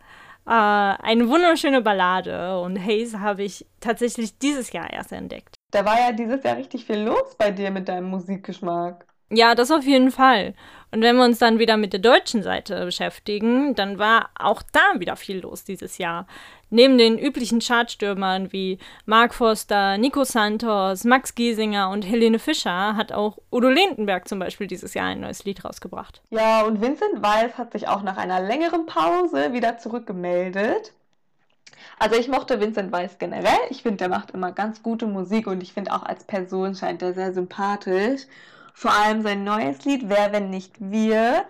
Äh, 0.47 0.51
eine 0.51 1.27
wunderschöne 1.27 1.81
Ballade 1.81 2.59
und 2.61 2.79
Haze 2.79 3.19
habe 3.19 3.43
ich 3.43 3.65
tatsächlich 3.81 4.37
dieses 4.37 4.71
Jahr 4.71 4.91
erst 4.91 5.11
entdeckt. 5.11 5.55
Da 5.71 5.83
war 5.83 5.99
ja 5.99 6.13
dieses 6.13 6.41
Jahr 6.43 6.55
richtig 6.55 6.85
viel 6.85 6.99
los 6.99 7.35
bei 7.37 7.51
dir 7.51 7.69
mit 7.69 7.89
deinem 7.89 8.09
Musikgeschmack. 8.09 9.05
Ja, 9.29 9.55
das 9.55 9.71
auf 9.71 9.83
jeden 9.83 10.09
Fall. 10.11 10.53
Und 10.91 11.01
wenn 11.01 11.17
wir 11.17 11.25
uns 11.25 11.39
dann 11.39 11.59
wieder 11.59 11.75
mit 11.75 11.91
der 11.91 11.99
deutschen 11.99 12.43
Seite 12.43 12.85
beschäftigen, 12.85 13.75
dann 13.75 13.99
war 13.99 14.29
auch 14.39 14.61
da 14.71 14.99
wieder 14.99 15.17
viel 15.17 15.39
los 15.39 15.65
dieses 15.65 15.97
Jahr. 15.97 16.27
Neben 16.69 16.97
den 16.97 17.17
üblichen 17.17 17.59
Chartstürmern 17.59 18.51
wie 18.51 18.77
Mark 19.05 19.33
Forster, 19.33 19.97
Nico 19.97 20.25
Santos, 20.25 21.05
Max 21.05 21.33
Giesinger 21.33 21.89
und 21.89 22.03
Helene 22.03 22.39
Fischer 22.39 22.97
hat 22.97 23.13
auch 23.13 23.37
Udo 23.51 23.69
Lindenberg 23.69 24.27
zum 24.27 24.39
Beispiel 24.39 24.67
dieses 24.67 24.93
Jahr 24.93 25.07
ein 25.07 25.21
neues 25.21 25.45
Lied 25.45 25.63
rausgebracht. 25.63 26.21
Ja, 26.29 26.63
und 26.63 26.81
Vincent 26.81 27.23
Weiss 27.23 27.57
hat 27.57 27.71
sich 27.71 27.87
auch 27.87 28.03
nach 28.03 28.17
einer 28.17 28.41
längeren 28.41 28.85
Pause 28.85 29.53
wieder 29.53 29.77
zurückgemeldet. 29.77 30.93
Also 31.99 32.15
ich 32.15 32.27
mochte 32.27 32.59
Vincent 32.59 32.91
Weiss 32.91 33.17
generell. 33.17 33.59
Ich 33.69 33.83
finde, 33.83 33.97
der 33.97 34.09
macht 34.09 34.31
immer 34.31 34.51
ganz 34.51 34.83
gute 34.83 35.07
Musik 35.07 35.47
und 35.47 35.63
ich 35.63 35.73
finde 35.73 35.93
auch 35.93 36.03
als 36.03 36.25
Person 36.25 36.75
scheint 36.75 37.01
er 37.01 37.13
sehr 37.13 37.33
sympathisch. 37.33 38.23
Vor 38.73 38.91
allem 38.91 39.21
sein 39.23 39.43
neues 39.43 39.85
Lied, 39.85 40.09
Wer, 40.09 40.31
wenn 40.33 40.49
nicht 40.49 40.73
wir, 40.79 41.45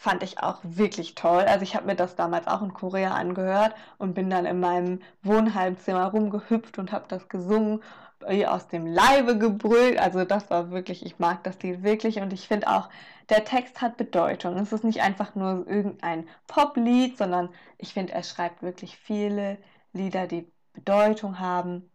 fand 0.00 0.22
ich 0.22 0.38
auch 0.42 0.60
wirklich 0.62 1.14
toll. 1.14 1.42
Also 1.42 1.62
ich 1.62 1.76
habe 1.76 1.84
mir 1.84 1.94
das 1.94 2.16
damals 2.16 2.46
auch 2.46 2.62
in 2.62 2.72
Korea 2.72 3.12
angehört 3.12 3.74
und 3.98 4.14
bin 4.14 4.30
dann 4.30 4.46
in 4.46 4.58
meinem 4.58 5.00
Wohnheimzimmer 5.22 6.06
rumgehüpft 6.06 6.78
und 6.78 6.90
habe 6.90 7.04
das 7.08 7.28
gesungen, 7.28 7.82
wie 8.26 8.46
aus 8.46 8.66
dem 8.68 8.86
Leibe 8.86 9.36
gebrüllt. 9.36 9.98
Also 9.98 10.24
das 10.24 10.48
war 10.48 10.70
wirklich, 10.70 11.04
ich 11.04 11.18
mag 11.18 11.44
das 11.44 11.62
Lied 11.62 11.82
wirklich 11.82 12.18
und 12.20 12.32
ich 12.32 12.48
finde 12.48 12.68
auch, 12.68 12.88
der 13.28 13.44
Text 13.44 13.82
hat 13.82 13.98
Bedeutung. 13.98 14.56
Es 14.56 14.72
ist 14.72 14.84
nicht 14.84 15.02
einfach 15.02 15.34
nur 15.34 15.66
irgendein 15.66 16.26
Poplied, 16.46 17.18
sondern 17.18 17.50
ich 17.76 17.92
finde, 17.92 18.14
er 18.14 18.22
schreibt 18.22 18.62
wirklich 18.62 18.96
viele 18.96 19.58
Lieder, 19.92 20.26
die 20.26 20.50
Bedeutung 20.72 21.40
haben. 21.40 21.90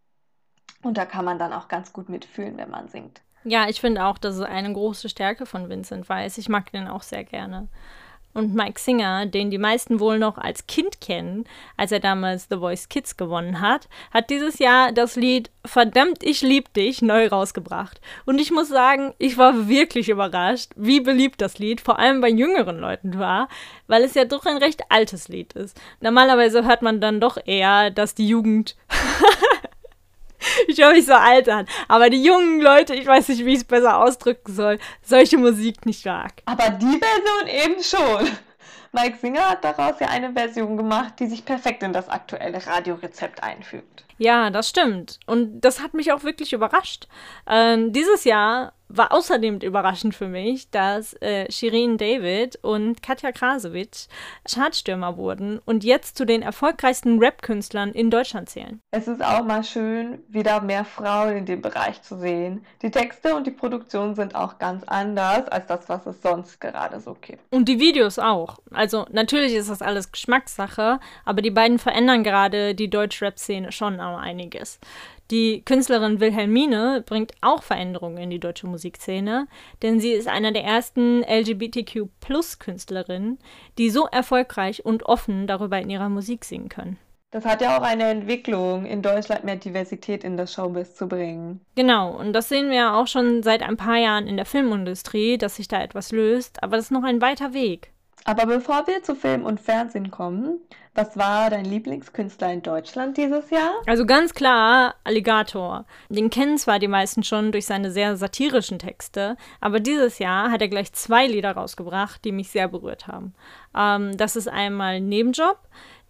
Und 0.83 0.99
da 0.99 1.05
kann 1.05 1.25
man 1.25 1.39
dann 1.39 1.53
auch 1.53 1.69
ganz 1.69 1.91
gut 1.91 2.09
mitfühlen, 2.09 2.57
wenn 2.57 2.69
man 2.69 2.87
singt. 2.87 3.24
Ja, 3.45 3.69
ich 3.69 3.79
finde 3.79 4.05
auch, 4.05 4.17
das 4.17 4.37
ist 4.37 4.41
eine 4.41 4.73
große 4.73 5.07
Stärke 5.07 5.45
von 5.45 5.69
Vincent 5.69 6.09
Weiss. 6.09 6.39
Ich 6.39 6.49
mag 6.49 6.71
den 6.71 6.87
auch 6.87 7.03
sehr 7.03 7.23
gerne. 7.23 7.67
Und 8.35 8.53
Mike 8.53 8.81
Singer, 8.81 9.27
den 9.27 9.49
die 9.49 9.57
meisten 9.57 10.01
wohl 10.01 10.19
noch 10.19 10.37
als 10.37 10.67
Kind 10.67 10.99
kennen, 10.99 11.45
als 11.77 11.93
er 11.93 12.01
damals 12.01 12.47
The 12.49 12.57
Voice 12.57 12.89
Kids 12.89 13.15
gewonnen 13.15 13.61
hat, 13.61 13.87
hat 14.11 14.29
dieses 14.29 14.59
Jahr 14.59 14.91
das 14.91 15.15
Lied 15.15 15.49
Verdammt, 15.63 16.21
ich 16.21 16.41
lieb 16.41 16.73
dich 16.73 17.01
neu 17.01 17.27
rausgebracht. 17.27 18.01
Und 18.25 18.39
ich 18.39 18.51
muss 18.51 18.67
sagen, 18.67 19.13
ich 19.19 19.37
war 19.37 19.69
wirklich 19.69 20.09
überrascht, 20.09 20.71
wie 20.75 20.99
beliebt 20.99 21.39
das 21.39 21.59
Lied 21.59 21.81
vor 21.81 21.97
allem 21.97 22.19
bei 22.19 22.29
jüngeren 22.29 22.77
Leuten 22.77 23.17
war, 23.17 23.47
weil 23.87 24.03
es 24.03 24.15
ja 24.15 24.25
doch 24.25 24.45
ein 24.45 24.57
recht 24.57 24.83
altes 24.89 25.27
Lied 25.29 25.53
ist. 25.53 25.79
Normalerweise 26.01 26.65
hört 26.65 26.81
man 26.81 26.99
dann 26.99 27.21
doch 27.21 27.37
eher, 27.45 27.89
dass 27.89 28.15
die 28.15 28.27
Jugend 28.27 28.75
ich 30.67 30.81
höre 30.81 30.91
mich 30.91 31.05
so 31.05 31.13
alt 31.13 31.49
an. 31.49 31.67
Aber 31.87 32.09
die 32.09 32.23
jungen 32.23 32.61
Leute, 32.61 32.95
ich 32.95 33.05
weiß 33.05 33.29
nicht, 33.29 33.45
wie 33.45 33.53
ich 33.53 33.59
es 33.59 33.63
besser 33.63 33.97
ausdrücken 33.97 34.53
soll, 34.53 34.79
solche 35.01 35.37
Musik 35.37 35.85
nicht 35.85 36.05
mag. 36.05 36.33
Aber 36.45 36.69
die 36.69 36.99
Version 36.99 37.47
eben 37.47 37.83
schon. 37.83 38.37
Mike 38.91 39.17
Singer 39.19 39.49
hat 39.49 39.63
daraus 39.63 39.99
ja 39.99 40.07
eine 40.07 40.31
Version 40.31 40.77
gemacht, 40.77 41.15
die 41.19 41.27
sich 41.27 41.43
perfekt 41.43 41.83
in 41.83 41.91
das 41.91 42.07
aktuelle 42.07 42.65
Radiorezept 42.65 43.43
einfügt. 43.43 44.05
Ja, 44.17 44.49
das 44.49 44.69
stimmt. 44.69 45.19
Und 45.25 45.59
das 45.61 45.81
hat 45.81 45.93
mich 45.93 46.13
auch 46.13 46.23
wirklich 46.23 46.53
überrascht. 46.53 47.07
Ähm, 47.45 47.91
dieses 47.91 48.23
Jahr 48.23 48.71
war 48.87 49.11
außerdem 49.11 49.59
überraschend 49.59 50.15
für 50.15 50.27
mich, 50.27 50.69
dass 50.69 51.13
äh, 51.21 51.51
Shirin 51.51 51.97
David 51.97 52.57
und 52.61 53.01
Katja 53.01 53.31
Krasowitsch 53.31 54.07
Chartstürmer 54.49 55.17
wurden 55.17 55.59
und 55.65 55.83
jetzt 55.83 56.17
zu 56.17 56.25
den 56.25 56.41
erfolgreichsten 56.41 57.19
Rap-Künstlern 57.19 57.91
in 57.91 58.09
Deutschland 58.09 58.49
zählen. 58.49 58.81
Es 58.91 59.07
ist 59.07 59.23
auch 59.23 59.43
mal 59.43 59.63
schön, 59.63 60.19
wieder 60.27 60.61
mehr 60.61 60.85
Frauen 60.85 61.37
in 61.37 61.45
dem 61.45 61.61
Bereich 61.61 62.01
zu 62.01 62.17
sehen. 62.17 62.65
Die 62.81 62.91
Texte 62.91 63.35
und 63.35 63.47
die 63.47 63.51
Produktion 63.51 64.15
sind 64.15 64.35
auch 64.35 64.59
ganz 64.59 64.83
anders 64.85 65.47
als 65.47 65.65
das, 65.67 65.89
was 65.89 66.05
es 66.05 66.21
sonst 66.21 66.61
gerade 66.61 66.99
so 66.99 67.15
gibt. 67.19 67.41
Und 67.51 67.67
die 67.67 67.79
Videos 67.79 68.19
auch. 68.19 68.59
Also 68.71 69.05
natürlich 69.11 69.53
ist 69.53 69.69
das 69.69 69.81
alles 69.81 70.11
Geschmackssache, 70.11 70.99
aber 71.25 71.41
die 71.41 71.51
beiden 71.51 71.79
verändern 71.79 72.23
gerade 72.23 72.75
die 72.75 72.89
Deutsch-Rap-Szene 72.89 73.71
schon 73.71 73.99
einiges. 73.99 74.79
Die 75.31 75.63
Künstlerin 75.65 76.19
Wilhelmine 76.19 77.03
bringt 77.03 77.31
auch 77.41 77.63
Veränderungen 77.63 78.17
in 78.17 78.29
die 78.29 78.39
deutsche 78.39 78.67
Musikszene, 78.67 79.47
denn 79.81 79.99
sie 79.99 80.11
ist 80.11 80.27
einer 80.27 80.51
der 80.51 80.63
ersten 80.63 81.23
LGBTQ-Plus-Künstlerinnen, 81.23 83.39
die 83.79 83.89
so 83.89 84.05
erfolgreich 84.05 84.85
und 84.85 85.01
offen 85.03 85.47
darüber 85.47 85.79
in 85.79 85.89
ihrer 85.89 86.09
Musik 86.09 86.45
singen 86.45 86.69
können. 86.69 86.99
Das 87.31 87.43
hat 87.43 87.61
ja 87.61 87.77
auch 87.77 87.81
eine 87.81 88.05
Entwicklung, 88.05 88.85
in 88.85 89.01
Deutschland 89.01 89.43
mehr 89.43 89.57
Diversität 89.57 90.23
in 90.23 90.37
das 90.37 90.53
Showbiz 90.53 90.95
zu 90.95 91.07
bringen. 91.07 91.59
Genau, 91.75 92.15
und 92.15 92.31
das 92.31 92.47
sehen 92.47 92.69
wir 92.69 92.77
ja 92.77 92.97
auch 92.97 93.07
schon 93.07 93.43
seit 93.43 93.63
ein 93.63 93.77
paar 93.77 93.97
Jahren 93.97 94.27
in 94.27 94.37
der 94.37 94.45
Filmindustrie, 94.45 95.37
dass 95.37 95.57
sich 95.57 95.67
da 95.67 95.81
etwas 95.81 96.11
löst, 96.11 96.63
aber 96.63 96.77
das 96.77 96.85
ist 96.85 96.91
noch 96.91 97.03
ein 97.03 97.19
weiter 97.19 97.53
Weg. 97.53 97.91
Aber 98.27 98.47
bevor 98.47 98.87
wir 98.87 99.03
zu 99.03 99.15
Film 99.15 99.45
und 99.45 99.59
Fernsehen 99.59 100.09
kommen, 100.09 100.59
was 100.95 101.15
war 101.15 101.51
dein 101.51 101.65
Lieblingskünstler 101.65 102.51
in 102.53 102.63
Deutschland 102.63 103.17
dieses 103.17 103.51
Jahr? 103.51 103.71
Also 103.85 104.05
ganz 104.07 104.33
klar 104.33 104.95
Alligator. 105.03 105.85
Den 106.09 106.31
kennen 106.31 106.57
zwar 106.57 106.79
die 106.79 106.87
meisten 106.87 107.21
schon 107.21 107.51
durch 107.51 107.67
seine 107.67 107.91
sehr 107.91 108.17
satirischen 108.17 108.79
Texte, 108.79 109.37
aber 109.61 109.79
dieses 109.79 110.17
Jahr 110.17 110.49
hat 110.49 110.61
er 110.61 110.69
gleich 110.69 110.91
zwei 110.93 111.27
Lieder 111.27 111.51
rausgebracht, 111.51 112.25
die 112.25 112.31
mich 112.31 112.49
sehr 112.49 112.67
berührt 112.67 113.07
haben. 113.07 113.35
Ähm, 113.77 114.17
das 114.17 114.35
ist 114.35 114.47
einmal 114.47 115.01
Nebenjob 115.01 115.59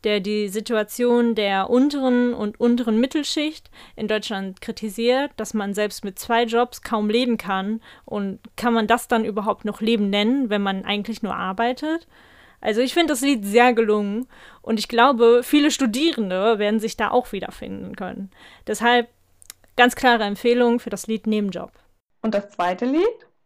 der 0.05 0.19
die 0.19 0.47
Situation 0.47 1.35
der 1.35 1.69
unteren 1.69 2.33
und 2.33 2.59
unteren 2.59 2.99
Mittelschicht 2.99 3.69
in 3.95 4.07
Deutschland 4.07 4.61
kritisiert, 4.61 5.31
dass 5.35 5.53
man 5.53 5.73
selbst 5.73 6.05
mit 6.05 6.17
zwei 6.19 6.43
Jobs 6.43 6.81
kaum 6.81 7.09
leben 7.09 7.37
kann. 7.37 7.81
Und 8.05 8.39
kann 8.55 8.73
man 8.73 8.87
das 8.87 9.07
dann 9.07 9.25
überhaupt 9.25 9.65
noch 9.65 9.81
Leben 9.81 10.09
nennen, 10.09 10.49
wenn 10.49 10.61
man 10.61 10.85
eigentlich 10.85 11.23
nur 11.23 11.35
arbeitet? 11.35 12.07
Also 12.61 12.81
ich 12.81 12.93
finde 12.93 13.13
das 13.13 13.21
Lied 13.21 13.45
sehr 13.45 13.73
gelungen 13.73 14.27
und 14.61 14.79
ich 14.79 14.87
glaube, 14.87 15.41
viele 15.43 15.69
Studierende 15.69 16.57
werden 16.57 16.79
sich 16.79 16.97
da 16.97 17.11
auch 17.11 17.31
wiederfinden 17.31 17.95
können. 17.95 18.31
Deshalb 18.65 19.09
ganz 19.75 19.95
klare 19.95 20.23
Empfehlung 20.23 20.79
für 20.79 20.89
das 20.89 21.07
Lied 21.07 21.27
Nebenjob. 21.27 21.71
Und 22.21 22.33
das 22.33 22.49
zweite 22.51 22.85
Lied? 22.85 23.03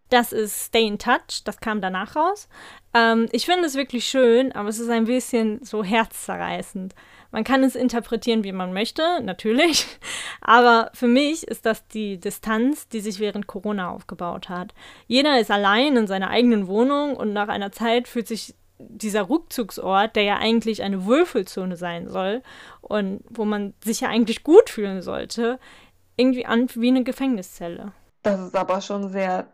Das 0.09 0.31
ist 0.31 0.65
Stay 0.65 0.87
in 0.87 0.97
Touch, 0.97 1.43
das 1.43 1.59
kam 1.59 1.81
danach 1.81 2.15
raus. 2.15 2.47
Ähm, 2.93 3.27
ich 3.31 3.45
finde 3.45 3.65
es 3.65 3.75
wirklich 3.75 4.05
schön, 4.05 4.51
aber 4.51 4.69
es 4.69 4.79
ist 4.79 4.89
ein 4.89 5.05
bisschen 5.05 5.63
so 5.63 5.83
herzzerreißend. 5.83 6.93
Man 7.31 7.43
kann 7.43 7.63
es 7.63 7.75
interpretieren, 7.75 8.43
wie 8.43 8.51
man 8.51 8.73
möchte, 8.73 9.21
natürlich. 9.21 9.85
Aber 10.41 10.89
für 10.93 11.07
mich 11.07 11.47
ist 11.47 11.65
das 11.65 11.87
die 11.87 12.17
Distanz, 12.17 12.87
die 12.87 13.01
sich 13.01 13.19
während 13.19 13.45
Corona 13.45 13.91
aufgebaut 13.91 14.49
hat. 14.49 14.73
Jeder 15.05 15.39
ist 15.39 15.51
allein 15.51 15.95
in 15.95 16.07
seiner 16.07 16.31
eigenen 16.31 16.67
Wohnung 16.67 17.15
und 17.15 17.33
nach 17.33 17.47
einer 17.47 17.71
Zeit 17.71 18.07
fühlt 18.07 18.27
sich 18.27 18.55
dieser 18.79 19.29
Rückzugsort, 19.29 20.15
der 20.15 20.23
ja 20.23 20.37
eigentlich 20.37 20.81
eine 20.81 21.05
Würfelzone 21.05 21.75
sein 21.75 22.07
soll 22.07 22.41
und 22.81 23.21
wo 23.29 23.45
man 23.45 23.73
sich 23.83 24.01
ja 24.01 24.07
eigentlich 24.07 24.43
gut 24.43 24.69
fühlen 24.69 25.01
sollte, 25.01 25.59
irgendwie 26.15 26.45
an 26.45 26.67
wie 26.73 26.87
eine 26.87 27.03
Gefängniszelle. 27.03 27.91
Das 28.23 28.39
ist 28.39 28.55
aber 28.55 28.81
schon 28.81 29.09
sehr 29.09 29.47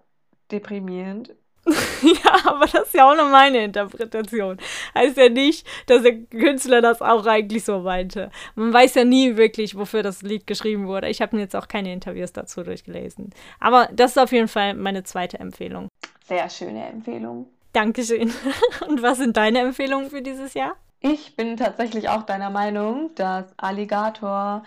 deprimierend. 0.51 1.35
ja, 2.03 2.31
aber 2.45 2.67
das 2.67 2.87
ist 2.87 2.93
ja 2.93 3.09
auch 3.09 3.15
nur 3.15 3.29
meine 3.29 3.63
Interpretation. 3.63 4.57
Heißt 4.93 5.17
ja 5.17 5.29
nicht, 5.29 5.65
dass 5.87 6.03
der 6.03 6.15
Künstler 6.25 6.81
das 6.81 7.01
auch 7.01 7.25
eigentlich 7.25 7.65
so 7.65 7.79
meinte. 7.79 8.29
Man 8.55 8.71
weiß 8.71 8.95
ja 8.95 9.03
nie 9.03 9.35
wirklich, 9.35 9.75
wofür 9.75 10.03
das 10.03 10.21
Lied 10.21 10.45
geschrieben 10.45 10.87
wurde. 10.87 11.09
Ich 11.09 11.21
habe 11.21 11.35
mir 11.35 11.41
jetzt 11.41 11.55
auch 11.55 11.67
keine 11.67 11.91
Interviews 11.91 12.33
dazu 12.33 12.63
durchgelesen. 12.63 13.31
Aber 13.59 13.89
das 13.91 14.11
ist 14.11 14.17
auf 14.19 14.31
jeden 14.31 14.47
Fall 14.47 14.75
meine 14.75 15.03
zweite 15.03 15.39
Empfehlung. 15.39 15.89
Sehr 16.27 16.49
schöne 16.49 16.85
Empfehlung. 16.85 17.47
Dankeschön. 17.73 18.31
Und 18.87 19.01
was 19.01 19.17
sind 19.17 19.35
deine 19.35 19.59
Empfehlungen 19.59 20.09
für 20.09 20.21
dieses 20.21 20.53
Jahr? 20.53 20.75
Ich 21.01 21.35
bin 21.35 21.57
tatsächlich 21.57 22.09
auch 22.09 22.23
deiner 22.23 22.49
Meinung, 22.49 23.11
dass 23.15 23.45
Alligator 23.57 24.63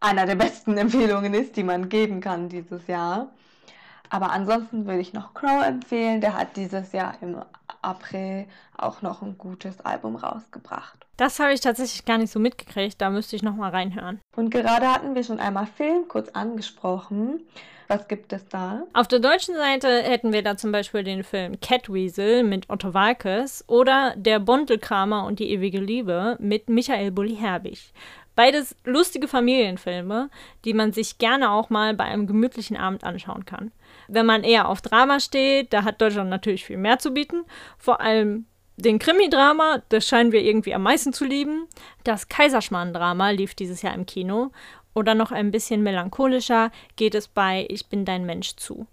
einer 0.00 0.26
der 0.26 0.34
besten 0.34 0.76
Empfehlungen 0.76 1.34
ist, 1.34 1.56
die 1.56 1.62
man 1.62 1.88
geben 1.88 2.20
kann 2.20 2.48
dieses 2.48 2.86
Jahr. 2.88 3.32
Aber 4.10 4.32
ansonsten 4.32 4.86
würde 4.86 5.00
ich 5.00 5.12
noch 5.12 5.34
Crow 5.34 5.64
empfehlen. 5.64 6.20
Der 6.20 6.36
hat 6.36 6.56
dieses 6.56 6.92
Jahr 6.92 7.14
im 7.20 7.36
April 7.80 8.46
auch 8.76 9.02
noch 9.02 9.22
ein 9.22 9.38
gutes 9.38 9.80
Album 9.80 10.16
rausgebracht. 10.16 10.98
Das 11.16 11.38
habe 11.38 11.52
ich 11.52 11.60
tatsächlich 11.60 12.04
gar 12.04 12.18
nicht 12.18 12.32
so 12.32 12.40
mitgekriegt. 12.40 13.00
Da 13.00 13.08
müsste 13.10 13.36
ich 13.36 13.42
noch 13.42 13.54
mal 13.54 13.70
reinhören. 13.70 14.20
Und 14.36 14.50
gerade 14.50 14.92
hatten 14.92 15.14
wir 15.14 15.22
schon 15.22 15.38
einmal 15.38 15.66
Film 15.66 16.08
kurz 16.08 16.28
angesprochen. 16.30 17.40
Was 17.88 18.06
gibt 18.06 18.32
es 18.32 18.46
da? 18.48 18.84
Auf 18.92 19.08
der 19.08 19.18
deutschen 19.18 19.56
Seite 19.56 19.88
hätten 19.88 20.32
wir 20.32 20.42
da 20.42 20.56
zum 20.56 20.70
Beispiel 20.70 21.02
den 21.02 21.24
Film 21.24 21.58
Catweasel 21.60 22.44
mit 22.44 22.70
Otto 22.70 22.94
Walkes 22.94 23.64
oder 23.66 24.14
Der 24.16 24.38
Bondelkramer 24.38 25.24
und 25.24 25.40
die 25.40 25.50
ewige 25.50 25.80
Liebe 25.80 26.36
mit 26.40 26.68
Michael 26.68 27.10
Bulli-Herbig. 27.10 27.92
Beides 28.36 28.76
lustige 28.84 29.26
Familienfilme, 29.26 30.30
die 30.64 30.72
man 30.72 30.92
sich 30.92 31.18
gerne 31.18 31.50
auch 31.50 31.68
mal 31.68 31.94
bei 31.94 32.04
einem 32.04 32.26
gemütlichen 32.26 32.76
Abend 32.76 33.02
anschauen 33.02 33.44
kann. 33.44 33.72
Wenn 34.12 34.26
man 34.26 34.42
eher 34.42 34.68
auf 34.68 34.80
Drama 34.80 35.20
steht, 35.20 35.72
da 35.72 35.84
hat 35.84 36.00
Deutschland 36.00 36.30
natürlich 36.30 36.64
viel 36.64 36.76
mehr 36.76 36.98
zu 36.98 37.12
bieten. 37.12 37.44
Vor 37.78 38.00
allem 38.00 38.46
den 38.76 38.98
Krimi-Drama, 38.98 39.82
das 39.88 40.06
scheinen 40.06 40.32
wir 40.32 40.42
irgendwie 40.42 40.74
am 40.74 40.82
meisten 40.82 41.12
zu 41.12 41.24
lieben. 41.24 41.68
Das 42.02 42.28
Kaiserschmarrn-Drama 42.28 43.30
lief 43.30 43.54
dieses 43.54 43.82
Jahr 43.82 43.94
im 43.94 44.06
Kino. 44.06 44.50
Oder 44.94 45.14
noch 45.14 45.30
ein 45.30 45.50
bisschen 45.50 45.82
melancholischer 45.82 46.72
geht 46.96 47.14
es 47.14 47.28
bei 47.28 47.66
Ich 47.68 47.88
bin 47.88 48.04
dein 48.04 48.26
Mensch 48.26 48.56
zu. 48.56 48.86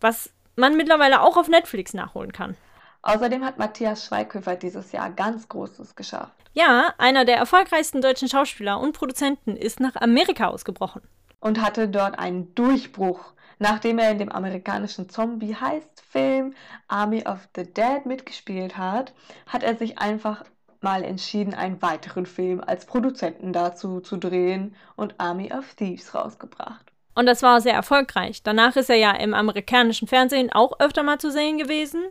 Was 0.00 0.30
man 0.56 0.76
mittlerweile 0.76 1.22
auch 1.22 1.36
auf 1.36 1.48
Netflix 1.48 1.92
nachholen 1.94 2.32
kann. 2.32 2.56
Außerdem 3.02 3.44
hat 3.44 3.58
Matthias 3.58 4.04
Schweighöfer 4.06 4.56
dieses 4.56 4.92
Jahr 4.92 5.10
ganz 5.10 5.48
Großes 5.48 5.96
geschafft. 5.96 6.32
Ja, 6.52 6.92
einer 6.98 7.24
der 7.24 7.36
erfolgreichsten 7.36 8.02
deutschen 8.02 8.28
Schauspieler 8.28 8.78
und 8.78 8.92
Produzenten 8.92 9.56
ist 9.56 9.80
nach 9.80 9.96
Amerika 9.96 10.48
ausgebrochen. 10.48 11.02
Und 11.40 11.62
hatte 11.62 11.88
dort 11.88 12.18
einen 12.18 12.54
Durchbruch. 12.54 13.32
Nachdem 13.62 13.98
er 13.98 14.10
in 14.10 14.18
dem 14.18 14.32
amerikanischen 14.32 15.10
Zombie-Heist-Film 15.10 16.54
Army 16.88 17.24
of 17.26 17.46
the 17.54 17.64
Dead 17.64 18.06
mitgespielt 18.06 18.78
hat, 18.78 19.12
hat 19.46 19.62
er 19.62 19.76
sich 19.76 19.98
einfach 19.98 20.44
mal 20.80 21.04
entschieden, 21.04 21.52
einen 21.52 21.82
weiteren 21.82 22.24
Film 22.24 22.62
als 22.66 22.86
Produzenten 22.86 23.52
dazu 23.52 24.00
zu 24.00 24.16
drehen 24.16 24.74
und 24.96 25.14
Army 25.18 25.52
of 25.52 25.74
Thieves 25.74 26.14
rausgebracht. 26.14 26.90
Und 27.14 27.26
das 27.26 27.42
war 27.42 27.60
sehr 27.60 27.74
erfolgreich. 27.74 28.42
Danach 28.42 28.76
ist 28.76 28.88
er 28.88 28.96
ja 28.96 29.10
im 29.10 29.34
amerikanischen 29.34 30.08
Fernsehen 30.08 30.50
auch 30.50 30.80
öfter 30.80 31.02
mal 31.02 31.18
zu 31.18 31.30
sehen 31.30 31.58
gewesen. 31.58 32.02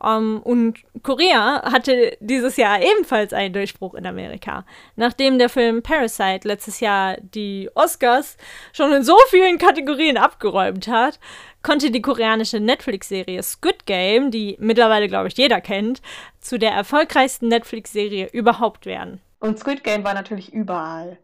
Um, 0.00 0.06
ähm, 0.08 0.40
und 0.44 0.78
Korea 1.02 1.62
hatte 1.72 2.16
dieses 2.20 2.56
Jahr 2.56 2.80
ebenfalls 2.80 3.32
einen 3.32 3.52
Durchbruch 3.52 3.94
in 3.94 4.06
Amerika. 4.06 4.64
Nachdem 4.94 5.38
der 5.38 5.48
Film 5.48 5.82
Parasite 5.82 6.46
letztes 6.46 6.78
Jahr 6.78 7.16
die 7.20 7.68
Oscars 7.74 8.36
schon 8.72 8.92
in 8.92 9.02
so 9.02 9.16
vielen 9.28 9.58
Kategorien 9.58 10.16
abgeräumt 10.16 10.86
hat, 10.86 11.18
konnte 11.62 11.90
die 11.90 12.00
koreanische 12.02 12.60
Netflix-Serie 12.60 13.42
Squid 13.42 13.86
Game, 13.86 14.30
die 14.30 14.56
mittlerweile, 14.60 15.08
glaube 15.08 15.28
ich, 15.28 15.36
jeder 15.36 15.60
kennt, 15.60 16.00
zu 16.40 16.58
der 16.58 16.70
erfolgreichsten 16.70 17.48
Netflix-Serie 17.48 18.28
überhaupt 18.32 18.86
werden. 18.86 19.20
Und 19.40 19.58
Squid 19.58 19.82
Game 19.82 20.04
war 20.04 20.14
natürlich 20.14 20.52
überall. 20.52 21.18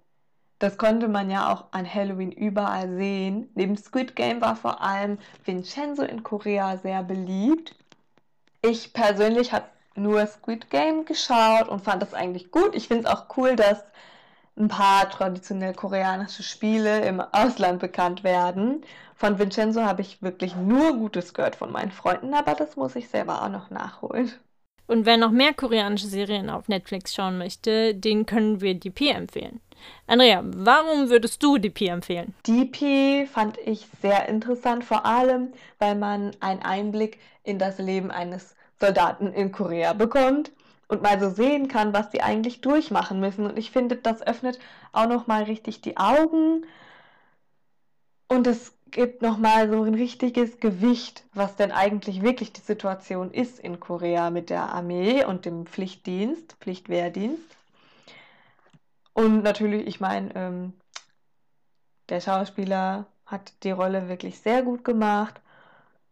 Das 0.59 0.79
konnte 0.79 1.09
man 1.09 1.31
ja 1.31 1.53
auch 1.53 1.67
an 1.73 1.93
Halloween 1.93 2.33
überall 2.33 2.97
sehen. 2.97 3.51
Neben 3.55 3.77
Squid 3.77 4.17
Game 4.17 4.41
war 4.41 4.57
vor 4.57 4.83
allem 4.83 5.19
Vincenzo 5.45 6.03
in 6.03 6.23
Korea 6.23 6.79
sehr 6.79 7.03
beliebt. 7.03 7.75
Ich 8.67 8.95
persönlich 8.95 9.53
habe 9.53 9.67
nur 9.95 10.27
Squid 10.27 10.71
Game 10.71 11.05
geschaut 11.05 11.69
und 11.69 11.85
fand 11.85 12.01
das 12.01 12.15
eigentlich 12.15 12.51
gut. 12.51 12.75
Ich 12.75 12.89
finde 12.89 13.05
es 13.05 13.11
auch 13.15 13.27
cool, 13.37 13.57
dass 13.57 13.85
ein 14.57 14.69
paar 14.69 15.11
traditionell 15.11 15.75
koreanische 15.75 16.43
Spiele 16.43 17.05
im 17.05 17.21
Ausland 17.21 17.79
bekannt 17.79 18.25
werden. 18.25 18.83
Von 19.17 19.39
Vincenzo 19.39 19.83
habe 19.83 20.01
ich 20.01 20.23
wirklich 20.23 20.57
nur 20.57 20.95
Gutes 20.95 21.35
gehört 21.35 21.57
von 21.57 21.73
meinen 21.73 21.93
Freunden, 21.93 22.33
aber 22.33 22.55
das 22.55 22.75
muss 22.75 22.97
ich 22.97 23.11
selber 23.11 23.43
auch 23.43 23.51
noch 23.51 23.69
nachholen. 23.69 24.33
Und 24.87 25.05
wer 25.05 25.19
noch 25.19 25.31
mehr 25.31 25.53
koreanische 25.53 26.07
Serien 26.07 26.49
auf 26.49 26.67
Netflix 26.67 27.15
schauen 27.15 27.37
möchte, 27.37 27.95
den 27.95 28.25
können 28.25 28.63
wir 28.63 28.75
DP 28.75 29.11
empfehlen. 29.11 29.61
Andrea, 30.07 30.43
warum 30.45 31.09
würdest 31.09 31.43
du 31.43 31.59
DP 31.59 31.89
empfehlen? 31.89 32.35
DP 32.47 33.27
fand 33.27 33.59
ich 33.65 33.87
sehr 34.03 34.29
interessant, 34.29 34.85
vor 34.85 35.07
allem, 35.07 35.53
weil 35.79 35.95
man 35.95 36.33
einen 36.41 36.63
Einblick 36.63 37.19
in 37.43 37.59
das 37.59 37.79
Leben 37.79 38.11
eines 38.11 38.55
Soldaten 38.81 39.33
in 39.33 39.53
Korea 39.53 39.93
bekommt 39.93 40.53
und 40.89 41.03
mal 41.03 41.19
so 41.19 41.31
sehen 41.31 41.69
kann, 41.69 41.95
was 41.95 42.11
die 42.11 42.23
eigentlich 42.23 42.61
durchmachen 42.61 43.21
müssen. 43.21 43.47
Und 43.47 43.59
ich 43.59 43.71
finde, 43.71 43.97
das 43.97 44.23
öffnet 44.23 44.59
auch 44.93 45.09
noch 45.09 45.27
mal 45.27 45.45
richtig 45.45 45.81
die 45.81 45.97
Augen 45.97 46.67
und 48.29 48.47
es 48.47 48.73
gibt 48.91 49.23
noch 49.23 49.39
mal 49.39 49.69
so 49.69 49.83
ein 49.83 49.95
richtiges 49.95 50.59
Gewicht, 50.59 51.25
was 51.35 51.57
denn 51.57 51.73
eigentlich 51.73 52.23
wirklich 52.23 52.53
die 52.53 52.61
Situation 52.61 53.33
ist 53.33 53.59
in 53.59 53.81
Korea 53.81 54.31
mit 54.31 54.51
der 54.51 54.73
Armee 54.73 55.25
und 55.25 55.45
dem 55.45 55.67
Pflichtdienst, 55.67 56.57
Pflichtwehrdienst. 56.61 57.43
Und 59.15 59.43
natürlich, 59.43 59.87
ich 59.87 60.01
meine, 60.01 60.35
ähm, 60.35 60.75
der 62.09 62.21
Schauspieler 62.21 63.07
hat 63.27 63.53
die 63.65 63.71
Rolle 63.71 64.09
wirklich 64.09 64.39
sehr 64.41 64.63
gut 64.63 64.85
gemacht 64.85 65.41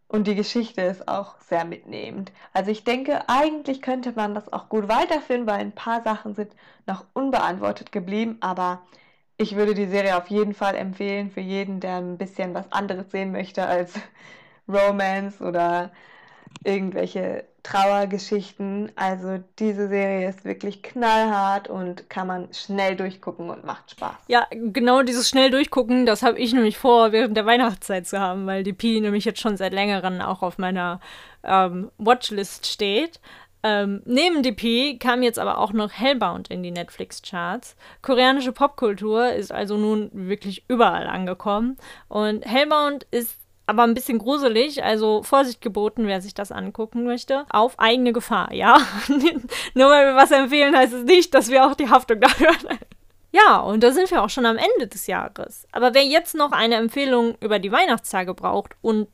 und 0.08 0.26
die 0.26 0.34
Geschichte 0.34 0.82
ist 0.82 1.08
auch 1.08 1.40
sehr 1.40 1.64
mitnehmend. 1.64 2.32
Also 2.52 2.70
ich 2.70 2.84
denke, 2.84 3.28
eigentlich 3.28 3.82
könnte 3.82 4.12
man 4.12 4.34
das 4.34 4.52
auch 4.52 4.68
gut 4.68 4.88
weiterführen, 4.88 5.46
weil 5.46 5.60
ein 5.60 5.72
paar 5.74 6.02
Sachen 6.02 6.34
sind 6.34 6.54
noch 6.86 7.04
unbeantwortet 7.12 7.92
geblieben, 7.92 8.38
aber 8.40 8.82
ich 9.36 9.56
würde 9.56 9.74
die 9.74 9.86
Serie 9.86 10.16
auf 10.16 10.28
jeden 10.28 10.54
Fall 10.54 10.76
empfehlen 10.76 11.30
für 11.30 11.40
jeden, 11.40 11.80
der 11.80 11.96
ein 11.96 12.18
bisschen 12.18 12.54
was 12.54 12.70
anderes 12.72 13.10
sehen 13.10 13.32
möchte 13.32 13.66
als 13.66 13.94
Romance 14.68 15.42
oder 15.42 15.92
irgendwelche 16.64 17.44
Trauergeschichten. 17.62 18.90
Also 18.96 19.42
diese 19.58 19.88
Serie 19.88 20.28
ist 20.28 20.44
wirklich 20.44 20.82
knallhart 20.82 21.68
und 21.68 22.10
kann 22.10 22.26
man 22.26 22.52
schnell 22.52 22.96
durchgucken 22.96 23.50
und 23.50 23.64
macht 23.64 23.90
Spaß. 23.90 24.16
Ja, 24.28 24.46
genau 24.50 25.02
dieses 25.02 25.28
schnell 25.28 25.50
durchgucken, 25.50 26.06
das 26.06 26.22
habe 26.22 26.38
ich 26.38 26.52
nämlich 26.52 26.78
vor, 26.78 27.12
während 27.12 27.36
der 27.36 27.46
Weihnachtszeit 27.46 28.06
zu 28.06 28.18
haben, 28.18 28.46
weil 28.46 28.64
die 28.64 28.72
Pi 28.72 29.00
nämlich 29.00 29.24
jetzt 29.24 29.40
schon 29.40 29.56
seit 29.56 29.72
längerem 29.72 30.20
auch 30.20 30.42
auf 30.42 30.58
meiner 30.58 31.00
ähm, 31.44 31.90
Watchlist 31.98 32.66
steht. 32.66 33.20
Ähm, 33.64 34.02
neben 34.04 34.42
DP 34.42 34.98
kam 34.98 35.22
jetzt 35.22 35.38
aber 35.38 35.58
auch 35.58 35.72
noch 35.72 35.92
Hellbound 35.92 36.48
in 36.48 36.64
die 36.64 36.72
Netflix-Charts. 36.72 37.76
Koreanische 38.02 38.50
Popkultur 38.50 39.32
ist 39.32 39.52
also 39.52 39.76
nun 39.76 40.10
wirklich 40.12 40.64
überall 40.66 41.06
angekommen. 41.06 41.76
Und 42.08 42.44
Hellbound 42.44 43.06
ist 43.12 43.38
aber 43.66 43.84
ein 43.84 43.94
bisschen 43.94 44.18
gruselig, 44.18 44.82
also 44.82 45.22
Vorsicht 45.22 45.60
geboten, 45.60 46.06
wer 46.06 46.20
sich 46.20 46.34
das 46.34 46.52
angucken 46.52 47.04
möchte. 47.04 47.44
Auf 47.50 47.78
eigene 47.78 48.12
Gefahr, 48.12 48.52
ja. 48.52 48.78
Nur 49.74 49.90
weil 49.90 50.06
wir 50.06 50.16
was 50.16 50.30
empfehlen, 50.30 50.76
heißt 50.76 50.92
es 50.92 51.04
nicht, 51.04 51.32
dass 51.34 51.48
wir 51.48 51.66
auch 51.66 51.74
die 51.74 51.88
Haftung 51.88 52.20
dafür 52.20 52.50
ja, 53.34 53.60
und 53.60 53.82
da 53.82 53.92
sind 53.92 54.10
wir 54.10 54.22
auch 54.22 54.28
schon 54.28 54.44
am 54.44 54.58
Ende 54.58 54.86
des 54.86 55.06
Jahres. 55.06 55.66
Aber 55.72 55.94
wer 55.94 56.04
jetzt 56.04 56.34
noch 56.34 56.52
eine 56.52 56.74
Empfehlung 56.74 57.34
über 57.40 57.58
die 57.58 57.72
Weihnachtstage 57.72 58.34
braucht 58.34 58.74
und 58.82 59.08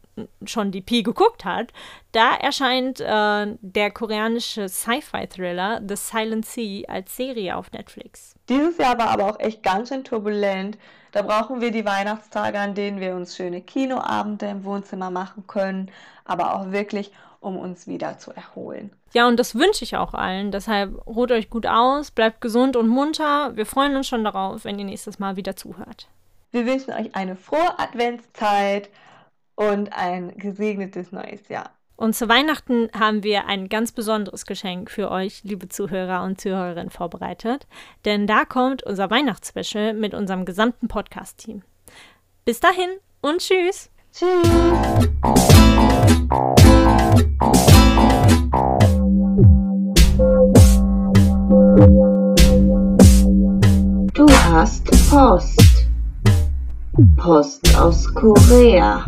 schon 0.45 0.73
die 0.73 0.81
Pi 0.81 1.05
geguckt 1.05 1.45
hat, 1.45 1.73
da 2.11 2.35
erscheint 2.35 3.01
äh, 3.01 3.47
der 3.61 3.91
koreanische 3.93 4.69
Sci-Fi-Thriller 4.69 5.83
The 5.87 5.95
Silent 5.95 6.47
Sea 6.47 6.89
als 6.89 7.17
Serie 7.17 7.57
auf 7.57 7.71
Netflix. 7.71 8.35
Dieses 8.49 8.77
Jahr 8.79 8.99
war 8.99 9.11
aber 9.11 9.27
auch 9.27 9.39
echt 9.39 9.63
ganz 9.63 9.91
schön 9.91 10.03
turbulent. 10.03 10.77
Da 11.19 11.25
brauchen 11.25 11.61
wir 11.61 11.73
die 11.73 11.85
Weihnachtstage, 11.85 12.61
an 12.61 12.77
denen 12.77 13.01
wir 13.01 13.17
uns 13.17 13.35
schöne 13.35 13.61
Kinoabende 13.61 14.47
im 14.47 14.65
Wohnzimmer 14.65 15.11
machen 15.11 15.49
können, 15.49 15.91
aber 16.25 16.55
auch 16.55 16.71
wirklich, 16.71 17.11
um 17.41 17.57
uns 17.57 17.89
wieder 17.89 18.19
zu 18.19 18.31
erholen. 18.31 18.93
Ja, 19.13 19.27
und 19.27 19.37
das 19.37 19.57
wünsche 19.57 19.83
ich 19.83 19.97
auch 19.97 20.15
allen. 20.15 20.53
Deshalb 20.53 21.05
ruht 21.09 21.33
euch 21.33 21.51
gut 21.51 21.67
aus, 21.67 22.13
bleibt 22.13 22.41
gesund 22.41 22.77
und 22.77 22.87
munter. 22.87 23.57
Wir 23.57 23.67
freuen 23.67 23.97
uns 23.97 24.07
schon 24.07 24.23
darauf, 24.23 24.65
wenn 24.65 24.79
ihr 24.79 24.85
nächstes 24.85 25.19
Mal 25.19 25.35
wieder 25.35 25.57
zuhört. 25.57 26.07
Wir 26.53 26.65
wünschen 26.65 26.93
euch 26.93 27.13
eine 27.17 27.35
frohe 27.35 27.77
Adventszeit 27.81 28.89
und 29.57 29.93
ein 29.93 30.39
gesegnetes 30.39 31.11
neues 31.11 31.49
Jahr. 31.49 31.71
Und 31.99 32.15
zu 32.15 32.29
Weihnachten 32.29 32.89
haben 32.97 33.25
wir 33.25 33.47
ein 33.47 33.69
ganz 33.69 33.91
besonderes 33.91 34.47
Geschenk 34.47 34.89
für 34.89 35.11
euch, 35.11 35.43
liebe 35.43 35.69
Zuhörer 35.69 36.23
und 36.23 36.41
Zuhörerinnen, 36.41 36.91
vorbereitet. 36.91 37.67
Denn 38.05 38.29
da 38.29 38.45
kommt 38.45 38.85
unser 38.85 39.11
Weihnachtsspecial 39.11 39.95
mit 39.95 40.15
unserem 40.15 40.45
gesamten 40.45 40.87
Podcast-Team. 40.87 41.63
Bis 42.45 42.61
dahin 42.61 42.89
und 43.21 43.41
tschüss. 43.41 43.91
Tschüss. 44.13 44.49
Du 54.15 54.29
hast 54.29 55.11
Post. 55.11 55.89
Post 57.17 57.77
aus 57.77 58.15
Korea. 58.15 59.05